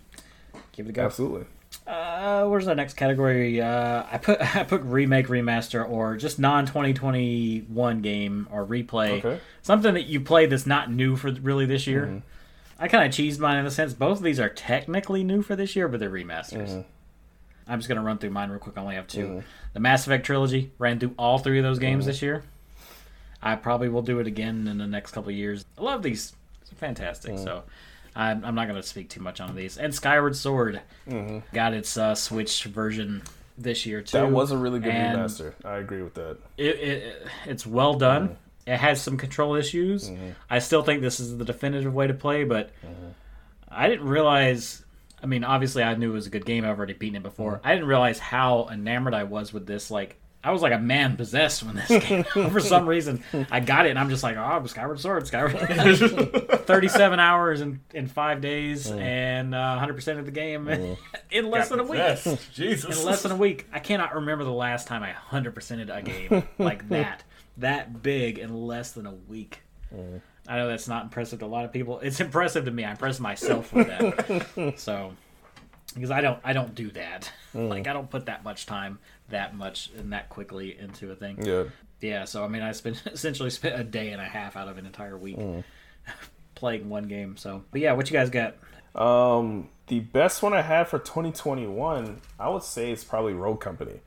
[0.76, 1.04] give it a go.
[1.04, 1.46] Absolutely.
[1.86, 3.60] Uh, where's the next category?
[3.60, 8.64] Uh, I put I put remake, remaster, or just non twenty twenty one game or
[8.64, 9.18] replay.
[9.24, 9.40] Okay.
[9.62, 12.06] Something that you play that's not new for really this year.
[12.06, 12.18] Mm-hmm.
[12.78, 13.94] I kind of cheesed mine in a sense.
[13.94, 16.68] Both of these are technically new for this year, but they're remasters.
[16.68, 16.80] Mm-hmm.
[17.68, 18.76] I'm just gonna run through mine real quick.
[18.78, 22.02] I only have 2 The Mass Effect trilogy ran through all three of those games
[22.04, 22.08] Mm-hmm.
[22.10, 22.44] this year.
[23.42, 25.64] I probably will do it again in the next couple of years.
[25.78, 27.34] I love these; it's fantastic.
[27.34, 27.44] Mm-hmm.
[27.44, 27.62] So.
[28.16, 29.76] I'm, I'm not going to speak too much on these.
[29.78, 30.80] And Skyward Sword
[31.52, 33.22] got its uh, Switch version
[33.58, 34.16] this year too.
[34.16, 34.26] Mm-hmm.
[34.26, 35.52] That was a really good And remaster.
[35.64, 36.38] I agree with that.
[36.56, 38.28] It, it, it's well done.
[38.28, 38.70] Mm-hmm.
[38.72, 40.10] It has some control issues.
[40.50, 43.08] I still think this is the definitive way to play, but Mm-hmm.
[43.68, 44.82] I didn't realize.
[45.22, 46.64] I mean, obviously, I knew it was a good game.
[46.64, 47.56] I've already beaten it before.
[47.56, 47.66] Mm-hmm.
[47.66, 49.90] I didn't realize how enamored I was with this.
[49.90, 52.52] Like, I was like a man possessed when this came out.
[52.52, 55.58] For some reason, I got it, and I'm just like, oh, Skyward Sword, Skyward.
[56.66, 59.00] 37 hours in, in five days, Mm.
[59.00, 60.68] and uh, 100% of the game
[61.30, 62.00] in less than a week
[62.54, 62.98] Jesus.
[63.00, 63.66] in less than a week.
[63.72, 67.24] I cannot remember the last time I 100%ed a game like that.
[67.58, 69.62] That big in less than a week.
[70.48, 71.98] I know that's not impressive to a lot of people.
[72.00, 72.84] It's impressive to me.
[72.84, 74.74] I impress myself with that.
[74.78, 75.12] so
[75.96, 77.32] because I don't I don't do that.
[77.54, 78.98] Like I don't put that much time
[79.30, 81.42] that much and that quickly into a thing.
[81.42, 81.64] Yeah.
[82.02, 84.76] Yeah, so I mean I spent essentially spent a day and a half out of
[84.76, 85.38] an entire week
[86.54, 87.38] playing one game.
[87.38, 88.56] So but yeah, what you guys got?
[88.94, 94.00] Um, the best one I had for 2021, I would say it's probably Rogue Company.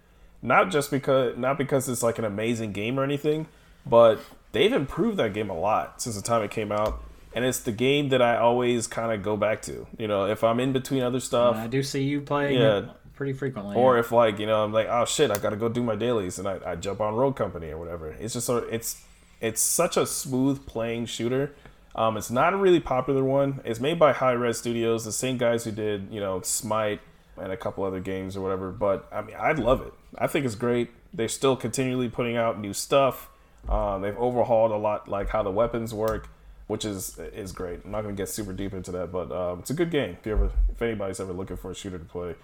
[0.43, 3.47] Not just because not because it's like an amazing game or anything,
[3.83, 4.19] but
[4.51, 7.03] they've improved that game a lot since the time it came out.
[7.34, 9.86] And it's the game that I always kind of go back to.
[9.97, 12.77] You know, if I'm in between other stuff, I do see you playing Yeah.
[12.80, 13.75] it pretty frequently.
[13.75, 13.99] or yeah.
[13.99, 16.39] if like you know I'm like oh shit I got to go do my dailies
[16.39, 18.07] and I, I jump on Rogue Company or whatever.
[18.11, 19.03] It's just sort of it's
[19.41, 21.53] it's such a smooth playing shooter.
[21.95, 23.61] Um, it's not a really popular one.
[23.65, 27.01] It's made by Hi-Rez Studios, the same guys who did you know Smite
[27.38, 28.71] and a couple other games or whatever.
[28.71, 29.93] But I mean I love it.
[30.17, 30.89] I think it's great.
[31.13, 33.30] They're still continually putting out new stuff.
[33.67, 36.30] Um, they've overhauled a lot like how the weapons work.
[36.70, 37.80] Which is is great.
[37.84, 40.17] I'm not gonna get super deep into that, but um, it's a good game.
[40.20, 42.36] If you ever, if anybody's ever looking for a shooter to play,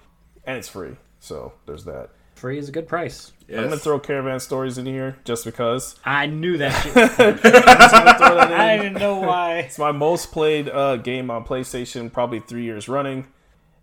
[0.46, 0.96] and it's free.
[1.20, 2.10] So there's that.
[2.34, 3.34] free is a good price.
[3.48, 3.60] Yes.
[3.60, 6.94] I'm gonna throw Caravan Stories in here just because I knew that shit.
[7.44, 9.60] that I didn't know why.
[9.60, 13.28] It's my most played uh, game on PlayStation, probably three years running.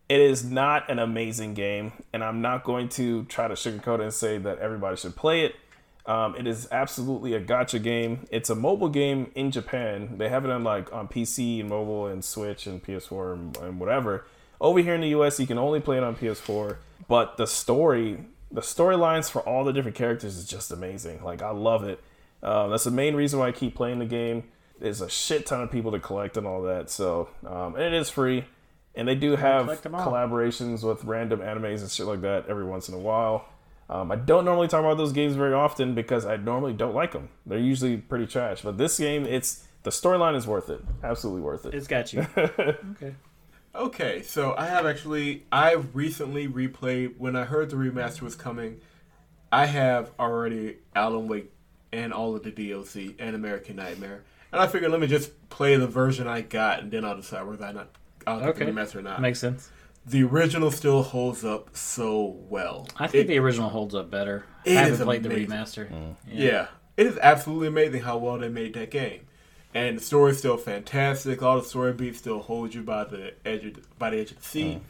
[0.09, 4.03] It is not an amazing game, and I'm not going to try to sugarcoat it
[4.03, 5.55] and say that everybody should play it.
[6.05, 8.27] Um, it is absolutely a gacha game.
[8.31, 10.19] It's a mobile game in Japan.
[10.19, 13.81] They have it on like on PC and mobile and Switch and PS4 and, and
[13.81, 14.27] whatever.
[14.61, 16.77] Over here in the US, you can only play it on PS4.
[17.09, 21.23] But the story, the storylines for all the different characters is just amazing.
[21.23, 22.01] Like I love it.
[22.43, 24.45] Uh, that's the main reason why I keep playing the game.
[24.81, 26.91] There's a shit ton of people to collect and all that.
[26.91, 28.45] So um, and it is free,
[28.97, 30.05] and they do have collect 'em all.
[30.07, 33.47] collaborations with random animes and shit like that every once in a while.
[33.93, 37.13] Um, I don't normally talk about those games very often because I normally don't like
[37.13, 37.29] them.
[37.45, 38.63] They're usually pretty trash.
[38.63, 40.81] But this game, it's the storyline is worth it.
[41.05, 41.75] Absolutely worth it.
[41.75, 42.27] It's got you.
[42.37, 43.15] Okay.
[43.75, 48.81] Okay, so I have actually I recently replayed when I heard the remaster was coming.
[49.51, 51.51] I have already Alan Wake
[51.93, 54.23] and all of the DLC and American Nightmare,
[54.53, 57.47] and I figured let me just play the version I got, and then I'll decide
[57.47, 57.89] whether I not
[58.27, 58.65] I'll get Okay.
[58.67, 59.21] the remaster or not.
[59.23, 59.71] Makes sense.
[60.07, 62.89] The original still holds up so well.
[62.97, 64.45] I think It- the original holds up better.
[64.65, 65.49] It I haven't is played the amazing.
[65.51, 65.91] remaster.
[65.93, 66.17] Mm.
[66.29, 66.67] Yeah.
[66.97, 69.21] it is absolutely amazing how well they made that game,
[69.75, 71.43] and the story's still fantastic.
[71.43, 74.31] All the story beats still hold you by the edge of the, by the edge
[74.31, 74.77] of the seat.
[74.79, 74.81] Mm.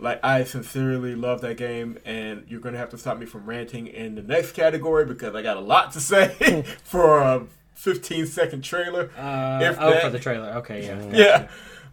[0.00, 3.86] Like I sincerely love that game, and you're gonna have to stop me from ranting
[3.88, 8.62] in the next category because I got a lot to say for a 15 second
[8.62, 9.10] trailer.
[9.18, 10.48] Uh, If oh, that- for the trailer.
[10.58, 10.94] Okay, yeah.
[10.98, 11.14] Mm.
[11.16, 11.48] yeah.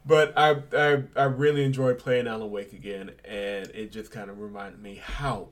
[0.05, 4.39] But I, I I really enjoyed playing Alan Wake again, and it just kind of
[4.39, 5.49] reminded me how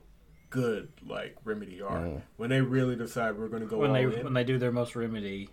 [0.50, 2.22] good like Remedy are mm.
[2.36, 4.22] when they really decide we're going to go When all they in.
[4.24, 5.48] when they do their most remedy,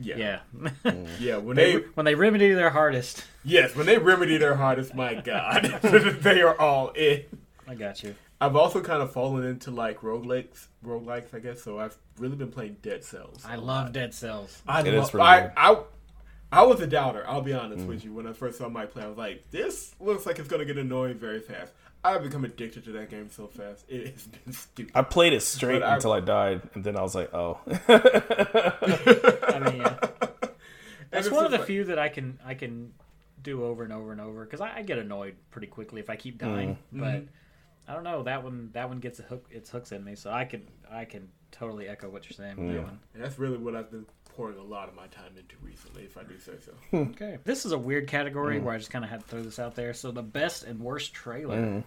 [0.00, 0.16] yeah.
[0.16, 0.38] yeah.
[0.84, 1.08] Mm.
[1.20, 3.24] yeah, When they, they when they remedy their hardest.
[3.44, 5.64] yes, when they remedy their hardest, my God,
[6.22, 7.24] they are all in.
[7.68, 8.14] I got you.
[8.40, 11.62] I've also kind of fallen into like roguelikes, roguelikes, I guess.
[11.62, 13.42] So I've really been playing Dead Cells.
[13.46, 13.92] I love lot.
[13.92, 14.62] Dead Cells.
[14.66, 15.10] I It is love.
[15.10, 15.52] pretty I, good.
[15.56, 15.76] I
[16.52, 17.24] I was a doubter.
[17.26, 17.88] I'll be honest Mm.
[17.88, 18.12] with you.
[18.12, 20.78] When I first saw my play, I was like, "This looks like it's gonna get
[20.78, 21.72] annoying very fast."
[22.04, 23.84] I've become addicted to that game so fast.
[23.88, 24.92] It has been stupid.
[24.94, 27.58] I played it straight But until I died, and then I was like, oh.
[27.88, 29.96] I mean, yeah.
[31.10, 32.92] That's one of the like- few that I can I can
[33.42, 36.16] do over and over and over because I, I get annoyed pretty quickly if I
[36.16, 36.78] keep dying.
[36.94, 37.00] Mm.
[37.00, 37.24] But
[37.90, 40.30] I don't know that one that one gets a hook its hooks in me, so
[40.30, 43.00] I can I can totally echo what you're saying with that one.
[43.14, 46.16] And that's really what I've been pouring a lot of my time into recently, if
[46.18, 46.72] I do say so.
[46.90, 47.10] Hmm.
[47.10, 48.64] Okay, this is a weird category hmm.
[48.64, 49.94] where I just kind of had to throw this out there.
[49.94, 51.80] So the best and worst trailer hmm.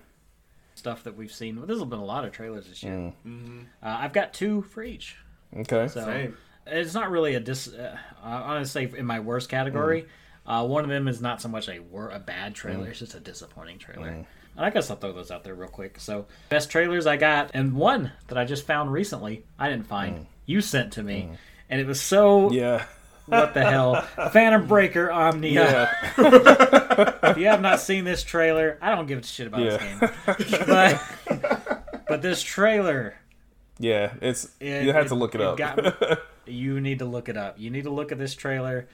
[0.75, 1.57] stuff that we've seen.
[1.57, 3.13] Well, there's been a lot of trailers this year.
[3.25, 3.59] Mm-hmm.
[3.81, 5.15] Uh, I've got two for each.
[5.55, 5.87] Okay.
[5.87, 6.37] So Same.
[6.65, 7.67] it's not really a dis.
[7.67, 10.07] Uh, I'm gonna say in my worst category.
[10.45, 13.13] Uh, one of them is not so much a wor- a bad trailer; it's just
[13.13, 14.07] a disappointing trailer.
[14.07, 15.99] And I guess I'll throw those out there real quick.
[15.99, 19.45] So best trailers I got, and one that I just found recently.
[19.59, 20.25] I didn't find.
[20.45, 21.29] You sent to me,
[21.70, 22.86] and it was so Yeah.
[23.26, 24.01] what the hell,
[24.32, 25.89] Phantom Breaker Omnia.
[26.17, 27.20] Yeah.
[27.32, 29.99] If you have not seen this trailer, I don't give a shit about this game.
[30.67, 31.01] But
[32.07, 33.15] but this trailer
[33.80, 34.13] Yeah.
[34.22, 35.57] It's It- you have to look it, up.
[35.57, 37.59] got you need to look it up.
[37.59, 38.88] You need to look at this trailer.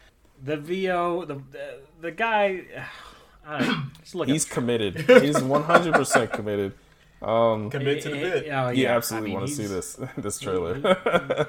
[0.44, 2.64] The VO, the the, the guy.
[3.48, 4.28] I don't know, just look.
[4.28, 4.96] He's committed.
[5.22, 6.74] He's 100% committed.
[7.22, 8.50] Commit to the bit.
[8.52, 8.96] oh, You yeah.
[8.96, 10.76] absolutely I mean, want to see this this trailer.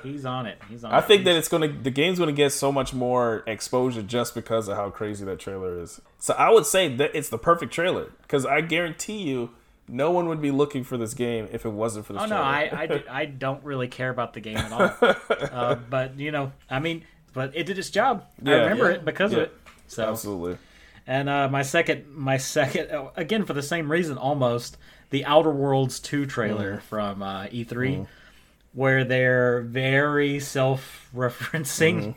[0.03, 0.59] he- he's on it.
[0.69, 0.93] He's on.
[0.93, 0.95] It.
[0.95, 1.05] I it.
[1.05, 4.77] think that it's gonna the game's gonna get so much more exposure just because of
[4.77, 6.01] how crazy that trailer is.
[6.19, 9.51] So I would say that it's the perfect trailer because I guarantee you,
[9.89, 12.23] no one would be looking for this game if it wasn't for this.
[12.23, 12.47] Oh no, trailer.
[12.47, 15.15] I, I, do- I don't really care about the game at all.
[15.53, 18.25] uh, but you know, I mean, but it did its job.
[18.45, 18.97] I remember Yeah.
[18.97, 19.39] it because Yeah.
[19.39, 19.59] of it.
[19.89, 20.59] So absolutely.
[21.09, 24.77] And uh, my second, my second, again for the same reason, almost
[25.11, 26.83] the Outer Worlds two trailer mm.
[26.83, 28.07] from uh, E3, mm.
[28.73, 32.15] where they're very self-referencing.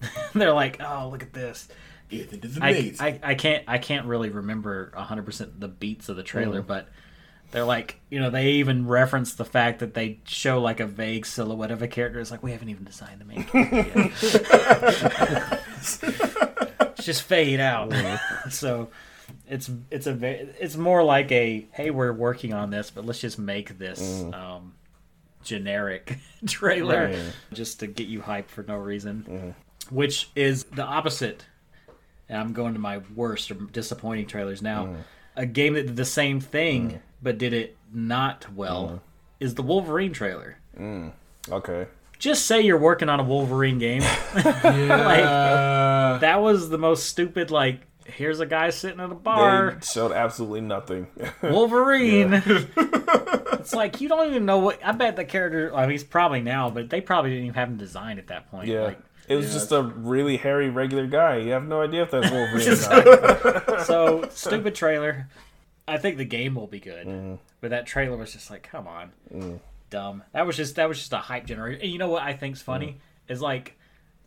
[0.00, 0.38] Mm-hmm.
[0.38, 1.68] they're like, "Oh, look at this."
[2.10, 3.06] Ethan is I, amazing.
[3.06, 6.66] I, I can't I can't really remember 100% the beats of the trailer, mm.
[6.66, 6.88] but
[7.52, 11.26] They're like, you know, they even reference the fact that they show like a vague
[11.26, 12.20] silhouette of a character.
[12.20, 15.62] It's like we haven't even designed the main character yet.
[15.78, 16.00] it's
[17.04, 17.92] just fade out.
[18.50, 18.88] so
[19.48, 23.20] it's it's a ve- it's more like a hey, we're working on this, but let's
[23.20, 24.74] just make this um,
[25.44, 27.32] generic trailer Right.
[27.52, 29.54] just to get you hyped for no reason.
[29.90, 31.44] Which is the opposite.
[32.28, 34.96] And I'm going to my worst or disappointing trailers now.
[35.36, 39.00] A game that did the same thing but did it not well
[39.38, 40.58] is the Wolverine trailer.
[41.48, 41.86] Okay.
[42.18, 44.02] Just say you're working on a Wolverine game.
[44.96, 49.86] Uh, that was the most stupid like here's a guy sitting at a bar They
[49.86, 51.06] showed absolutely nothing.
[51.42, 52.32] Wolverine.
[52.46, 54.84] it's like you don't even know what.
[54.84, 55.74] I bet the character.
[55.74, 58.50] I mean, he's probably now, but they probably didn't even have him designed at that
[58.50, 58.68] point.
[58.68, 58.82] yeah.
[58.82, 58.98] Like,
[59.28, 59.52] it was Yeah.
[59.54, 61.38] just a really hairy regular guy.
[61.38, 63.86] You have no idea if that's Wolverine or not.
[63.86, 65.28] so stupid trailer.
[65.88, 67.34] I think the game will be good, Mm-hmm.
[67.60, 69.60] but that trailer was just like, come on, Mm.
[69.90, 70.22] dumb.
[70.32, 71.80] That was just that was just a hype generator.
[71.82, 72.98] And you know what I think's funny
[73.28, 73.32] Mm.
[73.32, 73.76] is like.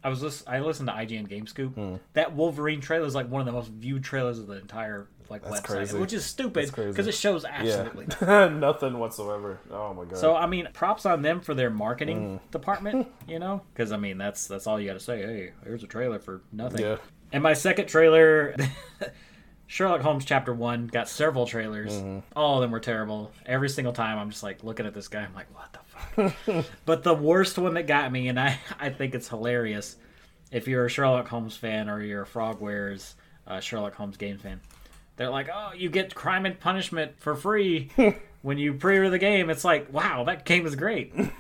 [0.04, 1.76] I was listen, I listened to IGN Game Scoop.
[1.76, 2.00] Mm.
[2.14, 5.44] That Wolverine trailer is like one of the most viewed trailers of the entire like
[5.44, 5.98] That's website, crazy.
[6.00, 8.48] which is stupid because it shows absolutely Yeah.
[8.48, 9.60] nothing whatsoever.
[9.70, 10.18] Oh my god.
[10.18, 12.52] So I mean, props on them for their marketing Mm.
[12.52, 15.22] department, you know, because I mean that's that's all you got to say.
[15.22, 16.82] Hey, here's a trailer for nothing.
[16.82, 16.98] Yeah.
[17.32, 18.56] And my second trailer,
[19.68, 21.92] Sherlock Holmes Chapter One, got several trailers.
[21.94, 22.20] Mm-hmm.
[22.36, 23.32] All of them were terrible.
[23.46, 25.22] Every single time, I'm just like looking at this guy.
[25.22, 25.80] I'm like, what the?
[26.86, 29.96] but the worst one that got me, and I I think it's hilarious.
[30.52, 33.14] If you're a Sherlock Holmes fan or you're a Frogwares
[33.48, 34.60] uh, Sherlock Holmes game fan,
[35.16, 37.92] they're like, oh, you get Crime and Punishment for free
[38.42, 39.50] when you pre-order the game.
[39.50, 41.14] It's like, wow, that game is great.
[41.16, 41.38] oh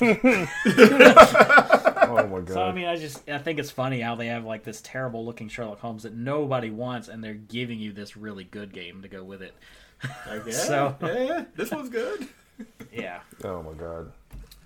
[2.27, 2.49] my god.
[2.49, 5.25] So I mean, I just I think it's funny how they have like this terrible
[5.25, 9.07] looking Sherlock Holmes that nobody wants, and they're giving you this really good game to
[9.07, 9.53] go with it.
[10.27, 12.27] like, yeah, So- yeah, this one's good.
[12.91, 14.11] Yeah, oh my god.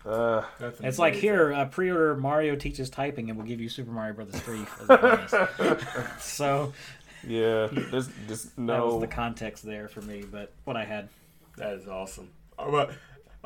[0.05, 3.91] Uh, That's it's like here, uh, pre-order Mario teaches typing, and we'll give you Super
[3.91, 5.33] Mario Brothers three as
[6.19, 6.73] so
[7.27, 7.67] yeah.
[7.71, 8.87] There's just that no.
[8.87, 10.23] was the context there for me.
[10.29, 11.09] But what I had,
[11.57, 12.29] That is awesome.
[12.59, 12.89] Oh,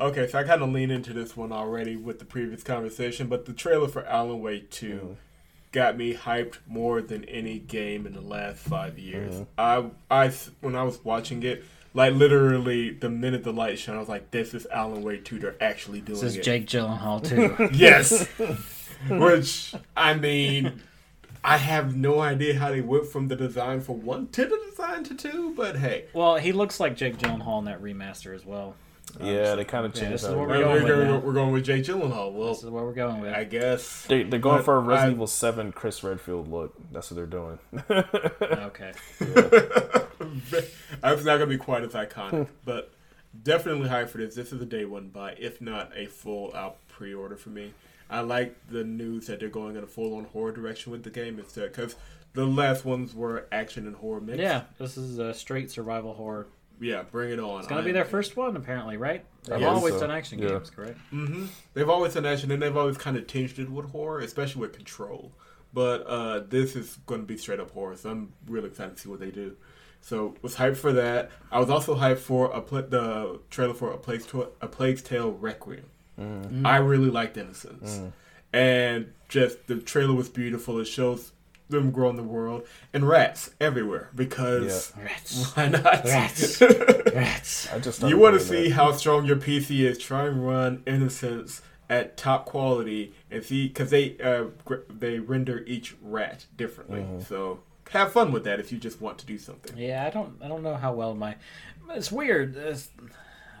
[0.00, 3.46] okay, so I kind of lean into this one already with the previous conversation, but
[3.46, 5.16] the trailer for Alan Wake 2
[5.72, 9.46] got me hyped more than any game in the last five years.
[9.56, 11.64] I, I, when I was watching it,
[11.98, 15.40] like literally the minute the light shone, I was like, "This is Alan Wake 2.
[15.40, 17.68] They're actually doing this is it." Jake Gyllenhaal too.
[17.74, 18.26] Yes.
[19.10, 20.80] Which I mean,
[21.42, 25.02] I have no idea how they went from the design for one to the design
[25.04, 26.04] to two, but hey.
[26.12, 28.76] well, he looks like Jake Gyllenhaal in that remaster as well.
[29.20, 31.08] Yeah, they kind of Yeah, changed this is what We're, We're going we're, with going,
[31.08, 31.18] now.
[31.18, 32.32] we're going with Jay Gyllenhaal.
[32.32, 33.34] Well, This is what we're going with.
[33.34, 34.06] I guess.
[34.06, 36.74] They, they're going But for a Resident I- Evil 7 Chris Redfield look.
[36.92, 37.58] That's what they're doing.
[37.90, 38.92] okay.
[40.20, 42.92] It's not gonna be quite as iconic, but
[43.44, 44.34] definitely hyped for this.
[44.34, 47.72] This is a day one buy, if not a full out pre-order for me.
[48.10, 51.38] I like the news that they're going in a full-on horror direction with the game
[51.38, 51.94] instead, because
[52.34, 54.38] the last ones were action and horror mix.
[54.38, 56.46] Yeah, this is a straight survival horror.
[56.80, 57.58] Yeah, bring it on.
[57.60, 59.24] It's gonna be their first one, apparently, right?
[59.44, 59.68] They've Yes.
[59.76, 60.48] always So, done action yeah.
[60.50, 60.98] games, correct?
[61.12, 61.46] Mm-hmm.
[61.74, 64.72] They've always done action, and they've always kind of tinged it with horror, especially with
[64.74, 65.32] Control.
[65.72, 69.02] But uh, this is going to be straight up horror, so I'm really excited to
[69.02, 69.56] see what they do.
[70.00, 71.30] So was hyped for that.
[71.50, 75.02] I was also hyped for a pl- the trailer for a Plague's, Tale- a Plague's
[75.02, 75.84] Tale Requiem.
[76.64, 78.00] I really liked Innocence,
[78.52, 80.78] and just the trailer was beautiful.
[80.80, 81.32] It shows
[81.68, 85.52] them growing the world and rats everywhere because Rats.
[85.54, 86.04] why not?
[86.04, 86.60] Rats.
[87.14, 87.72] Rats.
[87.72, 88.74] I just You want to see that.
[88.74, 89.98] how strong your PC is.
[89.98, 94.44] Try and run Innocence at top quality and see because they uh,
[94.90, 97.00] they render each rat differently.
[97.00, 97.20] Mm-hmm.
[97.20, 97.60] So
[97.90, 99.76] have fun with that if you just want to do something.
[99.76, 100.36] Yeah, I don't.
[100.42, 101.36] I don't know how well my.
[101.90, 102.56] It's weird.
[102.56, 102.90] It's,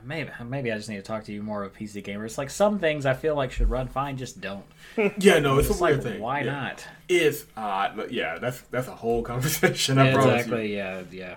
[0.04, 2.24] maybe maybe I just need to talk to you more of a PC gamer.
[2.24, 4.64] It's like some things I feel like should run fine, just don't.
[5.18, 6.20] Yeah, no, it's, It's a weird like thing.
[6.20, 6.52] why Yeah.
[6.52, 6.84] not?
[7.08, 9.98] It's odd, but yeah, that's that's a whole conversation.
[9.98, 10.32] I promise you.
[10.32, 10.76] exactly.
[10.76, 11.02] Yeah.
[11.12, 11.36] Yeah.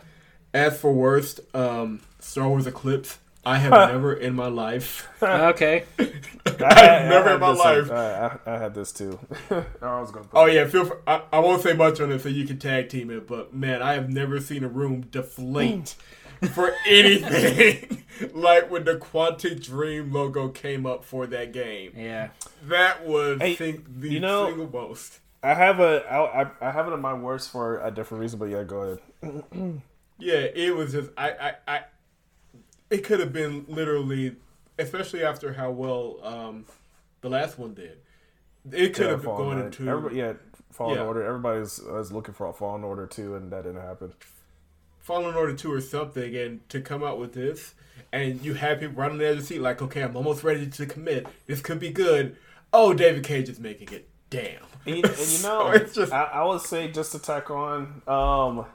[0.54, 3.18] As for worst, um, Star Wars Eclipse.
[3.44, 5.08] I have never in my life.
[5.24, 5.86] okay.
[5.98, 6.04] I,
[6.60, 7.90] I Never had in my life.
[7.92, 9.18] I, I, I had this too.
[9.50, 10.26] I was gonna.
[10.26, 10.86] Put Oh yeah, feel.
[10.86, 13.26] Free, I, I won't say much on it, so you can tag team it.
[13.28, 15.96] But man, I have never seen a room deflate
[16.50, 21.94] for anything like when the Quantic Dream logo came up for that game.
[21.96, 22.30] Yeah.
[22.64, 25.20] That was Hey, think the you know- single most.
[25.44, 26.06] I have a.
[26.08, 29.00] I, I, I have it in my worst for a different reason, but yeah, go
[29.24, 29.44] ahead.
[30.24, 31.82] Yeah, it was just I I, I
[32.92, 34.36] it could have been literally,
[34.78, 36.66] especially after how well um
[37.22, 37.98] the last one did.
[38.72, 39.66] It could Yeah, have been going Order.
[39.66, 40.34] into Everybody, yeah,
[40.72, 41.06] Fallen Yeah.
[41.06, 41.24] Order.
[41.24, 44.14] Everybody's was looking for a Fallen Order too, and that didn't happen.
[45.12, 47.74] Fallen Order 2 or something, and to come out with this,
[48.14, 50.42] and you have people right on the edge of the seat, like, okay, I'm almost
[50.42, 51.28] ready to commit.
[51.48, 52.38] This could be good.
[52.72, 54.08] Oh, David Cage is making it.
[54.30, 54.62] Damn.
[54.86, 57.52] And, you- and you So know, it's just- I, I would say just to tack
[57.52, 58.66] on, um,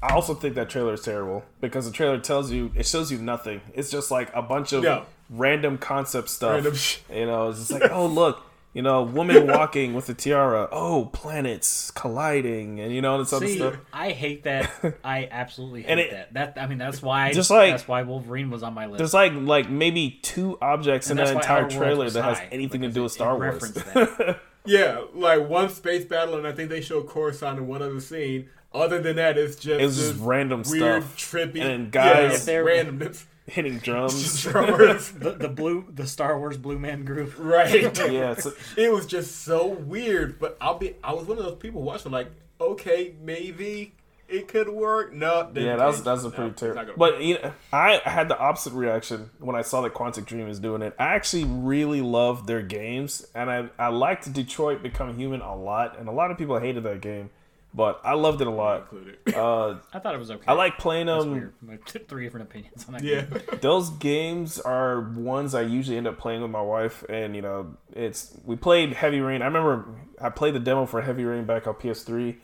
[0.00, 3.18] I also think that trailer is terrible because the trailer tells you it shows you
[3.18, 3.60] nothing.
[3.74, 5.02] It's just like a bunch of Yeah.
[5.30, 6.52] random concept stuff.
[6.54, 8.40] Random sh- you know, it's just like, oh look,
[8.76, 10.68] you know, woman walking with a tiara.
[10.70, 13.76] Oh, planets colliding, and you know, this other See, stuff.
[13.92, 14.70] I hate that.
[15.04, 16.34] I absolutely hate it- that.
[16.54, 17.32] That I mean, that's why.
[17.32, 18.98] Just like- that's why Wolverine was on my list.
[18.98, 22.88] There's like like maybe two objects And in that entire trailer that has anything to
[22.90, 23.60] do with Star it
[23.94, 24.36] Wars.
[24.68, 28.48] Yeah, like one space battle, and I think they show Coruscant in one other scene.
[28.74, 31.16] Other than that, it's just It was this just random weird, stuff.
[31.16, 33.24] trippy, And guys- yeah, If randomness.
[33.46, 34.40] Hitting drums.
[34.40, 37.34] Star the, the blue, the Star Wars Blue Man Group.
[37.38, 37.96] right.
[38.10, 40.96] yeah, it's, It was just so weird, but I'll be.
[41.02, 42.30] I was one of those people watching, like,
[42.60, 43.94] okay, maybe
[44.28, 45.12] it could work.
[45.12, 46.94] No, Yeah, that was that was a pretty terrible.
[46.96, 50.58] But you know, I had the opposite reaction when I saw that Quantic Dream is
[50.58, 50.94] doing it.
[50.98, 55.98] I actually really loved their games, and I I liked Detroit Become Human a lot,
[55.98, 57.30] and a lot of people hated that game,
[57.76, 58.88] but I loved it a lot.
[59.26, 60.44] Uh, I thought it was okay.
[60.48, 61.30] I like playing them.
[61.30, 61.54] weird.
[61.66, 63.04] Like, Three different opinions on that.
[63.04, 63.42] yeah, game.
[63.60, 67.76] Those games are ones I usually end up playing with my wife, and you know,
[67.92, 69.42] it's we played Heavy Rain.
[69.42, 69.84] I remember
[70.20, 72.36] I played the demo for Heavy Rain back on PS3,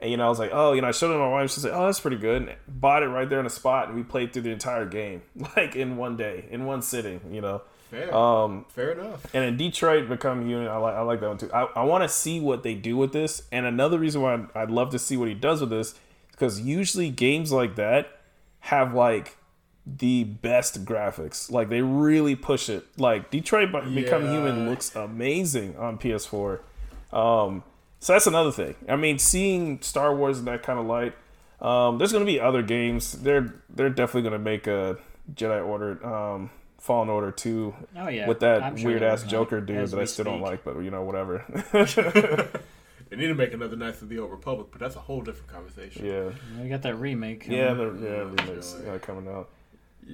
[0.00, 1.52] and you know, I was like, oh, you know, I showed it to my wife.
[1.52, 2.42] She's like, oh, that's pretty good.
[2.42, 5.22] And bought it right there on the spot, and we played through the entire game
[5.56, 7.20] like in one day, in one sitting.
[7.30, 7.62] You know,
[7.92, 9.24] fair, um, fair enough.
[9.34, 11.50] and in Detroit Become Human, I like I like that one too.
[11.52, 14.46] I, I want to see what they do with this, and another reason why I'd,
[14.54, 15.94] I'd love to see what he does with this,
[16.30, 18.08] because usually games like that
[18.60, 19.36] have like
[19.86, 21.50] the best graphics.
[21.50, 22.84] Like they really push it.
[22.98, 24.32] Like Detroit Be- Become Yeah.
[24.32, 26.60] Human looks amazing on PS4.
[27.12, 27.64] Um,
[28.00, 28.74] so that's another thing.
[28.88, 31.14] I mean, seeing Star Wars in that kind of light.
[31.60, 33.12] Um, there's going to be other games.
[33.12, 34.98] They're they're definitely going to make a
[35.34, 36.50] Jedi Order, um,
[36.82, 38.26] Fallen Order two Oh yeah.
[38.28, 40.76] with that sure weird ass Joker dude as that I we still don't like, but
[40.80, 41.44] you know, whatever.
[43.10, 45.48] They need to make another Knights of the Old Republic, but that's a whole different
[45.52, 46.06] conversation.
[46.06, 46.30] yeah,
[46.62, 47.46] We got that remake.
[47.46, 48.00] yeah, coming.
[48.00, 48.78] the yeah Oh, remakes joy.
[48.86, 49.50] yeah, coming out.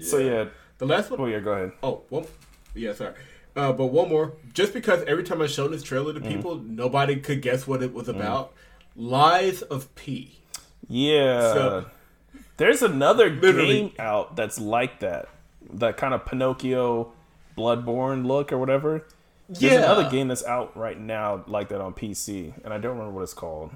[0.01, 0.47] So yeah,
[0.79, 1.73] The last one oh yeah, go ahead.
[1.83, 2.27] Oh, one.
[2.75, 3.15] Yeah, sorry.
[3.55, 4.33] Uh, but one more.
[4.53, 6.25] Just because every time I showed this trailer Mm-hmm.
[6.29, 8.53] to people, nobody could guess what it was about.
[8.97, 10.41] Lies of P.
[10.89, 11.87] Yeah, So-
[12.57, 13.81] there's another Literally.
[13.83, 15.29] game out that's like that,
[15.75, 17.13] that kind of Pinocchio,
[17.57, 19.05] Bloodborne look or whatever.
[19.49, 19.79] There's Yeah.
[19.79, 23.23] another game that's out right now like that on PC, and I don't remember what
[23.23, 23.71] it's called.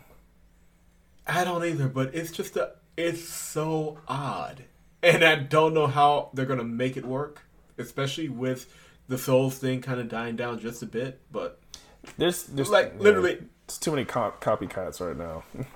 [1.27, 2.73] I don't either, but it's just a.
[2.97, 4.65] It's so odd,
[5.03, 7.43] and I don't know how they're gonna make it work,
[7.79, 8.67] especially with
[9.09, 11.21] the Souls thing kind of dying down just a bit.
[11.31, 11.59] But
[12.19, 15.43] There's, there's like yeah, literally, it's too many co- copycats right now.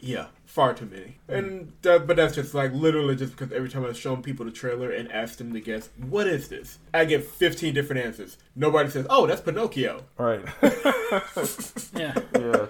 [0.00, 1.16] Yeah, far too many.
[1.28, 4.52] And that, but that's just like literally just because every time I've shown people the
[4.52, 8.36] trailer and asked them to guess what is this, I get fifteen different answers.
[8.54, 10.44] Nobody says, "Oh, that's Pinocchio." right?
[11.94, 12.14] Yeah.
[12.34, 12.66] yeah,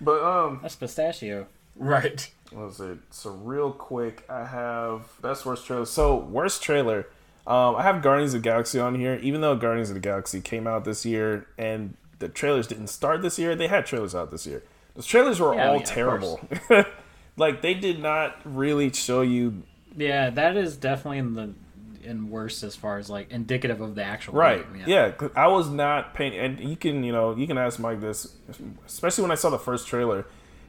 [0.00, 1.46] but um, That's pistachio.
[1.76, 2.30] Right.
[2.52, 2.92] Let's see.
[3.10, 5.84] So real quick, I have best worst trailer.
[5.86, 7.06] So worst trailer.
[7.46, 9.18] Um, I have Guardians of the Galaxy on here.
[9.22, 13.22] Even though Guardians of the Galaxy came out this year and the trailers didn't start
[13.22, 14.62] this year, they had trailers out this year.
[14.96, 16.40] The trailers were Yeah, all yeah, terrible.
[17.36, 19.62] like they did not really show you
[19.96, 21.54] Yeah, that is definitely in the
[22.04, 24.64] in worse as far as like indicative of the actual Right.
[24.72, 25.10] game, Yeah.
[25.10, 28.36] 'cause I was not paying, and you can, you know, you can ask Mike this,
[28.86, 30.24] especially when I saw the first trailer.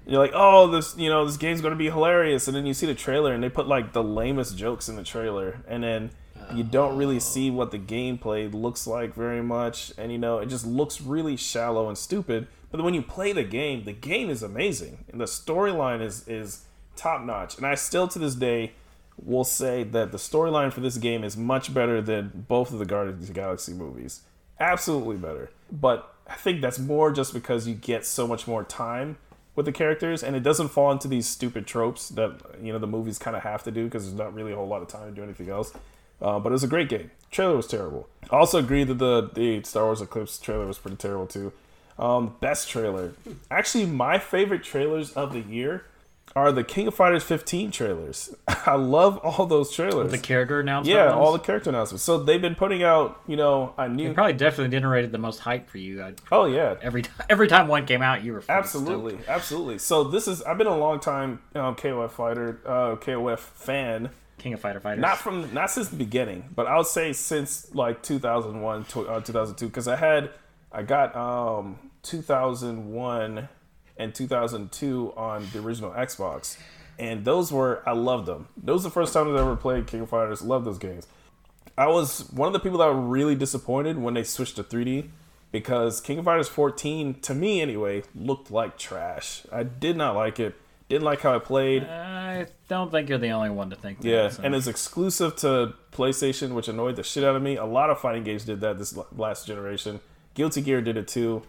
[0.07, 2.73] You're like, oh, this, you know, this game's going to be hilarious, and then you
[2.73, 6.09] see the trailer, and they put like the lamest jokes in the trailer, and then
[6.53, 10.47] you don't really see what the gameplay looks like very much, and you know, it
[10.47, 12.47] just looks really shallow and stupid.
[12.71, 16.65] But when you play the game, the game is amazing, and the storyline is is
[16.95, 18.73] top notch, and I still to this day
[19.23, 22.85] will say that the storyline for this game is much better than both of the
[22.85, 24.21] Guardians of the Galaxy movies.
[24.59, 25.49] Absolutely better.
[25.71, 29.17] But I think that's more just because you get so much more time
[29.55, 32.87] with the characters and it doesn't fall into these stupid tropes that you know the
[32.87, 35.09] movies kind of have to do because there's not really a whole lot of time
[35.09, 35.73] to do anything else.
[36.21, 37.11] Uh, but it was a great game.
[37.31, 38.07] Trailer was terrible.
[38.31, 41.53] I also agree that the the Star Wars Eclipse trailer was pretty terrible too.
[41.99, 43.13] Um, best trailer.
[43.49, 45.85] Actually, my favorite trailers of the year
[46.35, 48.35] are the King of Fighters 15 trailers.
[48.47, 50.11] I love all those trailers.
[50.11, 50.95] The character announcement.
[50.95, 52.03] yeah, all the character announcements.
[52.03, 54.11] So they've been putting out, you know, a new.
[54.11, 56.03] It probably definitely generated the most hype for you.
[56.03, 59.29] I, Oh yeah, every time, every time one came out, you were absolutely, stoked.
[59.29, 59.77] absolutely.
[59.79, 60.41] So this is.
[60.43, 64.09] I've been a long time um, KOF fighter, uh, KOF fan.
[64.37, 65.01] King of Fighter Fighters.
[65.01, 69.19] Not from not since the beginning, but I would say since like 2001, to, uh,
[69.21, 70.29] 2002, because I had
[70.71, 73.49] I got um 2001
[73.97, 76.57] and 2002 on the original Xbox.
[76.99, 78.47] and those were I loved them.
[78.57, 80.41] Those were the first time I ever played King of Fighters.
[80.41, 81.07] Love those games.
[81.77, 85.09] I was one of the people that were really disappointed when they switched to 3D
[85.51, 89.43] because King of Fighters 14, to me anyway, looked like trash.
[89.51, 90.55] I did not like it.
[90.89, 91.83] Didn't like how it played.
[91.83, 94.07] I don't think you're the only one to think that.
[94.07, 94.43] Yeah, so.
[94.43, 97.57] and it's exclusive to PlayStation, which annoyed the shit out of me.
[97.57, 99.99] A lot of fighting games did that this last generation.
[100.33, 101.43] Guilty Gear did it too.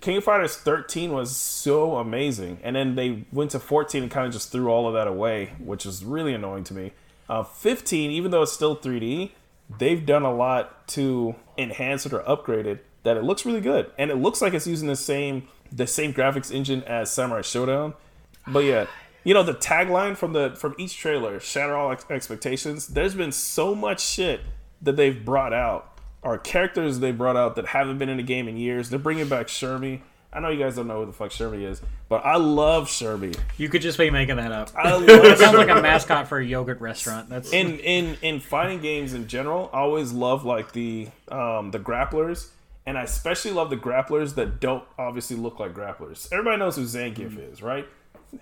[0.00, 4.26] King of Fighters 13 was so amazing, and then they went to 14 and kind
[4.26, 6.92] of just threw all of that away, which was really annoying to me.
[7.28, 9.32] Uh, 15, even though it's still 3D,
[9.78, 13.90] they've done a lot to enhance it or upgrade it that it looks really good,
[13.98, 17.94] and it looks like it's using the same the same graphics engine as Samurai Shodown.
[18.52, 18.86] But yeah,
[19.24, 23.32] you know the tagline from the from each trailer, "Shatter all ex- expectations." There's been
[23.32, 24.40] so much shit
[24.82, 28.48] that they've brought out, or characters they brought out that haven't been in the game
[28.48, 28.90] in years.
[28.90, 30.00] They're bringing back Shermie.
[30.30, 31.80] I know you guys don't know who the fuck Shermie is,
[32.10, 33.36] but I love Shermie.
[33.56, 34.70] you could just be making that up.
[34.76, 37.30] I love It sounds like a mascot for a yogurt restaurant.
[37.30, 41.78] That's in in in fighting games in general, I always love like the um the
[41.78, 42.48] grapplers,
[42.84, 46.30] and I especially love the grapplers that don't obviously look like grapplers.
[46.30, 47.86] Everybody knows who Zangief is, right?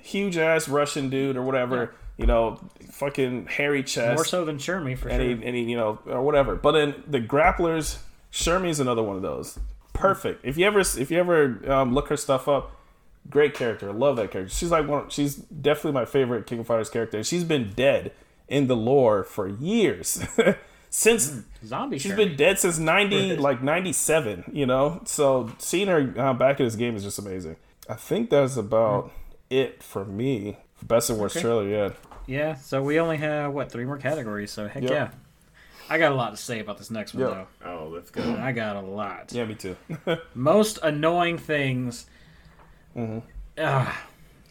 [0.01, 2.59] Huge ass Russian dude or whatever, you know,
[2.91, 5.37] fucking hairy chest, more so than Shermie for and sure.
[5.37, 6.55] he, and he, you know, or whatever.
[6.57, 7.99] But then the grapplers,
[8.33, 9.59] Shermie's another one of those.
[9.93, 10.45] Perfect.
[10.45, 12.73] If you ever if you ever um, look her stuff up,
[13.31, 13.93] great character.
[13.93, 14.55] Love that character.
[14.55, 15.09] She's like one.
[15.09, 17.23] She's definitely my favorite King of Fighters character.
[17.25, 18.13] She's been dead
[18.49, 20.25] in the lore for years.
[20.91, 22.17] since Zombie she's Shermie.
[22.17, 24.45] been dead since ninety like ninety seven.
[24.53, 27.57] You know, so seeing her uh, back in this game is just amazing.
[27.89, 29.13] I think that's about
[29.51, 30.59] it for me.
[30.83, 31.43] Best and worst Okay.
[31.43, 31.97] trailer yet.
[32.27, 34.51] Yeah, so we only have what three more categories.
[34.51, 34.91] So heck Yep.
[34.93, 35.09] yeah,
[35.89, 37.49] I got a lot to say about this next one Yep.
[37.63, 37.69] though.
[37.71, 38.37] Oh, let's go.
[38.41, 39.33] I got a lot.
[39.33, 39.77] Yeah, me too.
[40.35, 42.07] Most annoying things.
[42.97, 43.19] Mm-hmm.
[43.59, 44.05] Ah,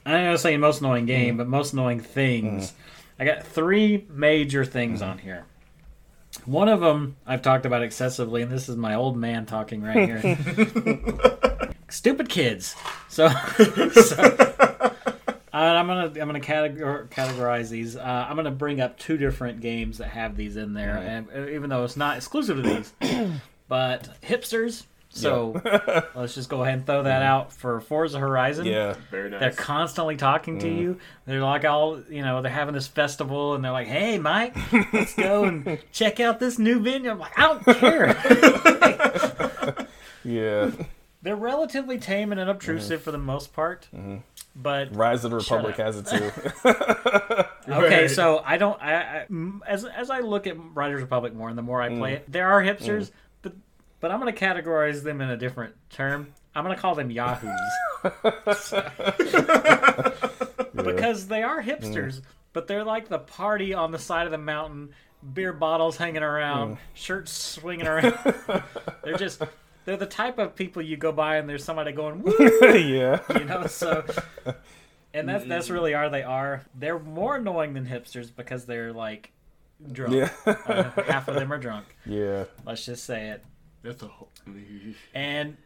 [0.06, 2.72] I'm not gonna say most annoying game, but most annoying things.
[2.72, 3.22] Mm-hmm.
[3.22, 5.46] I got three major things on here.
[6.46, 10.08] One of them I've talked about excessively, and this is my old man talking right
[10.10, 11.70] here.
[11.89, 12.76] Stupid kids.
[13.10, 13.30] So,
[13.93, 14.45] so
[15.56, 17.95] uh, I'm gonna I'm gonna categor- categorize these.
[17.95, 21.47] Uh, I'm gonna bring up two different games that have these in there, and uh,
[21.49, 22.91] even though it's not exclusive to these,
[23.70, 24.84] but hipsters.
[25.10, 25.62] So
[26.16, 28.66] let's just go ahead and throw that out for Forza Horizon.
[28.66, 28.95] yeah.
[29.12, 29.39] Very nice.
[29.39, 30.99] They're constantly talking to you.
[31.26, 34.58] They're like all, you know, they're having this festival and they're like, hey, Mike,
[34.91, 37.12] let's go and check out this new venue.
[37.12, 38.14] I'm like, I don't care.
[40.26, 40.72] Yeah.
[41.26, 43.03] They're relatively tame and unobtrusive mm-hmm.
[43.03, 43.88] for the most part.
[43.93, 44.17] Mm-hmm.
[44.55, 46.32] But Rise of the Republic has it too.
[47.67, 48.11] okay, Right.
[48.11, 48.80] so I don't.
[48.80, 51.89] I, I mm, as as I look at Riders Republic more and the more I
[51.89, 51.97] mm.
[51.97, 53.11] play it, there are hipsters, mm.
[53.41, 53.53] but
[54.01, 56.32] but I'm going to categorize them in a different term.
[56.53, 57.59] I'm going to call them yahoos
[60.76, 61.65] because they are mm.
[61.65, 62.21] hipsters,
[62.53, 64.91] but they're like the party on the side of the mountain,
[65.34, 68.15] beer bottles hanging around, shirts swinging around.
[69.03, 69.41] they're just.
[69.86, 72.34] They're the type of people you go by and there's somebody going, Woo!
[72.76, 73.20] yeah.
[73.38, 74.04] you know so
[75.14, 79.32] and that's that's really are they are they're more annoying than hipsters because they're like
[79.92, 80.30] drunk Yeah.
[80.46, 82.46] Uh, half of them are drunk Yeah.
[82.66, 83.44] let's just say it
[83.84, 84.30] That's a whole.
[85.14, 85.58] and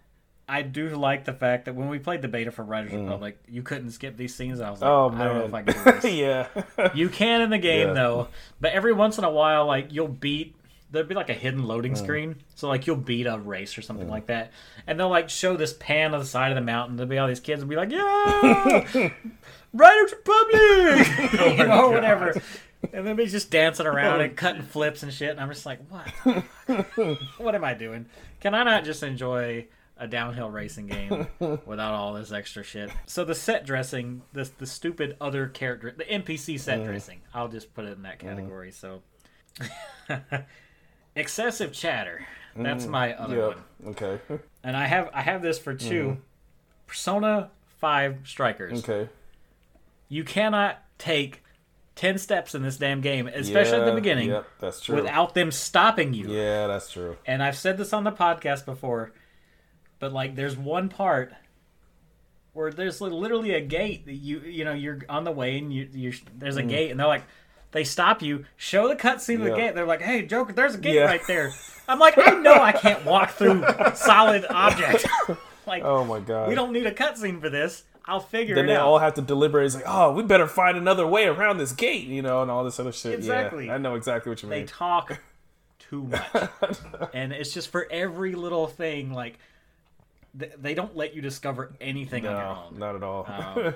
[0.47, 3.61] i do like the fact that when we played the beta for riders republic you
[3.61, 5.91] couldn't skip these scenes i was like Oh i don't know if i can do
[6.01, 6.47] this yeah.
[6.95, 7.93] you can in the game Yeah.
[7.93, 8.27] though
[8.59, 10.55] but every once in a while like you'll beat
[10.91, 11.97] there'll be like a hidden loading mm.
[11.97, 12.35] screen.
[12.55, 14.11] So like you'll beat a race or something mm.
[14.11, 14.51] like that.
[14.87, 16.97] And they'll like show this pan of the side of the mountain.
[16.97, 18.83] There'll be all these kids and be like yeah!
[19.73, 21.07] Riders republic
[21.39, 22.41] oh you know or whatever.
[22.93, 23.91] And then he's just dancing oh.
[23.91, 25.31] around and cutting flips and shit.
[25.31, 26.43] And i'm just like what
[27.37, 28.07] what am i doing?
[28.39, 29.67] Can i not just enjoy
[30.01, 31.27] a downhill racing game
[31.65, 32.89] without all this extra shit.
[33.05, 36.85] So the set dressing, the the stupid other character, the NPC set mm.
[36.85, 38.71] dressing, I'll just put it in that category.
[38.71, 39.01] So
[41.19, 42.25] excessive chatter.
[42.55, 43.47] That's mm, my other Yeah.
[43.47, 43.63] one.
[43.87, 44.19] Okay.
[44.61, 46.17] And I have I have this for 2 mm.
[46.85, 48.79] Persona 5 Strikers.
[48.79, 49.09] Okay.
[50.09, 51.43] You cannot take
[51.95, 54.95] 10 steps in this damn game, especially at the beginning, Yep, that's true.
[54.97, 56.29] without them stopping you.
[56.31, 57.15] yeah, that's true.
[57.25, 59.13] and I've said this on the podcast before,
[59.99, 61.33] but like there's one part
[62.53, 65.87] where there's literally a gate that you you know you're on the way and you
[65.93, 66.69] you there's a mm.
[66.69, 67.23] gate and they're like
[67.71, 69.55] they stop you, show the cutscene of the.
[69.55, 69.75] Gate.
[69.75, 71.05] They're like, "Hey, Joker, there's a gate Yeah.
[71.05, 71.51] right there."
[71.87, 73.65] I'm like, I know I can't walk through
[73.95, 75.07] solid object.
[75.67, 76.47] like, Oh my god.
[76.47, 77.83] we don't need a cutscene for this.
[78.05, 78.73] I'll figure then it out.
[78.73, 79.65] Then they all have to deliberate.
[79.65, 82.63] It's like, oh, we better find another way around this gate, you know, and all
[82.63, 83.13] this other shit.
[83.15, 83.67] Exactly.
[83.67, 84.61] Yeah, I know exactly what you mean.
[84.61, 85.19] they talk
[85.79, 86.03] too
[86.61, 86.77] much
[87.13, 89.39] and it's just for every little thing like
[90.35, 93.25] they don't let you discover anything on your own not at all.
[93.27, 93.73] Um,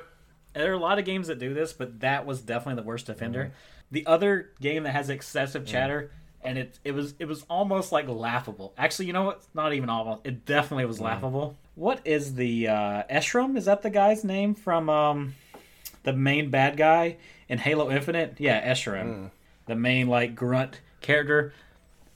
[0.54, 3.10] there are a lot of games that do this, but that was definitely the worst
[3.10, 3.46] offender.
[3.46, 3.54] Mm-hmm.
[3.94, 6.10] The other game that has excessive chatter,
[6.42, 8.74] and it it was it was almost like laughable.
[8.76, 9.44] Actually, you know what?
[9.54, 10.22] Not even almost.
[10.26, 11.56] It definitely was laughable.
[11.76, 13.56] What is the uh, Escharum?
[13.56, 15.36] Is that the guy's name from um,
[16.02, 17.18] the main bad guy
[17.48, 18.38] in Halo Infinite?
[18.40, 19.32] Yeah, Escharum, Mm.
[19.68, 21.54] the main like grunt character.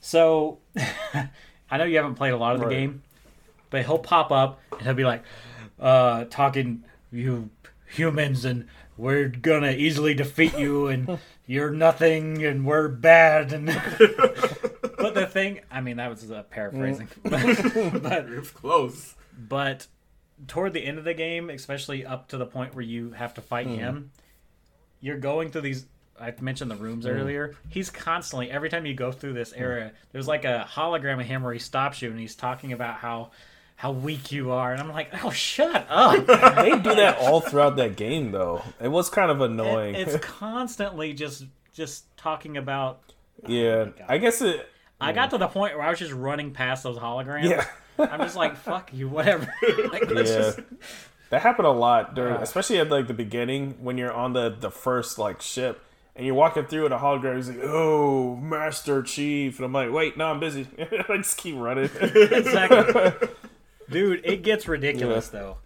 [0.02, 0.58] So
[1.70, 2.74] I know you haven't played a lot of the Right.
[2.76, 3.04] game,
[3.70, 5.22] but he'll pop up and he'll be like,
[5.80, 7.52] uh, talking you
[7.88, 8.68] humans and
[8.98, 13.54] we're gonna easily defeat you and you're nothing and we're bad.
[13.54, 13.66] And
[14.98, 17.08] but the thing I mean that was uh, paraphrasing.
[17.24, 17.44] But
[18.30, 19.16] It's close.
[19.38, 19.88] but
[20.48, 23.42] toward the end of the game especially up to the point where you have to
[23.42, 24.12] fight him
[25.02, 25.88] you're going through these
[26.20, 27.56] I mentioned the rooms earlier.
[27.70, 31.44] He's constantly every time you go through this area, there's like a hologram of him
[31.44, 33.32] where he stops you and he's talking about how
[33.78, 36.26] how weak you are, and I'm like, oh, shut up!
[36.26, 38.64] they do that all throughout that game, though.
[38.82, 39.96] It was kind of annoying.
[39.96, 43.00] It- it's constantly just just talking about.
[43.48, 44.68] yeah, I guess it.
[45.00, 47.48] I got to the point where I was just running past those holograms.
[47.50, 47.66] Yeah.
[48.00, 49.48] I'm just like, fuck you, whatever.
[49.92, 50.24] like, Yeah.
[50.24, 50.60] just-
[51.30, 52.42] That happened a lot during, Uh.
[52.42, 55.84] especially at like the beginning when you're on the the first like ship
[56.16, 57.36] and you're walking through and a hologram.
[57.36, 61.56] He's like, "Oh, Master Chief," and I'm like, "Wait, no, I'm busy." I just keep
[61.58, 61.90] running.
[62.02, 63.28] exactly.
[63.90, 65.58] Dude, it gets ridiculous though.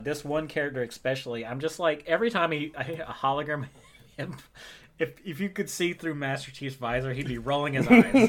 [0.00, 3.66] This one character especially, I'm just like every time he a hologram
[4.16, 4.36] him
[4.98, 8.28] if if you could see through Master Chief's visor, he'd be rolling his eyes.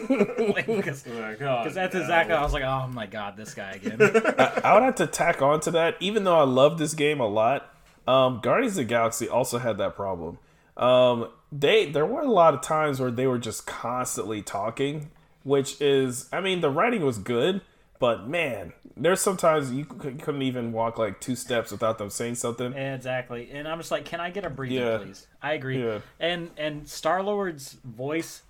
[0.65, 2.01] because Like, oh, that's no.
[2.01, 3.97] exactly I was like, oh my god, this guy again.
[3.99, 7.27] I would have to tack on to that, even though I love this game a
[7.27, 7.73] lot.
[8.07, 10.37] Um, Guardians of the Galaxy also had that problem.
[10.77, 15.11] Um, they there were a lot of times where they were just constantly talking,
[15.43, 17.61] which is, I mean, the writing was good,
[17.99, 22.73] but man, there's sometimes you couldn't even walk like two steps without them saying something.
[22.73, 23.49] exactly.
[23.51, 24.97] And I'm just like, can I get a breather, Yeah.
[24.97, 25.27] please?
[25.41, 25.83] I agree.
[25.83, 25.99] Yeah.
[26.19, 28.43] And and Star Lord's voice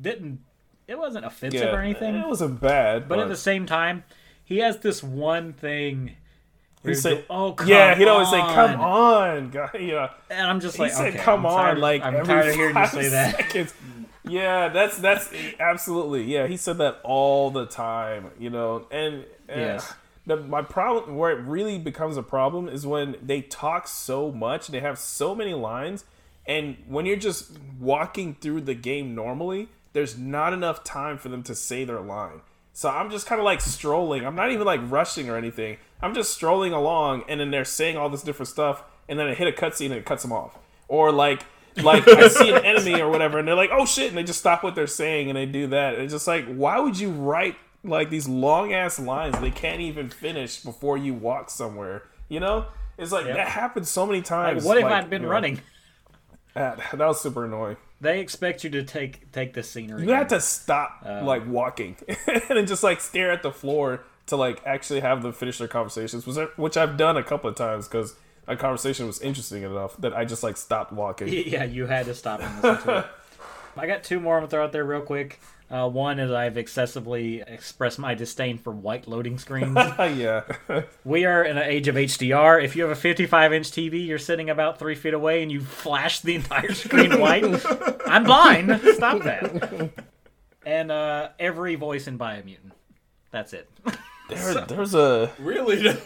[0.00, 0.40] didn't
[0.88, 2.14] it wasn't offensive Yeah, or anything.
[2.14, 4.04] It wasn't bad, But but, at the same time,
[4.44, 6.12] he has this one thing.
[6.84, 10.46] he'd he'd say, "Oh, come yeah, he'd always say, "Come on." on, guy." Yeah, and
[10.46, 12.76] I'm just he like, said, okay, "Come I'm on!" tired- like I'm tired of hearing
[12.76, 13.52] you say that.
[14.28, 15.30] Yeah, that's that's
[15.60, 16.46] absolutely yeah.
[16.46, 19.94] He said that all the time, you know, and, and Yes.
[20.26, 24.66] The, my problem where it really becomes a problem is when they talk so much,
[24.66, 26.04] they have so many lines,
[26.48, 31.44] and when you're just walking through the game normally, there's not enough time for them
[31.44, 32.40] to say their line.
[32.72, 34.26] So I'm just kind of like strolling.
[34.26, 35.78] I'm not even like rushing or anything.
[36.02, 39.34] I'm just strolling along, and then they're saying all this different stuff, and then I
[39.34, 40.58] hit a cutscene and it cuts them off.
[40.88, 41.44] Or like,
[41.82, 44.40] like I see an enemy or whatever, and they're like, "Oh shit!" and they just
[44.40, 45.94] stop what they're saying and they do that.
[45.94, 50.08] It's just like, why would you write like these long ass lines they can't even
[50.10, 52.04] finish before you walk somewhere?
[52.28, 52.66] You know,
[52.98, 54.64] it's like that happens so many Like, times.
[54.64, 55.60] what if like, I'd been you know, running?
[56.54, 57.76] That, that was super annoying.
[58.00, 60.02] They expect you to take take the scenery.
[60.04, 61.24] You had to stop Oh.
[61.24, 61.96] like walking
[62.50, 66.26] and just like stare at the floor to like actually have them finish their conversations,
[66.56, 68.14] which I've done a couple of times because
[68.46, 71.28] a conversation was interesting enough that I just like stopped walking.
[71.46, 73.06] Yeah, you had to stop and listen to it.
[73.78, 75.40] I got two more I'm gonna throw out there real quick.
[75.68, 79.74] Uh, one is I've excessively expressed my disdain for white loading screens.
[79.98, 80.42] yeah,
[81.04, 82.62] we are in an age of HDR.
[82.64, 85.60] If you have a 55 inch TV, you're sitting about three feet away and you
[85.60, 87.44] flash the entire screen white.
[88.06, 88.80] I'm blind.
[88.94, 89.90] Stop that.
[90.64, 92.70] And uh, every voice in Biomutant.
[93.32, 93.68] That's it.
[94.28, 95.96] there, there's a Really?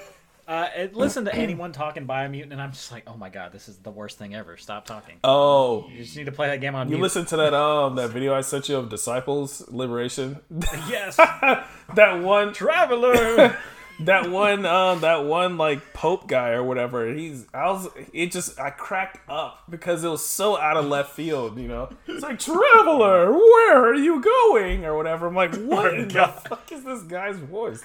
[0.50, 3.68] Uh, and listen to anyone talking Biomutant, and I'm just like, oh my god, this
[3.68, 4.56] is the worst thing ever.
[4.56, 5.14] Stop talking.
[5.22, 5.88] oh.
[5.88, 7.02] You just need to play that game on You mute.
[7.04, 10.40] listened to that um that video I sent you of Disciples Liberation?
[10.88, 13.56] yes, that one traveler.
[14.00, 17.14] that one um that one like Pope guy or whatever.
[17.14, 21.12] He's I was it just I cracked up because it was so out of left
[21.12, 21.90] field, you know.
[22.08, 25.28] It's like traveler, where are you going or whatever.
[25.28, 27.84] I'm like, what in the fuck is this guy's voice?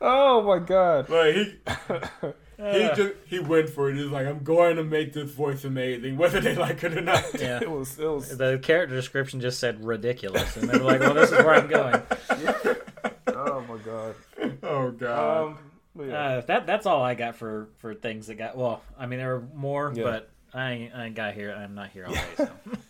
[0.00, 1.08] Oh my god.
[1.08, 1.54] Like he,
[2.58, 3.96] he just he went for it.
[3.96, 7.24] He's like, I'm going to make this voice amazing, whether they like it or not.
[7.40, 7.60] yeah.
[7.62, 11.14] It was it was The character description just said ridiculous, and they were like, "Well,
[11.14, 12.02] this is where I'm going."
[13.28, 14.14] oh my god.
[14.62, 15.46] Oh god.
[15.46, 15.58] Um
[15.98, 16.14] yeah.
[16.14, 18.56] Uh, that that's all I got for for things that got.
[18.56, 20.04] Well, I mean there were more, Yeah.
[20.04, 21.52] but I ain't, I ain't got here.
[21.52, 22.24] I'm not here all day.
[22.36, 22.48] So.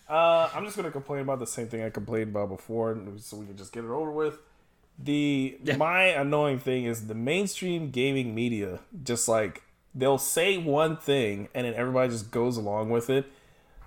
[0.09, 3.47] Uh, I'm just gonna complain about the same thing I complained about before, so we
[3.47, 4.39] can just get it over with.
[4.99, 5.77] The Yeah.
[5.77, 9.63] my annoying thing is the mainstream gaming media just like
[9.95, 13.27] they'll say one thing and then everybody just goes along with it.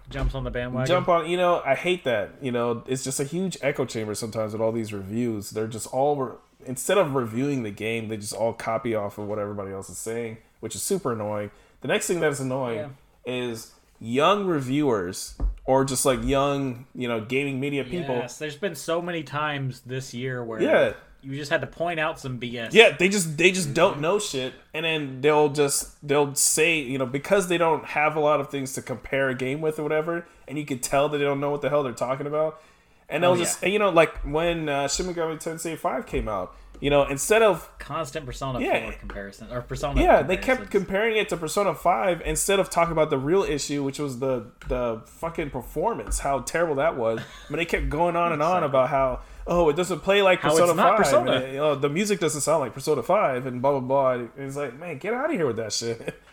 [0.09, 0.87] Jumps on the bandwagon.
[0.87, 2.31] Jump on, you know, I hate that.
[2.41, 5.51] You know, it's just a huge echo chamber sometimes with all these reviews.
[5.51, 6.35] They're just all re-
[6.65, 9.97] instead of reviewing the game, they just all copy off of what everybody else is
[9.97, 11.51] saying, which is super annoying.
[11.81, 12.77] The next thing that's annoying
[13.25, 13.33] Yeah.
[13.33, 13.71] is
[14.01, 18.15] young reviewers or just like young, you know, gaming media people.
[18.15, 20.93] Yes, there's been so many times this year where Yeah.
[21.21, 22.73] you just had to point out some BS.
[22.73, 26.97] Yeah, they just they just don't know shit, and then they'll just they'll say you
[26.97, 29.83] know because they don't have a lot of things to compare a game with or
[29.83, 32.59] whatever, and you can tell that they don't know what the hell they're talking about,
[33.07, 33.65] and they'll Oh, just yeah.
[33.67, 37.41] and, you know like when uh, Shin Megami Tensei Five came out, you know instead
[37.41, 38.89] of Constant Persona Yeah.
[38.91, 40.01] 4 comparison or Persona.
[40.01, 43.83] yeah they kept comparing it to Persona Five instead of talking about the real issue,
[43.83, 47.19] which was the the fucking performance, how terrible that was.
[47.19, 49.21] I mean they kept going on and on about how.
[49.47, 50.97] Oh, it doesn't play like How Persona it's not 5.
[50.97, 51.31] Persona.
[51.31, 54.11] and, you know, the music doesn't sound like Persona 5 and blah blah blah.
[54.11, 56.15] And it's like, man, get out of here with that shit.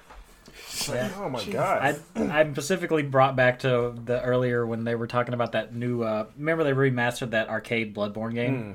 [0.89, 1.11] Yeah.
[1.19, 2.01] oh my god.
[2.17, 6.03] I, I'm specifically brought back to the earlier when they were talking about that new.
[6.03, 8.55] Uh, remember they remastered that arcade Bloodborne game.
[8.69, 8.75] Yeah,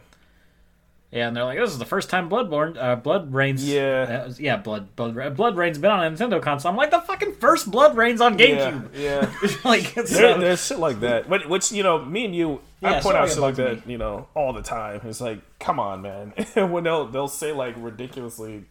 [1.14, 4.26] and they're like, "This is the first time Bloodborne, uh, BloodRayne's, Yeah.
[4.28, 7.70] uh, yeah, Blood, Blood, BloodRayne's been on a Nintendo console." I'm like, "The fucking first
[7.72, 9.32] BloodRayne's on GameCube." yeah.
[9.64, 11.30] like, it's There, there's shit like that.
[11.30, 13.98] Which, which you know, me and you, I Yeah, point out shit like that, you
[13.98, 15.02] know, all the time.
[15.06, 16.30] It's like, come on, man.
[16.56, 18.66] when they'll they'll say like ridiculously,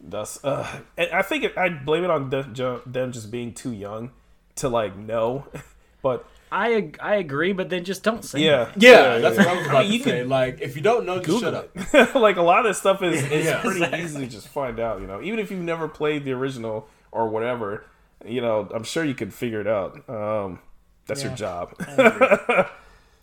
[0.00, 0.66] thus, uh,
[0.98, 4.10] and I think it, I blame it on them just being too young
[4.56, 5.46] to like know,
[6.02, 8.40] but I I agree, but then just don't say.
[8.40, 8.82] yeah, it.
[8.82, 10.18] Yeah, that's what I was about mean, to say.
[10.20, 11.70] can Like, if you don't know, just Google shut up.
[11.74, 12.14] it.
[12.14, 13.60] like a lot of this stuff is, is Yeah.
[13.60, 15.00] pretty easy to just find out.
[15.00, 17.84] You know, even if you've never played the original or whatever,
[18.24, 20.08] you know, I'm sure you could figure it out.
[20.08, 20.60] Um,
[21.06, 21.74] that's your job.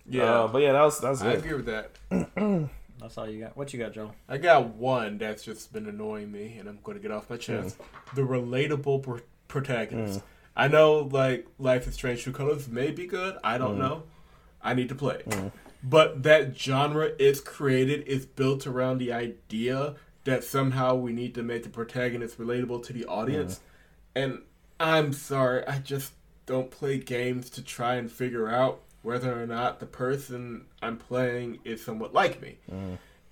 [0.08, 1.38] Yeah, Uh, but yeah, that was that was I it.
[1.40, 1.92] agree with that.
[3.00, 3.56] That's all you got.
[3.58, 4.12] What you got, Joe?
[4.30, 7.38] I got one that's just been annoying me, and I'm going to get off my
[7.38, 7.78] chest.
[8.14, 10.22] The relatable pr- protagonist.
[10.56, 13.38] I know, like, Life is Strange True Colors may be good.
[13.44, 13.80] I don't mm.
[13.80, 14.04] know.
[14.62, 15.24] I need to play.
[15.26, 15.52] Mm.
[15.84, 19.96] But that genre is created, is built around the idea
[20.26, 23.56] that somehow we need to make the protagonist relatable to the audience.
[23.56, 23.62] Mm.
[24.24, 24.42] And
[24.80, 26.14] I'm sorry, I just
[26.46, 31.60] don't play games to try and figure out whether or not the person I'm playing
[31.64, 32.58] is somewhat like me.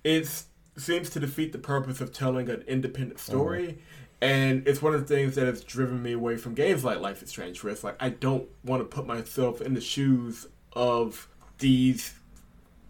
[0.02, 0.44] It
[0.76, 3.78] seems to defeat the purpose of telling an independent story.
[4.22, 7.22] And it's one of the things that has driven me away from games like Life
[7.22, 11.26] is Strange, where it's like I don't want to put myself in the shoes of
[11.58, 12.12] these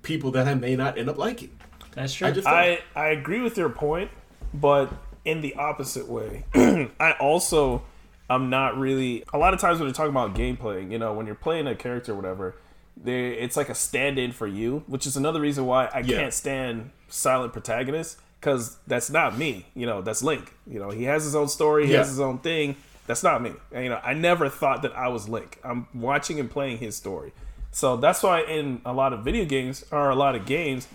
[0.02, 1.56] people that I may not end up liking.
[1.92, 2.28] That's true.
[2.28, 2.54] I just don't.
[2.54, 4.10] I I agree with your point,
[4.52, 4.92] but
[5.24, 6.44] in the opposite way.
[6.54, 7.82] I also
[8.28, 11.26] I'm not really a lot of times when you're talking about gameplay, you know, when
[11.26, 12.56] you're playing a character or whatever,
[12.96, 16.16] they it's like a stand-in for you, which is another reason why I Yeah.
[16.18, 19.66] can't stand silent protagonists because that's not me.
[19.74, 20.52] You know, that's Link.
[20.66, 21.98] You know, he has his own story, he Yeah.
[21.98, 22.76] has his own thing.
[23.06, 23.52] That's not me.
[23.72, 25.58] And, you know, I never thought that I was Link.
[25.64, 27.32] I'm watching and playing his story.
[27.72, 30.86] So that's why in a lot of video games or a lot of games,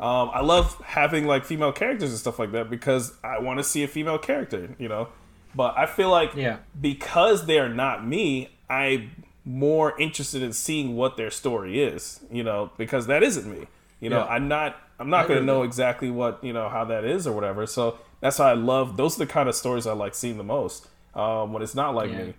[0.00, 3.64] um, I love having like female characters and stuff like that because I want to
[3.64, 5.08] see a female character, you know.
[5.54, 6.56] But I feel like Yeah.
[6.80, 9.10] because they are not me, I'm
[9.44, 13.66] more interested in seeing what their story is, you know, because that isn't me.
[14.00, 14.32] You know, Yeah.
[14.34, 17.32] I'm not I'm not going to know exactly what, you know, how that is or
[17.32, 17.66] whatever.
[17.66, 20.44] So that's why I love those are the kind of stories I like seeing the
[20.44, 20.86] most.
[21.14, 22.24] Um, when it's not like Yeah.
[22.24, 22.34] me.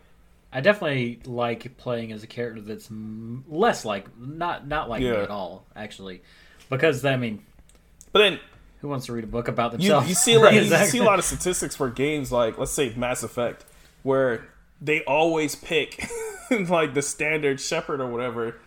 [0.52, 2.90] I definitely like playing as a character that's
[3.50, 6.22] less like not not like me at all, actually,
[6.70, 7.44] because I mean,
[8.14, 8.40] But then
[8.80, 10.08] who wants to read a book about themselves?
[10.08, 12.94] you see a lot, you see a lot of statistics for games like let's say
[12.96, 13.66] Mass Effect,
[14.04, 14.48] where
[14.80, 16.08] they always pick
[16.70, 18.58] like the standard Shepard or whatever.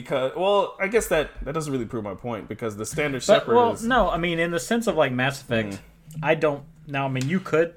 [0.00, 3.40] Because well, I guess that that doesn't really prove my point because the standard But,
[3.40, 5.78] Shepard well, is no, I mean in the sense of like Mass Effect, mm.
[6.22, 6.64] I don't.
[6.86, 7.74] Now, I mean, you could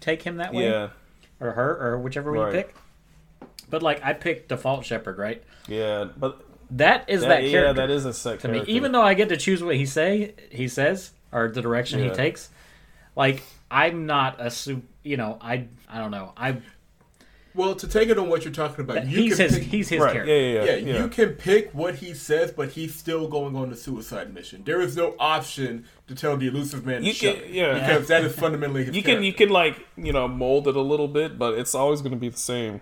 [0.00, 0.88] take him that way, yeah
[1.40, 2.54] or her, or whichever one Right.
[2.54, 2.74] you pick.
[3.70, 5.42] But like, I picked default Shepard, right?
[5.68, 8.54] yeah but That is that, that, yeah character that is a set to me.
[8.54, 8.72] character.
[8.72, 12.10] Even though I get to choose what he say, he says, or the direction he
[12.10, 12.50] takes.
[13.16, 14.84] Like, I'm not a soup.
[15.02, 16.32] You know, I I don't know.
[16.36, 16.58] I
[17.54, 19.88] Well, to take it on what you're talking about, you he's can his pick, he's
[19.88, 20.32] his right character.
[20.34, 21.02] yeah yeah yeah, yeah, yeah.
[21.02, 24.62] you can pick what he says, but he's still going on the suicide mission.
[24.64, 27.74] There is no option to tell the Illusive Man You to can- it, yeah.
[27.74, 30.80] because that is fundamentally his you can you can like you know mold it a
[30.80, 32.80] little bit, but it's always going to be the same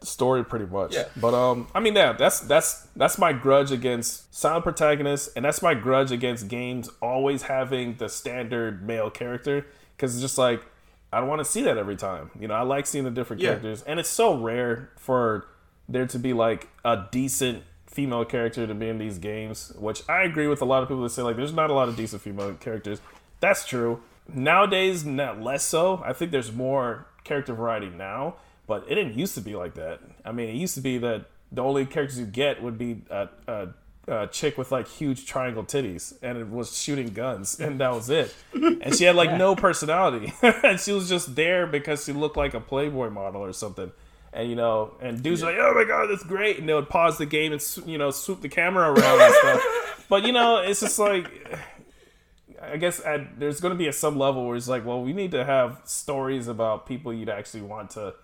[0.00, 0.94] story pretty much.
[0.94, 1.04] Yeah.
[1.16, 5.62] But um, I mean, yeah, that's that's that's my grudge against silent protagonists, and that's
[5.62, 9.66] my grudge against games always having the standard male character
[9.96, 10.62] because it's just like
[11.12, 12.30] I don't want to see that every time.
[12.38, 13.50] You know, I like seeing the different Yeah.
[13.50, 15.46] characters, and it's so rare for
[15.88, 20.22] there to be like a decent female character to be in these games, which I
[20.22, 22.20] agree with a lot of people that say like there's not a lot of decent
[22.22, 23.00] female characters.
[23.40, 24.02] That's true.
[24.32, 26.02] Nowadays, not less so.
[26.04, 28.34] I think there's more character variety now,
[28.66, 30.00] but it didn't used to be like that.
[30.24, 33.28] I mean, it used to be that the only characters you get would be a,
[33.46, 33.68] a
[34.08, 38.10] uh, chick with like huge triangle titties and it was shooting guns and that was
[38.10, 38.34] it.
[38.52, 42.54] And she had like no personality and she was just there because she looked like
[42.54, 43.92] a Playboy model or something.
[44.32, 46.90] And you know, and dudes were like, "Oh my god, that's great!" And they would
[46.90, 49.84] pause the game and you know swoop the camera around and stuff.
[50.10, 51.30] But you know, it's just like
[52.60, 55.12] I guess at, there's going to be at some level where it's like, well, we
[55.12, 58.14] need to have stories about people you'd actually want to,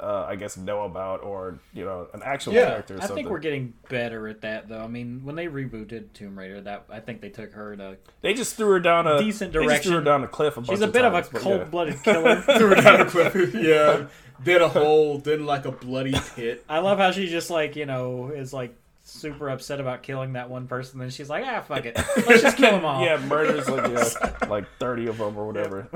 [0.00, 2.94] uh, I guess, know about, or you know, an actual Yeah, character.
[2.94, 3.16] Or I something.
[3.16, 4.80] think we're getting better at that, though.
[4.82, 7.96] I mean, when they rebooted Tomb Raider, that I think they took her to.
[8.20, 10.04] They just threw her down a Decent They just threw her direction.
[10.04, 10.56] down a cliff.
[10.56, 11.48] A She's a bit of a times, but yeah.
[11.58, 12.36] cold-blooded killer.
[12.42, 13.34] Threw her down a cliff.
[13.54, 14.06] yeah.
[14.44, 16.64] Did a hole, then like a bloody pit.
[16.68, 20.48] I love how she just like you know is like super upset about killing that
[20.48, 21.00] one person.
[21.00, 21.96] Then she's like, ah, fuck it,
[22.26, 23.02] let's just kill them all.
[23.04, 25.88] Yeah, murders like yeah, like thirty of them or whatever.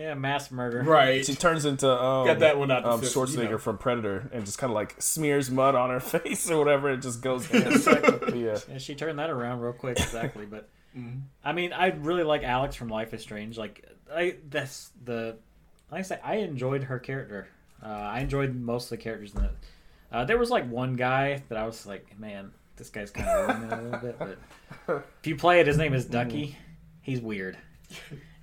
[0.00, 0.82] Yeah, mass murder.
[0.82, 1.24] Right.
[1.24, 3.58] she turns into um, Got that one out the um, system, Schwarzenegger you know.
[3.58, 6.90] from Predator and just kind of like smears mud on her face or whatever.
[6.90, 7.46] It just goes.
[7.46, 7.62] But
[8.36, 10.46] yeah, Yeah, she turned that around real quick, exactly.
[10.46, 11.18] But Mm-hmm.
[11.44, 13.56] I mean, I really like Alex from Life is Strange.
[13.56, 15.36] Like, I that's the
[15.90, 17.46] like I say, I enjoyed her character.
[17.80, 19.50] Uh, I enjoyed most of the characters in it.
[20.10, 23.48] Uh, there was like one guy that I was like, man, this guy's kind of
[23.48, 24.18] ruining a little bit.
[24.86, 26.56] But if you play it, his name is Ducky.
[27.02, 27.56] He's weird,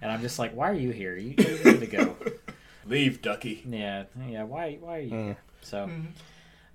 [0.01, 1.15] and I'm just like, why are you here?
[1.15, 2.15] You, you need to go.
[2.85, 3.63] Leave, Ducky.
[3.67, 4.43] Yeah, yeah.
[4.43, 4.77] Why?
[4.79, 5.11] Why are you?
[5.11, 5.25] Mm.
[5.25, 5.37] here?
[5.61, 5.89] So,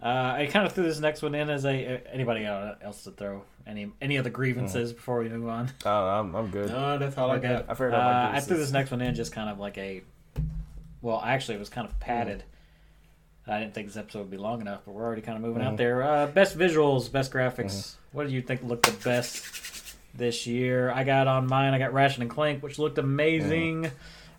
[0.02, 3.42] uh, I kind of threw this next one in as a anybody else to throw
[3.66, 5.70] any any other grievances before we move on.
[5.86, 6.68] Oh, I'm, I'm good.
[6.68, 7.48] No, that's all I Okay.
[7.48, 7.66] got.
[7.70, 9.78] I figured Uh, out my I threw this next one in just kind of like
[9.78, 10.02] a.
[11.00, 12.44] Well, actually, it was kind of padded.
[13.46, 15.62] I didn't think this episode would be long enough, but we're already kind of moving
[15.64, 16.02] out there.
[16.02, 17.94] Uh, best visuals, best graphics.
[18.12, 19.42] What do you think looked the best
[20.14, 20.90] this year?
[20.90, 21.74] I got on mine.
[21.74, 23.90] I got Ratchet and Clank, which looked amazing.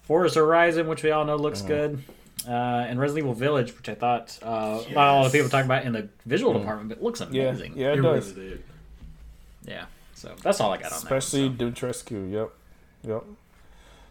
[0.04, 2.04] Forza Horizon, which we all know looks good.
[2.48, 5.66] Uh, and Resident Evil Village, which I thought uh, not a lot of people talking
[5.66, 7.74] about in the visual department, but looks amazing.
[7.78, 8.34] yeah, it, It does.
[8.34, 8.60] really.
[9.66, 9.86] Yeah.
[10.16, 12.32] So that's all I got on Especially Dimitrescu.
[12.32, 12.50] Yep.
[13.08, 13.24] Yep.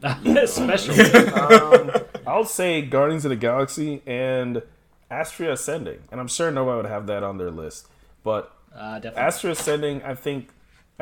[0.01, 0.25] that.
[0.25, 0.39] one.
[0.39, 0.99] Especially.
[1.33, 1.91] um,
[2.27, 4.63] I'll say Guardians of the Galaxy and
[5.11, 7.87] Astria Ascending, and I'm sure nobody would have that on their list.
[8.25, 9.01] But Uh.
[9.15, 10.49] Astria Ascending, I think,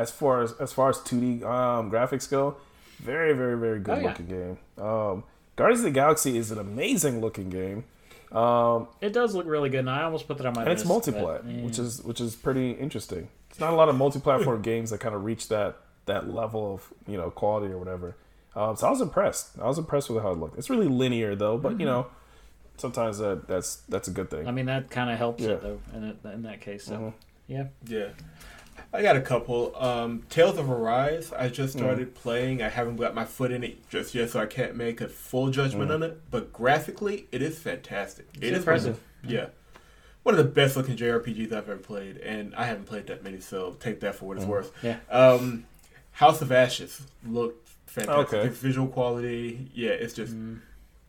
[0.00, 2.56] as far as as far as 2D um, graphics go,
[2.98, 4.08] very, very, very good Oh, yeah.
[4.08, 4.58] looking game.
[4.84, 5.24] Um,
[5.56, 7.84] Guardians of the Galaxy is an amazing looking game,
[8.32, 10.84] um, It does look really good, and I almost put that on my and it's
[10.86, 11.08] list.
[11.08, 11.62] multiplayer, but, eh.
[11.62, 13.28] which is which is pretty interesting.
[13.50, 16.92] It's not a lot of multi-platform games that kind of reach that that level of
[17.06, 18.16] you know quality or whatever.
[18.56, 19.58] Um, so I was impressed.
[19.60, 20.56] I was impressed with how it looked.
[20.58, 21.80] It's really linear though, but Mm-hmm.
[21.80, 22.06] you know,
[22.78, 24.46] sometimes that that's that's a good thing.
[24.48, 25.50] I mean, that kind of helps Yeah.
[25.50, 26.84] it though in, it, in that case.
[26.84, 27.12] So, Mhm.
[27.48, 27.64] yeah.
[27.86, 28.08] Yeah.
[28.92, 29.74] I got a couple.
[29.76, 31.80] Um, Tales of Arise, I just Mm.
[31.80, 32.60] started playing.
[32.62, 35.50] I haven't got my foot in it just yet, so I can't make a full
[35.50, 35.94] judgment Mm.
[35.94, 36.20] on it.
[36.30, 38.26] But graphically, it is fantastic.
[38.34, 39.00] It's It is one of impressive.
[39.24, 39.46] yeah.
[40.24, 43.40] One of the best looking JRPGs I've ever played, and I haven't played that many,
[43.40, 44.50] so take that for what it's Mm.
[44.50, 44.72] worth.
[44.82, 44.96] Yeah.
[45.08, 45.64] Um,
[46.12, 48.34] House of Ashes looked fantastic.
[48.40, 48.48] Okay.
[48.48, 50.58] Visual quality, yeah, it's just Mm.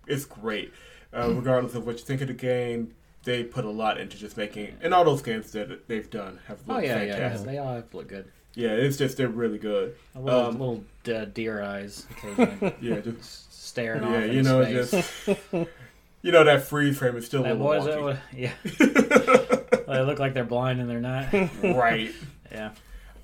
[0.07, 0.71] it's great.
[1.13, 4.37] Uh, regardless of what you think of the game, they put a lot into just
[4.37, 7.13] making, and all those games that they've done have Oh looked yeah, yeah, yeah.
[7.17, 7.47] fantastic.
[7.47, 8.31] They all look good.
[8.55, 9.95] Yeah, it's just they're really good.
[10.15, 14.11] A little, Um, little uh, deer eyes occasionally Yeah, just staring off.
[14.11, 14.91] yeah, into you know, space.
[14.91, 15.51] just
[16.21, 18.01] you know that freeze frame is still a little was wonky.
[18.01, 18.51] What- Yeah.
[19.87, 21.31] they look like they're blind and they're not.
[21.63, 22.11] right.
[22.51, 22.71] Yeah.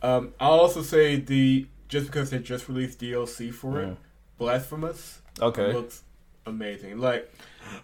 [0.01, 3.97] Um, I'll also say the just because they just released DLC for it, Mm.
[4.37, 5.73] Blasphemous okay.
[5.73, 6.03] looks
[6.47, 6.97] amazing.
[6.99, 7.31] Like,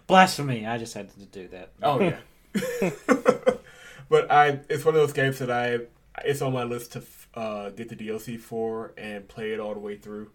[0.06, 0.66] Blasphemy.
[0.66, 1.72] I just had to do that.
[1.82, 2.16] oh yeah.
[4.08, 5.80] but I, it's one of those games that I,
[6.24, 7.02] it's on my list to
[7.34, 10.30] uh, get the DLC for and play it all the way through.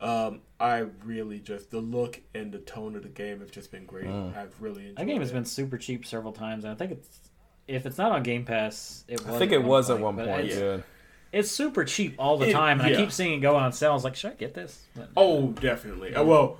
[0.00, 3.86] Um, I really just the look and the tone of the game have just been
[3.86, 4.06] great.
[4.06, 4.36] Mm.
[4.36, 7.20] I've really enjoyed That game has been super cheap several times, and I think it's
[7.66, 9.34] if it's not on Game Pass, it was.
[9.34, 10.28] I think it was at one point.
[10.46, 10.78] It's, Yeah.
[11.32, 12.96] it's super cheap all the It- time, and yeah.
[12.96, 13.92] I keep seeing it go on sale.
[13.92, 14.84] I was like, should I get this?
[14.94, 16.14] But- Oh, definitely.
[16.14, 16.58] Uh, well,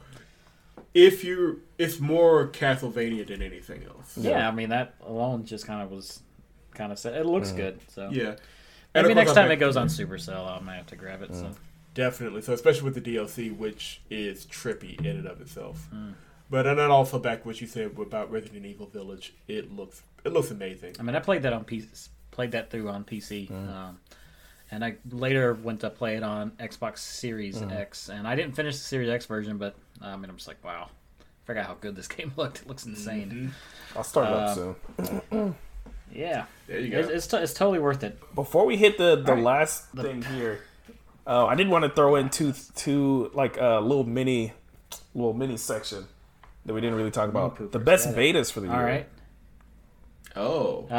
[0.95, 4.17] if you, it's more Castlevania than anything else.
[4.17, 6.21] yeah, I mean that alone just kind of was
[6.75, 7.57] kind of said it looks Mm.
[7.57, 7.81] good.
[7.89, 8.37] So Yeah.
[8.95, 11.35] And maybe next I'm time it goes on Supercell, I might have to grab it.
[11.35, 11.51] So
[11.95, 12.43] Definitely.
[12.43, 15.89] So especially with the DLC, which is trippy in and of itself.
[15.95, 16.15] Mm.
[16.51, 20.33] But and then also back what you said about Resident Evil Village, it looks it
[20.33, 20.95] looks amazing.
[20.99, 23.99] I mean, I played that on PC, played that through on PC, um,
[24.75, 28.75] and I later went to play it on Xbox Series X, and I didn't finish
[28.77, 30.89] the Series X version, but I mean, I'm just like, wow,
[31.21, 32.63] I forgot how good this game looked.
[32.63, 33.53] It looks insane.
[33.93, 33.97] Mhm.
[33.97, 35.55] I'll start it Uh, up soon.
[36.13, 36.99] Yeah, There you go.
[37.01, 38.17] it's it's, t- it's totally worth it.
[38.37, 39.43] Before we hit the the Alright.
[39.45, 40.61] last thing here,
[41.27, 44.53] uh, I did want to throw in two two like a little mini
[45.15, 46.07] little mini section
[46.67, 47.73] that we didn't really talk about.
[47.73, 48.77] The best betas for the year.
[48.77, 49.09] All right,
[50.37, 50.87] Oh.
[50.91, 50.95] Uh,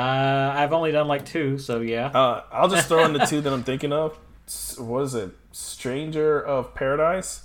[0.56, 2.07] I've only done like two, so yeah.
[2.07, 4.18] Uh, I'll just throw in the two that I'm thinking of.
[4.48, 5.32] S- What is it?
[5.52, 7.44] Stranger of Paradise.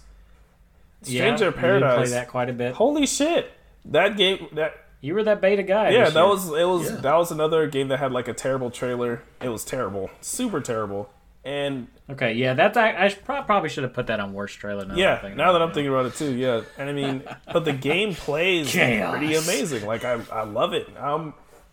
[1.04, 1.96] yeah, Stranger of Paradise.
[2.10, 2.74] play that quite a bit.
[2.74, 3.50] Holy shit!
[3.86, 4.46] That game.
[4.52, 5.90] That You were that beta guy.
[5.90, 6.10] yeah.
[6.10, 6.28] That year.
[6.28, 6.64] was it.
[6.64, 6.96] Was Yeah.
[6.96, 9.22] that was another game that had like a terrible trailer.
[9.40, 11.10] It was terrible, super terrible.
[11.42, 12.34] And okay.
[12.34, 14.84] Yeah, that's I, I probably should have put that on worst trailer.
[14.84, 15.74] Now yeah, that I'm now that I'm it.
[15.74, 16.60] thinking about it too, yeah.
[16.76, 19.16] And I mean, but the game plays Chaos.
[19.16, 19.86] pretty amazing.
[19.86, 20.86] Like I, I love it.
[21.00, 21.32] I'm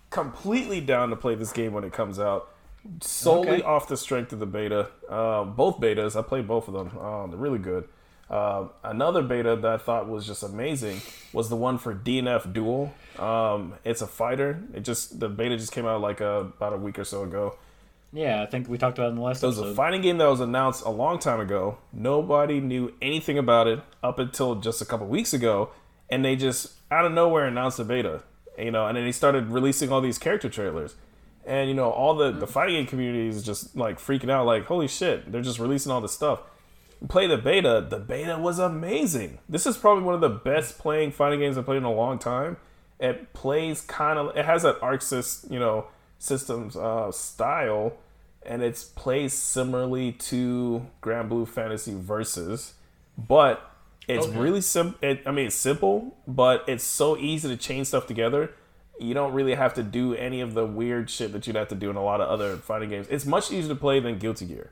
[0.09, 2.49] completely down to play this game when it comes out.
[3.01, 3.61] Solely Okay.
[3.63, 4.87] off the strength of the beta.
[5.09, 6.97] Um, both betas, I played both of them.
[6.97, 7.87] Um, they're really good.
[8.29, 11.01] Um, another beta that I thought was just amazing
[11.33, 12.93] was the one for DNF Duel.
[13.17, 14.61] Um, it's a fighter.
[14.73, 17.55] It just the beta just came out like a, about a week or so ago.
[18.13, 20.17] Yeah, I think we talked about it in the last It was a fighting game
[20.19, 21.77] that was announced a long time ago.
[21.91, 25.71] Nobody knew anything about it up until just a couple weeks ago,
[26.09, 28.23] and they just out of nowhere announced a beta.
[28.57, 30.95] You know, and then he started releasing all these character trailers,
[31.45, 34.65] and you know, all the the fighting game community is just like freaking out, like
[34.65, 36.41] holy shit, they're just releasing all this stuff.
[37.07, 37.85] Play the beta.
[37.87, 39.37] The beta was amazing.
[39.47, 42.17] This is probably one of the best playing fighting games I've played in a long
[42.17, 42.57] time.
[42.99, 44.35] It plays kind of.
[44.35, 45.85] It has that Arc Sys, you know,
[46.17, 47.93] systems uh, style,
[48.43, 52.73] and it's plays similarly to Granblue Fantasy Versus,
[53.15, 53.76] but
[54.07, 54.37] it's Okay.
[54.37, 54.97] really simple.
[55.07, 58.51] It, I mean, it's simple, but it's so easy to chain stuff together.
[58.99, 61.75] You don't really have to do any of the weird shit that you'd have to
[61.75, 63.07] do in a lot of other fighting games.
[63.09, 64.71] It's much easier to play than Guilty Gear,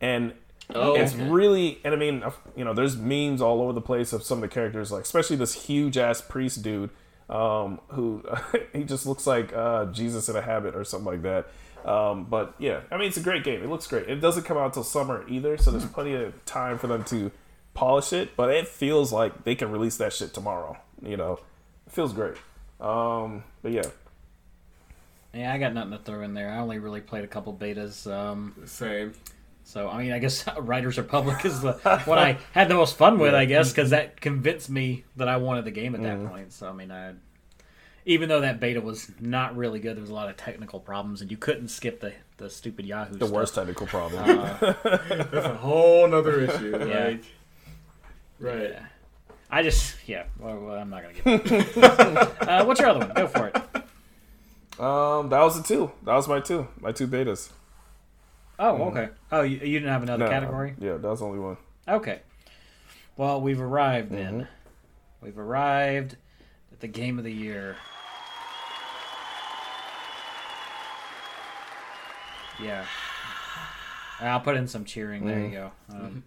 [0.00, 0.32] and
[0.74, 1.28] Oh, it's okay.
[1.28, 1.78] really.
[1.84, 2.24] And I mean,
[2.56, 5.36] you know, there's memes all over the place of some of the characters, like especially
[5.36, 6.88] this huge ass priest dude,
[7.28, 8.24] um, who
[8.72, 11.48] he just looks like uh, Jesus in a habit or something like that.
[11.88, 13.62] Um, but yeah, I mean, it's a great game.
[13.62, 14.08] It looks great.
[14.08, 17.30] It doesn't come out until summer either, so there's plenty of time for them to
[17.74, 18.36] polish it.
[18.36, 20.76] But it feels like they can release that shit tomorrow.
[21.02, 21.40] You know,
[21.86, 22.36] it feels great.
[22.80, 23.82] Um, but yeah,
[25.32, 26.50] Yeah, I got nothing to throw in there.
[26.50, 28.10] I only really played a couple betas.
[28.10, 29.12] Um, Same.
[29.64, 31.72] so I mean, I guess Riders Republic is the
[32.04, 35.36] what I had the most fun with, I guess, because that convinced me that I
[35.38, 36.28] wanted the game at that Mm-hmm.
[36.28, 36.52] point.
[36.52, 37.14] So I mean, I
[38.06, 41.22] even though that beta was not really good, there was a lot of technical problems,
[41.22, 43.12] and you couldn't skip the the stupid Yahoo.
[43.16, 43.30] the stuff.
[43.30, 44.24] worst technical problem.
[44.60, 46.76] That's a whole nother issue.
[46.88, 47.06] Yeah.
[47.08, 47.24] Like,
[48.38, 48.70] right.
[48.70, 48.86] Yeah.
[49.50, 50.24] I just yeah.
[50.38, 51.76] Well, well, I'm not gonna get.
[52.48, 53.12] uh, what's your other one?
[53.14, 53.56] Go for it.
[54.80, 55.90] um, that was the two.
[56.04, 56.66] That was my two.
[56.80, 57.50] My two betas.
[58.58, 59.08] Oh, okay.
[59.32, 60.74] Oh, you, you didn't have another No, category?
[60.78, 61.56] Yeah, that was only one.
[61.88, 62.20] Okay.
[63.16, 64.42] Well, we've arrived then.
[64.42, 65.24] Mm-hmm.
[65.24, 66.16] We've arrived
[66.72, 67.76] at the game of the year.
[72.62, 72.84] Yeah.
[74.20, 75.26] I'll put in some cheering.
[75.26, 75.72] There you go.
[75.90, 76.22] Um,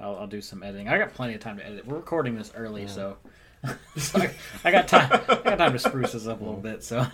[0.00, 0.88] I'll, I'll do some editing.
[0.88, 1.86] I got plenty of time to edit.
[1.86, 3.16] We're recording this early, so,
[3.96, 4.30] so I,
[4.64, 5.10] I got time.
[5.12, 6.82] I got time to spruce this up a little bit.
[6.82, 7.06] So,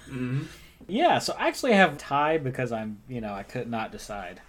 [0.87, 1.19] yeah.
[1.19, 4.41] So I actually have tie because I'm, you know, I could not decide.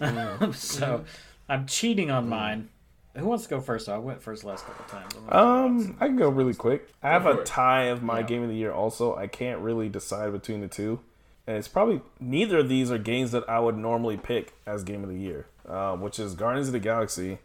[0.52, 1.04] so
[1.48, 2.68] I'm cheating on mine.
[3.16, 3.86] Who wants to go first?
[3.86, 5.14] So I went first last couple times.
[5.28, 6.88] I'm Um, I can go really quick.
[7.02, 8.26] I have a tie of my Yeah.
[8.26, 8.72] game of the year.
[8.72, 11.00] Also, I can't really decide between the two,
[11.46, 15.04] and it's probably neither of these are games that I would normally pick as game
[15.04, 17.38] of the year, uh, which is Guardians of the Galaxy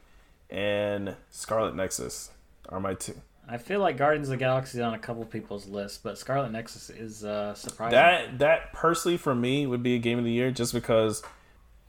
[0.50, 2.32] and Scarlet Nexus
[2.70, 3.16] are my two.
[3.50, 6.52] I feel like Guardians of the Galaxy is on a couple people's lists, but Scarlet
[6.52, 7.98] Nexus is uh, surprising.
[7.98, 11.24] That that personally for me would be a game of the year just because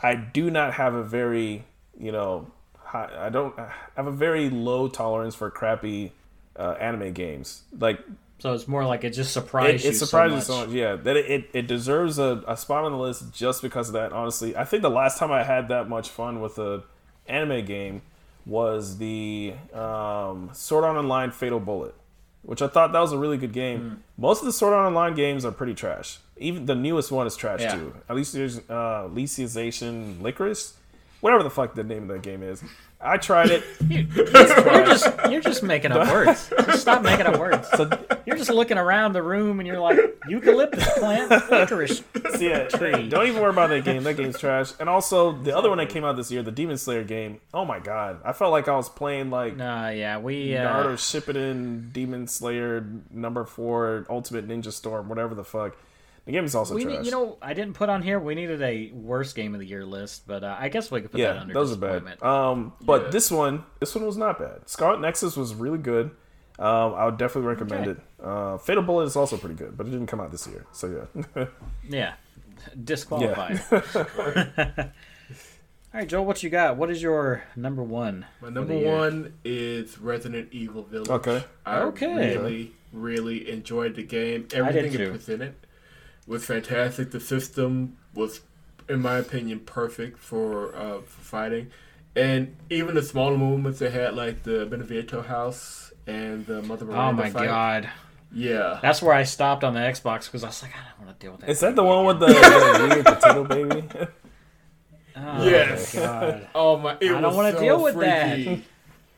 [0.00, 1.64] I do not have a very
[1.98, 6.12] you know high, I don't I have a very low tolerance for crappy
[6.56, 8.00] uh, anime games like
[8.38, 10.68] so it's more like it just it, surprised it you surprises so so much.
[10.68, 10.76] much.
[10.76, 13.94] Yeah, that it, it, it deserves a, a spot on the list just because of
[13.94, 14.12] that.
[14.12, 16.84] Honestly, I think the last time I had that much fun with a
[17.26, 18.02] anime game
[18.48, 21.94] was the um, Sword Art Online Fatal Bullet,
[22.42, 23.80] which I thought that was a really good game.
[23.80, 23.94] Hmm.
[24.22, 26.18] Most of the Sword Art Online games are pretty trash.
[26.38, 27.74] Even the newest one is trash Yeah.
[27.76, 27.94] too.
[28.08, 30.72] At least there's uh, Liciization Licorice,
[31.20, 32.62] whatever the fuck the name of that game is.
[33.00, 33.62] I tried it.
[33.88, 34.02] You're
[34.86, 36.50] just you're just making up words.
[36.66, 37.68] Just stop making up words.
[37.76, 39.98] So, You're just looking around the room and you're like
[40.28, 42.02] eucalyptus plant, licorice.
[42.32, 43.08] So yeah, Tree.
[43.08, 44.04] don't even worry about that game.
[44.04, 44.72] That game's trash.
[44.80, 47.40] And also the other one that came out this year, the Demon Slayer game.
[47.52, 50.94] Oh my god, I felt like I was playing like Nah, yeah, we uh, Naruto
[50.94, 55.76] Shippuden Demon Slayer number four Ultimate Ninja Storm, whatever the fuck.
[56.26, 56.98] The game is also we trash.
[56.98, 58.20] need, you know I didn't put on here.
[58.20, 61.10] We needed a worst game of the year list, but uh, I guess we could
[61.10, 62.22] put that yeah, under those are bad.
[62.22, 63.10] Um, but Yeah.
[63.10, 64.68] this one, this one was not bad.
[64.68, 66.10] Scarlet Nexus was really good.
[66.58, 68.00] Um, I would definitely recommend Okay.
[68.00, 68.24] it.
[68.24, 71.06] Uh, Fatal Bullet is also pretty good, but it didn't come out this year, so
[71.36, 71.44] yeah.
[71.88, 72.14] Yeah,
[72.84, 73.60] disqualified.
[75.94, 76.76] All right, Joel, what you got?
[76.76, 78.26] What is your number one?
[78.42, 81.08] My number one is Resident Evil Village.
[81.08, 81.42] Okay.
[81.64, 82.36] I Okay.
[82.36, 84.48] really, really enjoyed the game.
[84.52, 85.04] Everything too.
[85.04, 85.54] it presented
[86.26, 87.10] was fantastic.
[87.10, 88.40] The system was,
[88.88, 91.70] in my opinion, perfect for uh, for fighting,
[92.14, 97.12] and even the smaller movements they had, like the Beneviento house and the Mother Oh
[97.12, 97.46] my fight.
[97.46, 97.90] god.
[98.32, 101.18] Yeah, That's where I stopped on the Xbox because I was like, I don't want
[101.18, 101.48] to deal with that.
[101.50, 103.88] Is that the one with the, the weird potato baby?
[105.20, 105.94] Oh Yes.
[105.96, 106.48] my god.
[106.54, 106.96] Oh my!
[107.00, 108.08] It I don't wanna so deal with freaky.
[108.44, 108.60] that.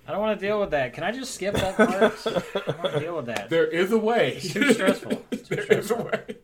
[0.08, 0.94] I don't want to deal with that.
[0.94, 1.90] Can I just skip that part?
[1.90, 3.50] I don't want to deal with that.
[3.50, 4.34] There is a way.
[4.36, 5.22] It's too stressful.
[5.30, 6.36] It's too There is a way.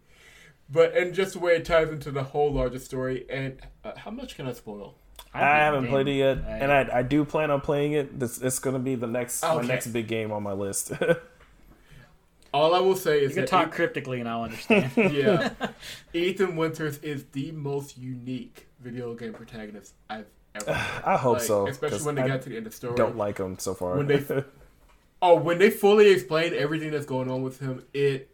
[0.68, 3.24] But and just the way it ties into the whole larger story.
[3.30, 4.94] And uh, how much can I spoil?
[5.32, 8.18] I haven't played it yet, I- and I, I do plan on playing it.
[8.18, 10.92] This it's gonna be the next my next big game on my list.
[12.54, 14.90] All I will say is You can that talk cryptically and I'll understand.
[14.96, 15.50] yeah,
[16.14, 20.66] Ethan Winters is the most unique video game protagonist I've ever.
[20.70, 21.06] Met.
[21.06, 21.66] I hope Like, so.
[21.66, 22.96] Especially 'cause when they I got to the end of the story.
[22.96, 23.96] don't like him so far.
[23.96, 24.44] When they-
[25.22, 28.30] Oh, when they fully explain everything that's going on with him, it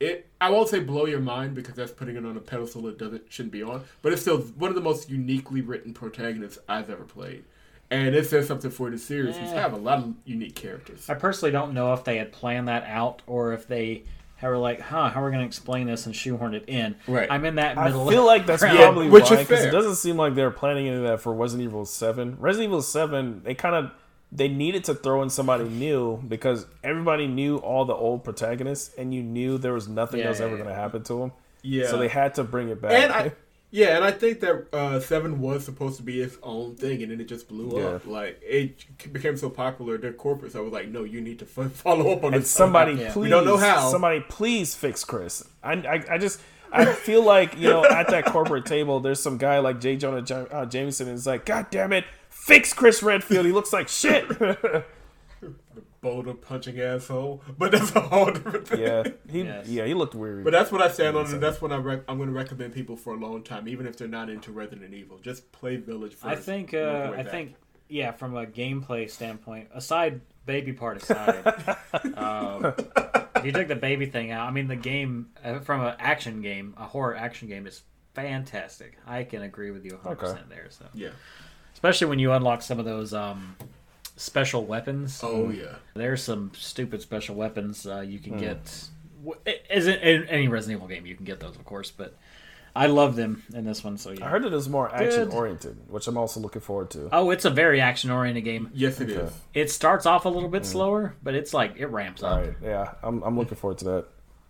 [0.00, 2.98] it I won't say blow your mind because that's putting it on a pedestal it
[2.98, 6.90] doesn't shouldn't be on, but it's still one of the most uniquely written protagonists I've
[6.90, 7.44] ever played.
[7.92, 9.36] And it says something for the series.
[9.36, 9.60] He's Yeah.
[9.62, 11.10] have a lot of unique characters.
[11.10, 14.04] I personally don't know if they had planned that out or if they
[14.42, 16.94] were like, huh, how are we going to explain this and shoehorn it in?
[17.06, 17.30] Right.
[17.30, 18.08] I'm in that middle.
[18.08, 18.78] I feel like that's ground.
[18.78, 21.34] probably which why is because it doesn't seem like they're planning any of that for
[21.34, 22.36] Resident Evil Seven.
[22.38, 23.90] Resident Evil Seven, they kind of
[24.32, 29.12] they needed to throw in somebody new because everybody knew all the old protagonists, and
[29.12, 30.62] you knew there was nothing Yeah, else yeah, ever yeah.
[30.62, 31.32] going to happen to them.
[31.62, 31.88] Yeah.
[31.88, 32.92] So they had to bring it back.
[32.92, 33.32] and I
[33.72, 37.10] yeah, and I think that uh, Seven was supposed to be its own thing, and
[37.12, 37.88] then it just blew Yeah.
[37.88, 38.06] up.
[38.06, 40.54] Like it became so popular, their corporates.
[40.56, 42.50] I was like, no, you need to f- follow up on and this.
[42.50, 43.12] somebody Yeah.
[43.12, 43.90] please We don't know how.
[43.90, 46.40] somebody please fix chris I, I, I just
[46.72, 50.22] i feel like you know at that corporate table there's some guy like j jonah
[50.24, 52.04] Ja- uh, jameson and it's like god damn it
[52.46, 54.24] fix chris redfield he looks like shit
[56.00, 57.42] boulder punching asshole.
[57.58, 58.80] But that's a whole different thing.
[58.80, 59.68] yeah he Yes.
[59.68, 62.04] yeah he looked weird But that's what I stand on, and that's what I rec-
[62.08, 64.94] I'm going to recommend people for a long time, even if they're not into Resident
[64.94, 65.18] Evil.
[65.18, 66.24] Just play Village first.
[66.24, 67.30] I think, uh, I back.
[67.30, 67.54] think,
[67.88, 71.44] yeah, from a gameplay standpoint, aside baby part aside,
[72.16, 72.72] um,
[73.36, 76.40] if you took the baby thing out, I mean, the game uh, from an action
[76.40, 77.82] game, a horror action game, is
[78.14, 78.96] fantastic.
[79.06, 80.68] I can agree with you 100 percent there.
[80.70, 81.10] So, Yeah.
[81.80, 83.56] Especially when you unlock some of those um,
[84.16, 85.20] special weapons.
[85.22, 85.76] Oh yeah.
[85.94, 88.24] There's some stupid special weapons uh, you Hmm.
[88.24, 88.88] can get.
[89.24, 92.14] w- it Isn't in any Resident Evil game you can get those, of course, but
[92.76, 93.98] I love them in this one.
[93.98, 94.26] So yeah.
[94.26, 97.44] i heard it is more action oriented which i'm also looking forward to Oh, it's
[97.44, 98.70] a very action oriented game.
[98.74, 99.16] Yes, it is.
[99.16, 99.34] Okay.
[99.54, 102.54] It starts off a little bit slower, but it's like it ramps up, all right
[102.62, 104.04] yeah i'm, I'm looking forward to that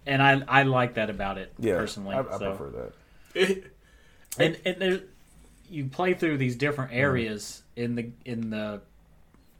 [0.07, 2.15] and I I like that about it yeah personally.
[2.15, 2.55] i, I so.
[2.55, 2.93] prefer that
[3.35, 3.65] It,
[4.39, 5.01] and and there,
[5.71, 6.59] you play through these Mm.
[6.59, 8.81] different areas in the in the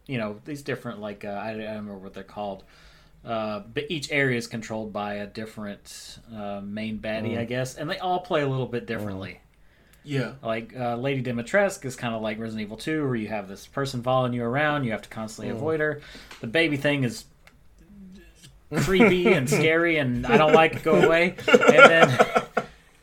[0.07, 2.65] you know these different like uh, I, I don't remember what they're called
[3.25, 7.39] uh, but each area is controlled by a different uh, main baddie Mm.
[7.39, 9.41] i guess and they all play a little bit differently
[10.03, 10.33] yeah.
[10.43, 13.67] like uh, lady dimitrescu is kind of like resident evil 2 where you have this
[13.67, 15.13] person following you around you have to Mm.
[15.13, 16.01] constantly avoid her
[16.41, 17.25] the baby thing is
[18.83, 22.19] creepy and scary and i don't like it go away and then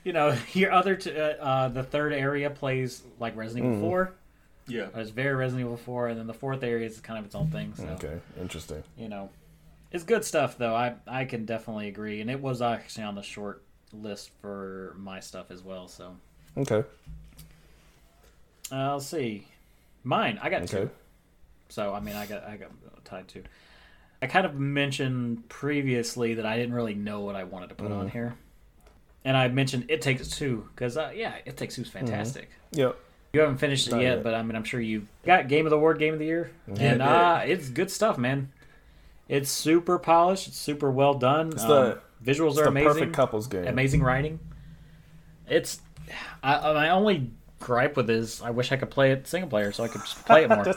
[0.07, 3.77] you know your other t- uh, uh, the third area plays like resident Mm.
[3.77, 4.13] evil 4
[4.67, 4.87] Yeah.
[4.95, 7.47] it's very resident evil 4 and then the fourth area is kind of its own
[7.51, 7.83] thing so.
[7.97, 8.83] Okay interesting.
[8.97, 9.29] You know
[9.91, 10.75] it's good stuff though.
[10.75, 13.63] I i can definitely agree and it was actually on the short
[13.93, 16.15] list for my stuff as well so.
[16.57, 16.83] Okay.
[18.71, 19.45] Uh, let's see.
[20.03, 20.89] Mine i got two.
[21.69, 22.71] So I mean, I got I got
[23.05, 23.43] tied to.
[24.21, 27.89] I kind of mentioned previously that I didn't really know what I wanted to put
[27.91, 27.99] Mm.
[27.99, 28.35] on here,
[29.27, 32.49] and I mentioned It Takes Two because uh, yeah, It Takes Two's fantastic.
[32.71, 32.97] yep
[33.33, 34.23] You haven't finished it yet, yet.
[34.23, 36.51] but I mean, I'm sure you've got Game of the Award, Game of the Year,
[36.67, 38.51] and Yeah, uh, it's good stuff, man.
[39.27, 40.47] It's super polished.
[40.47, 41.49] It's super well done.
[41.49, 42.93] It's Um, the- visuals it's are the amazing.
[42.93, 44.39] perfect couples game Amazing writing.
[45.47, 45.79] It's
[46.43, 47.29] I, my only
[47.59, 50.25] gripe with is I wish I could play it single player so I could just
[50.25, 50.63] play it more.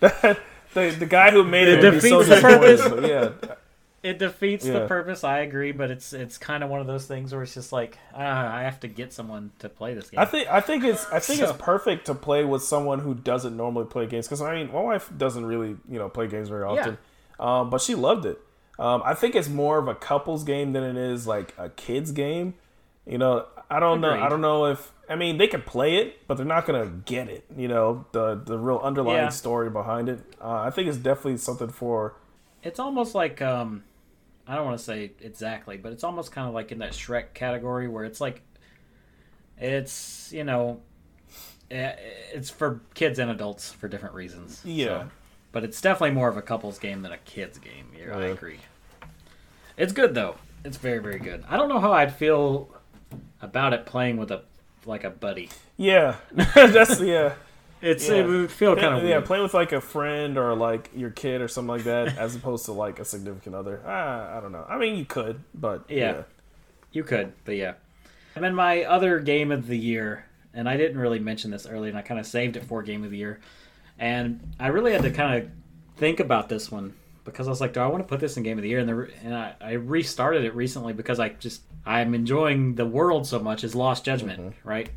[0.00, 0.36] The,
[0.74, 2.80] the, the guy who made it, It would be so defeats the disappointed.
[2.80, 3.48] purpose.
[3.48, 3.54] Yeah,
[4.02, 5.22] it defeats the purpose.
[5.24, 7.98] I agree, but it's it's kind of one of those things where it's just like
[8.14, 10.18] ah, I have to get someone to play this game.
[10.20, 13.14] I think I think it's I think So- it's perfect to play with someone who
[13.14, 16.48] doesn't normally play games because I mean my wife doesn't really you know play games
[16.48, 16.98] very often,
[17.38, 18.38] um, but she loved it.
[18.78, 22.10] Um, I think it's more of a couples game than it is like a kids
[22.10, 22.54] game.
[23.06, 24.10] You know, I don't know.
[24.10, 27.28] I don't know if I mean they could play it, but they're not gonna get
[27.28, 27.44] it.
[27.56, 29.28] You know, the the real underlying Yeah.
[29.28, 30.20] story behind it.
[30.40, 32.14] Uh, I think it's definitely something for.
[32.64, 33.82] it's almost like um,
[34.46, 37.32] I don't want to say exactly, but it's almost kind of like in that Shrek
[37.34, 38.42] category where it's like
[39.58, 40.80] it's you know
[41.70, 41.92] eh,
[42.34, 44.60] it's for kids and adults for different reasons.
[44.64, 44.86] Yeah.
[44.86, 45.10] So-
[45.52, 47.86] but it's definitely more of a couples game than a kids game.
[47.98, 48.58] Yeah, I agree.
[49.76, 50.36] It's good though.
[50.64, 51.44] It's very very good.
[51.48, 52.70] I don't know how I'd feel
[53.42, 54.42] about it playing with a
[54.86, 55.50] like a buddy.
[55.76, 57.34] Yeah, that's yeah.
[57.82, 58.14] It's Yeah.
[58.16, 59.24] it would feel kind of yeah, weird.
[59.26, 62.64] playing with like a friend or like your kid or something like that, as opposed
[62.66, 63.80] to like a significant other.
[63.84, 64.64] Ah, I don't know.
[64.68, 65.96] I mean, you could, but Yeah.
[66.12, 66.22] yeah,
[66.92, 67.74] You could, but yeah.
[68.36, 71.90] And then my other game of the year, and I didn't really mention this earlier,
[71.90, 73.40] and I kind of saved it for game of the year.
[73.98, 75.50] And I really had to kind of
[75.96, 76.94] think about this one
[77.24, 78.78] because I was like, do I want to put this in game of the year?
[78.80, 83.26] And, the, and I, I restarted it recently because I just I'm enjoying the world
[83.26, 83.64] so much.
[83.64, 84.88] Is Lost Judgment, right?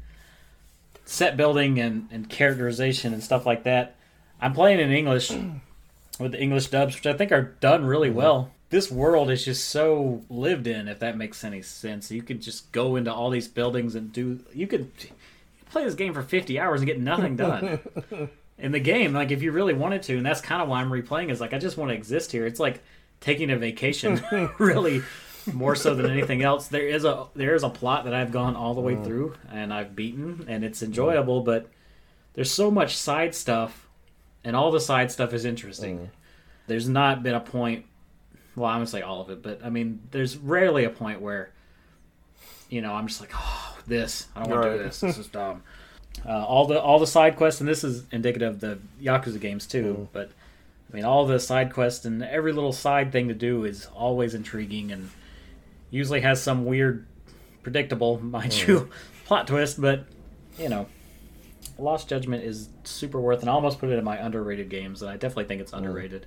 [1.05, 3.95] Set building and, and characterization and stuff like that.
[4.41, 5.31] I'm playing in English
[6.19, 8.17] with the English dubs, which I think are done really mm-hmm.
[8.17, 8.51] well.
[8.69, 12.11] This world is just so lived in, if that makes any sense.
[12.11, 14.39] You could just go into all these buildings and do.
[14.53, 14.91] You could
[15.69, 17.79] play this game for 50 hours and get nothing done
[18.57, 19.13] in the game.
[19.13, 21.29] Like if you really wanted to, and that's kind of why I'm replaying.
[21.29, 22.45] Is like I just want to exist here.
[22.45, 22.81] It's like
[23.21, 24.21] taking a vacation,
[24.57, 25.03] really,
[25.53, 26.67] more so than anything else.
[26.67, 29.05] There is a there is a plot that I've gone all the way mm.
[29.05, 30.87] through and I've beaten, and it's mm.
[30.87, 31.41] enjoyable.
[31.41, 31.67] But
[32.33, 33.87] there's so much side stuff,
[34.43, 35.99] and all the side stuff is interesting.
[35.99, 36.09] Mm.
[36.67, 37.85] There's not been a point.
[38.55, 41.51] Well, I'm gonna say all of it, but I mean, there's rarely a point where,
[42.69, 44.27] you know, I'm just like, oh, this.
[44.35, 45.01] I don't want to do this.
[45.01, 45.63] This is dumb.
[46.25, 49.67] Uh, all the all the side quests, and this is indicative of the Yakuza games
[49.67, 50.07] too.
[50.13, 50.31] But
[50.89, 54.33] I mean, all the side quests and every little side thing to do is always
[54.33, 55.09] intriguing and
[55.95, 57.05] usually has some weird,
[57.63, 58.71] predictable, mind hmm.
[58.71, 58.89] you,
[59.25, 59.81] plot twist.
[59.81, 60.05] But
[60.59, 60.87] you know,
[61.79, 65.09] Lost Judgment is super worth, and I almost put it in my underrated games, and
[65.09, 65.77] I definitely think it's hmm.
[65.77, 66.25] underrated.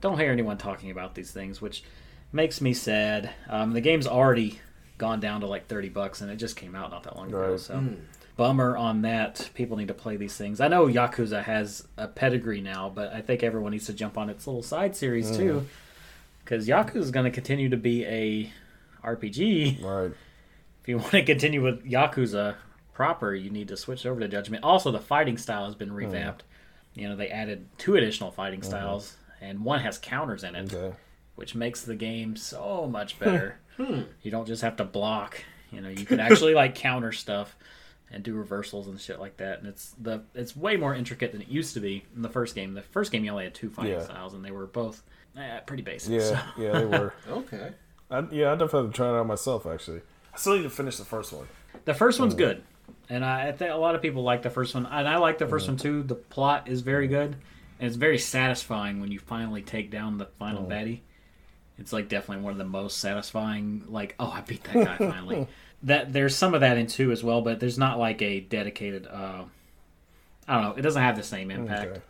[0.00, 1.82] Don't hear anyone talking about these things, which
[2.30, 3.30] makes me sad.
[3.48, 4.60] Um, the game's already
[4.98, 7.50] gone down to like thirty bucks, and it just came out not that long ago.
[7.52, 7.60] Right.
[7.60, 7.94] So hmm.
[8.36, 9.48] bummer on that.
[9.54, 10.60] People need to play these things.
[10.60, 14.28] I know Yakuza has a pedigree now, but I think everyone needs to jump on
[14.28, 15.66] its little side series too,
[16.44, 18.52] because Yakuza is going to continue to be a
[19.04, 19.82] RPG.
[19.82, 20.12] right.
[20.82, 22.54] If you want to continue with Yakuza
[22.92, 24.62] proper, you need to switch over to Judgment.
[24.62, 25.96] Also, the fighting style has been hmm.
[25.96, 26.44] revamped.
[26.94, 28.70] You know, they added two additional fighting mm-hmm.
[28.70, 30.96] styles, and one has counters in it, Okay.
[31.34, 33.58] which makes the game so much better.
[33.76, 34.04] Hmm.
[34.22, 35.44] You don't just have to block.
[35.70, 37.54] You know, you can actually like counter stuff
[38.10, 39.58] and do reversals and shit like that.
[39.58, 42.54] And it's the it's way more intricate than it used to be in the first
[42.54, 42.72] game.
[42.72, 44.04] The first game you only had two fighting Yeah.
[44.04, 45.02] styles, and they were both
[45.36, 46.14] eh, pretty basic.
[46.14, 46.38] Yeah, so.
[46.56, 47.12] yeah, they were.
[47.28, 47.72] Okay.
[48.10, 49.66] I, yeah, I definitely tried it out myself.
[49.66, 50.02] Actually,
[50.32, 51.46] I still need to finish the first one.
[51.84, 52.38] The first one's mm.
[52.38, 52.62] good,
[53.08, 55.38] and I, I think a lot of people like the first one, and I like
[55.38, 55.70] the first mm.
[55.70, 56.02] one too.
[56.02, 57.36] The plot is very good,
[57.78, 60.68] and it's very satisfying when you finally take down the final mm.
[60.68, 61.00] baddie.
[61.78, 63.84] It's like definitely one of the most satisfying.
[63.88, 65.46] Like, oh, I beat that guy finally.
[65.82, 69.06] that there's some of that in two as well, but there's not like a dedicated.
[69.06, 69.44] Uh,
[70.48, 70.74] I don't know.
[70.76, 71.90] It doesn't have the same impact.
[71.90, 72.00] Okay.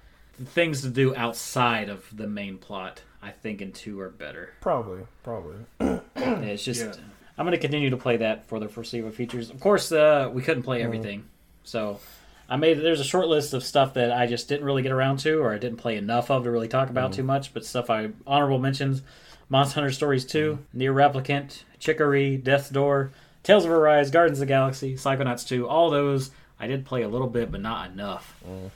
[0.45, 4.53] Things to do outside of the main plot, I think, in two are better.
[4.61, 5.57] Probably, probably.
[6.17, 6.93] It's just Yeah.
[7.39, 9.51] I'm going to continue to play that for the foreseeable features.
[9.51, 10.87] Of course, uh, we couldn't play mm-hmm.
[10.87, 11.25] everything,
[11.65, 12.01] so
[12.49, 15.19] I made there's a short list of stuff that I just didn't really get around
[15.19, 17.17] to, or I didn't play enough of to really talk about mm-hmm.
[17.17, 17.53] too much.
[17.53, 19.03] But stuff I honorable mentions:
[19.49, 20.81] Monster Hunter Stories 2, mm-hmm.
[20.81, 23.11] NieR Replicant, Chicory, Death's Door,
[23.43, 25.69] Tales of Arise, Guardians of the Galaxy, Psychonauts 2.
[25.69, 28.71] All those I did play a little bit, but not enough to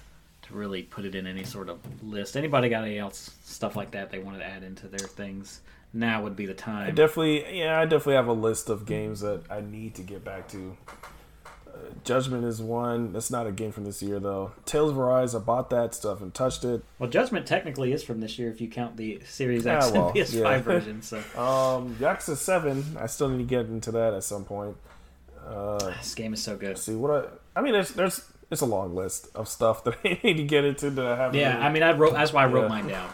[0.51, 2.37] really put it in any sort of list.
[2.37, 5.61] Anybody got any else stuff like that they wanted to add into their things?
[5.93, 6.95] Now would be the I time.
[6.95, 10.47] definitely, yeah, I definitely have a list of games that I need to get back
[10.51, 10.77] to.
[11.67, 13.13] Uh, Judgment is one.
[13.13, 14.53] That's not a game from this year though.
[14.67, 16.85] Tales of Arise, I bought that stuff and touched it.
[17.01, 20.09] Well, Judgment technically is from this year if you count the Series Yeah, X well,
[20.09, 20.59] and PS5 yeah.
[20.61, 21.03] version.
[21.03, 24.77] So Um, Yakuza Seven, I still need to get into that at some point.
[25.45, 26.79] Uh, this game is so good.
[26.79, 27.11] See what
[27.57, 27.73] I, I mean.
[27.73, 31.07] There's there's it's a long list of stuff that I need to get into that
[31.07, 31.39] I haven't.
[31.41, 32.13] Yeah, really- I mean, I wrote.
[32.15, 32.69] That's why I wrote Yeah.
[32.69, 33.11] mine down.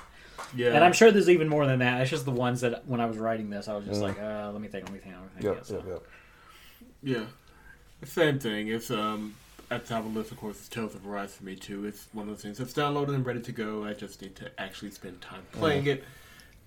[0.54, 0.74] Yeah.
[0.74, 2.00] And I'm sure there's even more than that.
[2.00, 4.50] It's just the ones that when I was writing this, I was just like, uh,
[4.52, 5.44] let me think, let me think, let me think.
[5.44, 6.02] Yep, Yeah, so- yep, yep.
[7.02, 7.24] Yeah.
[8.04, 8.68] Same thing.
[8.68, 9.34] It's um
[9.70, 11.84] at the top of the list, of course, it's Tales of Arise for me too.
[11.86, 12.60] It's one of those things.
[12.60, 13.84] It's downloaded and ready to go.
[13.84, 16.04] I just need to actually spend time playing it.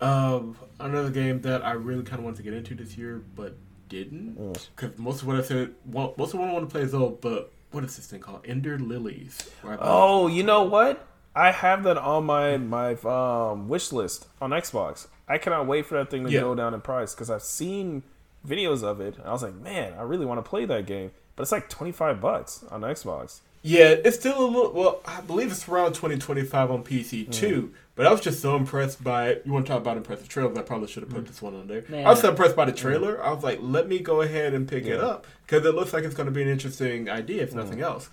[0.02, 3.56] Um, another game that I really kind of wanted to get into this year, but
[3.90, 4.36] didn't
[4.76, 6.94] because most of what I said, well, most of what I want to play is
[6.94, 7.22] old.
[7.22, 8.42] But what is this thing called?
[8.46, 9.38] Ender Lilies.
[9.80, 11.06] Oh, you know what?
[11.36, 15.08] I have that on my my um, wish list on Xbox.
[15.28, 16.42] I cannot wait for that thing to Yeah.
[16.42, 18.04] go down in price because I've seen
[18.48, 19.18] videos of it.
[19.18, 21.70] And I was like, man, I really want to play that game, but it's like
[21.70, 23.42] twenty five bucks on Xbox.
[23.62, 24.72] Yeah, it's still a little.
[24.72, 27.32] Well, I believe it's around twenty twenty five on PC mm.
[27.34, 27.74] too.
[27.96, 29.30] But I was just so impressed by.
[29.30, 29.44] It.
[29.46, 30.58] You want to talk about impressive trailers?
[30.58, 31.28] I probably should have put mm.
[31.28, 31.84] this one on there.
[31.92, 32.78] I was so impressed by the mm.
[32.78, 33.22] trailer.
[33.22, 36.06] I was like, let me go ahead and pick it up because it looks like
[36.06, 38.10] it's going to be an interesting idea, if nothing else.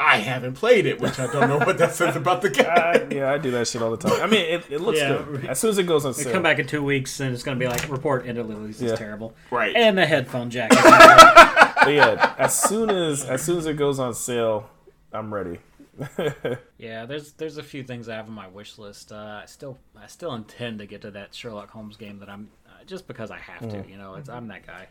[0.00, 2.64] I haven't played it, which I don't know what that says about the game.
[2.68, 4.18] I, yeah, I do that shit all the time.
[4.22, 5.22] I mean, it, it looks Yeah.
[5.22, 6.32] good as soon as it goes on We sale.
[6.32, 8.92] come back in two weeks and it's going to be like, report Ender Lilies is
[8.92, 8.96] Yeah.
[8.96, 9.34] terrible.
[9.50, 9.76] Right.
[9.76, 10.70] And the headphone jack.
[10.70, 14.70] but yeah, as soon as as soon as it goes on sale,
[15.12, 15.58] I'm ready.
[16.78, 19.12] Yeah, there's there's a few things I have on my wish list.
[19.12, 22.48] Uh, I still I still intend to get to that Sherlock Holmes game that I'm
[22.66, 23.84] uh, just because I have to.
[23.88, 24.88] You know, it's I'm that guy.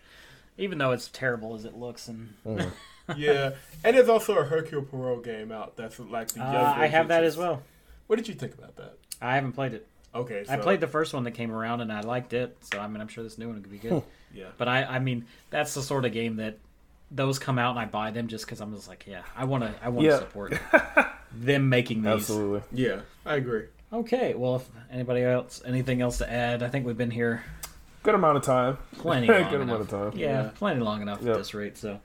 [0.58, 2.34] Even though it's terrible as it looks, and
[3.18, 3.52] yeah,
[3.84, 7.24] and there's also a Hercule Poirot game out that's like the uh, I have that
[7.24, 7.64] as well.
[8.08, 8.94] What did you think about that?
[9.22, 9.88] I haven't played it.
[10.14, 12.58] Okay, so, I played the first one that came around and I liked it.
[12.62, 14.04] So I mean, I'm sure this new one could be good.
[14.32, 16.60] Yeah, But I, I mean, that's the sort of game that
[17.11, 19.64] those come out and I buy them just because I'm just like, yeah, I want
[19.64, 20.19] to, I want to Yeah.
[20.19, 20.53] support
[21.34, 22.11] them making these.
[22.14, 22.61] Absolutely.
[22.72, 23.65] yeah, I agree.
[23.91, 26.61] Okay, well, if anybody else, anything else to add?
[26.61, 27.44] I think we've been here
[28.03, 28.77] Good amount of time.
[28.94, 29.27] plenty.
[29.27, 30.11] Good long amount of time.
[30.15, 30.49] Yeah, Yeah.
[30.56, 31.31] plenty long enough Yep.
[31.31, 31.77] at this rate.
[31.77, 31.99] So,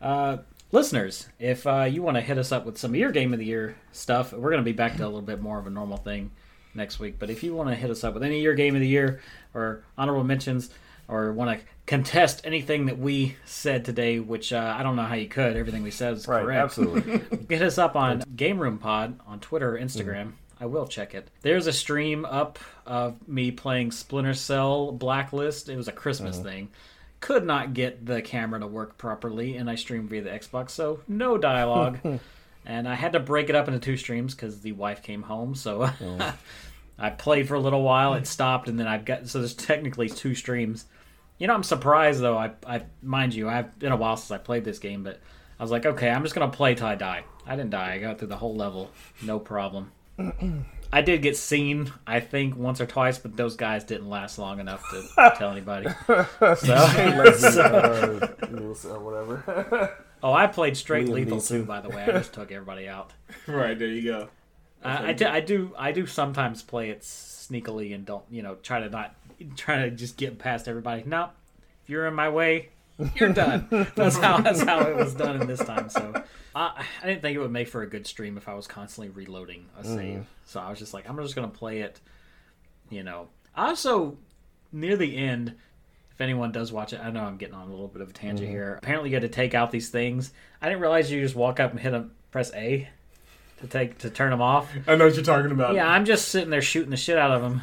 [0.00, 0.38] uh,
[0.70, 3.38] listeners, if uh, you want to hit us up with some of your game of
[3.38, 5.70] the year stuff, we're going to be back to a little bit more of a
[5.70, 6.30] normal thing
[6.74, 7.16] next week.
[7.18, 8.88] But if you want to hit us up with any of your game of the
[8.88, 9.20] year
[9.54, 10.70] or honorable mentions,
[11.08, 15.14] or want to contest anything that we said today, which uh, I don't know how
[15.14, 15.56] you could.
[15.58, 16.42] Everything we said is Right.
[16.42, 16.64] correct.
[16.64, 17.18] Absolutely.
[17.48, 20.32] Get us up on Game Room Pod on Twitter or Instagram.
[20.58, 21.28] I will check it.
[21.42, 25.68] There's a stream up of me playing Splinter Cell Blacklist.
[25.68, 26.70] It was a Christmas thing.
[27.20, 31.00] Could not get the camera to work properly, and I streamed via the Xbox, so
[31.06, 31.98] no dialogue.
[32.64, 35.54] and I had to break it up into two streams because the wife came home.
[35.54, 35.90] So
[36.98, 38.14] I played for a little while.
[38.14, 40.86] It stopped, and then I've got so there's technically two streams.
[41.42, 42.38] You know, I'm surprised though.
[42.38, 45.18] I, I mind you, I've been a while since I played this game, but
[45.58, 47.24] I was like, okay, I'm just gonna play till I die.
[47.44, 47.94] I didn't die.
[47.94, 48.92] I got through the whole level,
[49.24, 49.90] no problem.
[50.92, 54.60] I did get seen, I think, once or twice, but those guys didn't last long
[54.60, 55.88] enough to tell anybody.
[56.58, 56.74] So,
[57.64, 59.96] uh, whatever.
[60.22, 61.48] oh, I played straight Liam lethal Neeson.
[61.48, 61.64] too.
[61.64, 63.14] By the way, I just took everybody out.
[63.48, 64.28] Right there, you go.
[64.84, 68.56] I, I, do, I do I do sometimes play it sneakily and don't you know
[68.62, 69.14] try to not
[69.56, 71.02] try to just get past everybody.
[71.06, 71.30] No,
[71.82, 72.70] if you're in my way,
[73.16, 73.66] you're done.
[73.94, 75.88] that's how that's how it was done in this time.
[75.88, 76.22] So
[76.54, 79.10] I I didn't think it would make for a good stream if I was constantly
[79.10, 79.96] reloading a save.
[79.96, 80.22] Mm-hmm.
[80.46, 82.00] So I was just like I'm just gonna play it.
[82.90, 83.28] You know.
[83.56, 84.16] Also,
[84.72, 85.54] near the end.
[86.12, 88.12] If anyone does watch it, I know I'm getting on a little bit of a
[88.12, 88.50] tangent mm-hmm.
[88.50, 88.74] here.
[88.82, 90.30] Apparently, you had to take out these things.
[90.60, 92.88] I didn't realize you just walk up and hit a press A
[93.62, 94.70] to take to turn them off.
[94.86, 95.74] I know what you're talking about.
[95.74, 97.62] Yeah, I'm just sitting there shooting the shit out of them,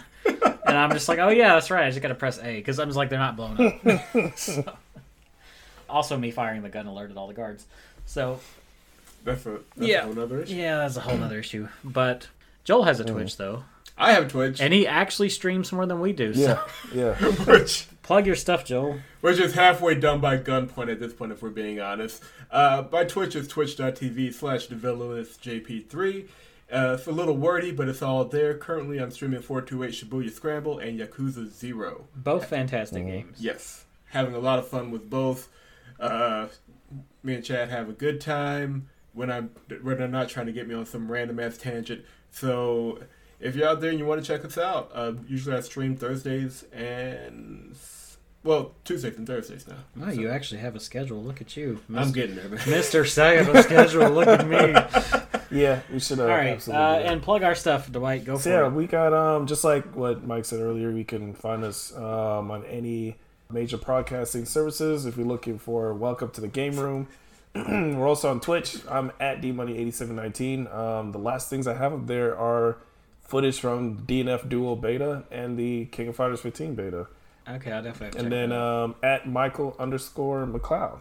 [0.69, 1.85] and I'm just like, oh yeah, that's right.
[1.85, 4.37] I just got to press A because I'm just like they're not blown up.
[4.37, 4.63] So-
[5.89, 7.65] Also, me firing the gun alerted all the guards.
[8.05, 8.39] So
[9.23, 10.03] that's a that's Yeah.
[10.03, 10.53] a whole other issue.
[10.55, 11.67] yeah, that's a whole other issue.
[11.83, 12.27] But
[12.63, 13.63] Joel has a Twitch though,
[13.97, 16.33] I have Twitch, and he actually streams more than we do.
[16.35, 16.63] So
[16.93, 17.15] yeah.
[17.19, 17.31] Yeah.
[17.45, 18.99] which plug your stuff, Joel.
[19.21, 22.21] which is halfway done by gunpoint at this point, if we're being honest.
[22.51, 26.27] Uh, my Twitch is twitch.tv slash jp3.
[26.71, 28.53] Uh, it's a little wordy, but it's all there.
[28.55, 32.07] Currently, I'm streaming 428 Shibuya Scramble and Yakuza Zero.
[32.15, 33.37] Both fantastic games.
[33.39, 35.49] Yes, having a lot of fun with both.
[35.99, 36.47] Uh,
[37.23, 39.49] me and Chad have a good time when I'm
[39.81, 42.05] when they're not trying to get me on some random ass tangent.
[42.31, 42.99] So
[43.39, 45.95] if you're out there and you want to check us out, uh, usually I stream
[45.95, 47.75] Thursdays and
[48.43, 50.05] well Tuesdays and Thursdays now.
[50.05, 51.21] Oh, you actually have a schedule.
[51.23, 52.61] Look at you, I'm getting there, man.
[52.67, 54.09] Mister Saginaw schedule.
[54.11, 55.38] Look at me.
[55.51, 55.81] Yeah.
[55.91, 56.19] We should.
[56.19, 58.25] Uh, All right, absolutely uh, and plug our stuff, Dwight.
[58.25, 58.73] Go for So yeah, it.
[58.73, 62.63] we got um just like what Mike said earlier, you can find us um on
[62.65, 63.17] any
[63.51, 67.07] major broadcasting services if you're looking for Welcome to the Game Room.
[67.55, 68.77] We're also on Twitch.
[68.87, 70.73] I'm at dmoney8719.
[70.73, 72.77] Um, the last things I have up there are
[73.23, 77.07] footage from DNF Dual Beta and the King of Fighters 15 Beta,
[77.47, 78.05] Okay, I'll definitely.
[78.05, 80.99] Have to check and then um, at Michael underscore McLeod.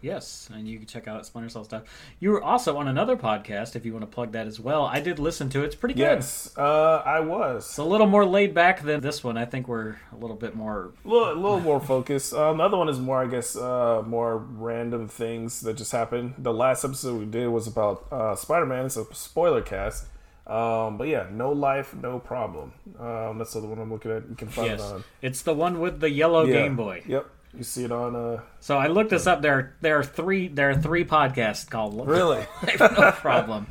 [0.00, 1.82] Yes, and you can check out Splinter Cell stuff.
[2.20, 4.84] You were also on another podcast if you want to plug that as well.
[4.84, 5.66] I did listen to it.
[5.66, 6.00] It's pretty good.
[6.02, 7.64] Yes, uh, I was.
[7.66, 9.38] It's a little more laid back than this one.
[9.38, 10.92] I think we're a little bit more.
[11.04, 12.34] A little, a little more focused.
[12.34, 16.34] Um, the other one is more, I guess, uh, more random things that just happened.
[16.38, 18.84] The last episode we did was about uh, Spider Man.
[18.86, 20.06] It's a spoiler cast.
[20.46, 22.74] Um, but yeah, no life, no problem.
[23.00, 24.28] Um, that's the one I'm looking at.
[24.28, 25.04] You can find Yes, it on.
[25.22, 26.52] it's the one with the yellow Yeah.
[26.64, 27.02] Game Boy.
[27.06, 28.14] Yep, you see it on.
[28.16, 29.42] Uh, So I looked this up.
[29.42, 30.48] There, there are three.
[30.48, 32.46] There are three podcasts called really?
[32.80, 33.66] no problem.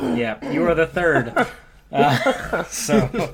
[0.00, 1.46] Yeah, you are the third.
[1.92, 3.32] Uh, so,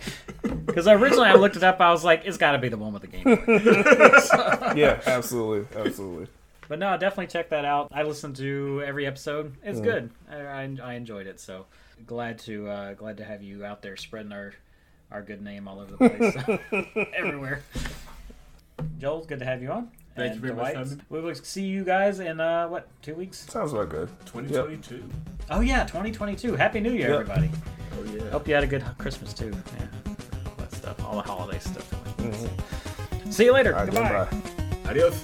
[0.64, 2.92] because originally I looked it up, I was like, it's got to be the one
[2.92, 4.74] with the Game Boy.
[4.74, 6.26] yeah, absolutely, absolutely.
[6.68, 7.92] But no, definitely check that out.
[7.92, 9.54] I listened to every episode.
[9.62, 10.10] It's good.
[10.28, 11.38] I, I, I enjoyed it.
[11.38, 11.66] So
[12.06, 14.52] glad to uh, glad to have you out there spreading our
[15.12, 17.62] our good name all over the place, everywhere.
[18.98, 19.90] Joel, good to have you on.
[20.16, 21.02] Thank you And very much, Dwight, Simon.
[21.10, 23.38] We will see you guys in uh, what two weeks?
[23.50, 24.08] Sounds about good.
[24.26, 25.02] 2022.
[25.50, 26.54] Oh yeah, 2022.
[26.56, 27.20] Happy New Year, Yep.
[27.20, 27.50] everybody.
[27.98, 28.30] Oh yeah.
[28.30, 29.52] Hope you had a good Christmas too.
[29.78, 29.86] Yeah,
[30.46, 31.92] all that stuff, all the holiday stuff.
[33.30, 33.74] See you later.
[33.76, 34.26] All right, Goodbye.
[34.30, 34.90] goodbye.
[34.90, 35.22] Adios.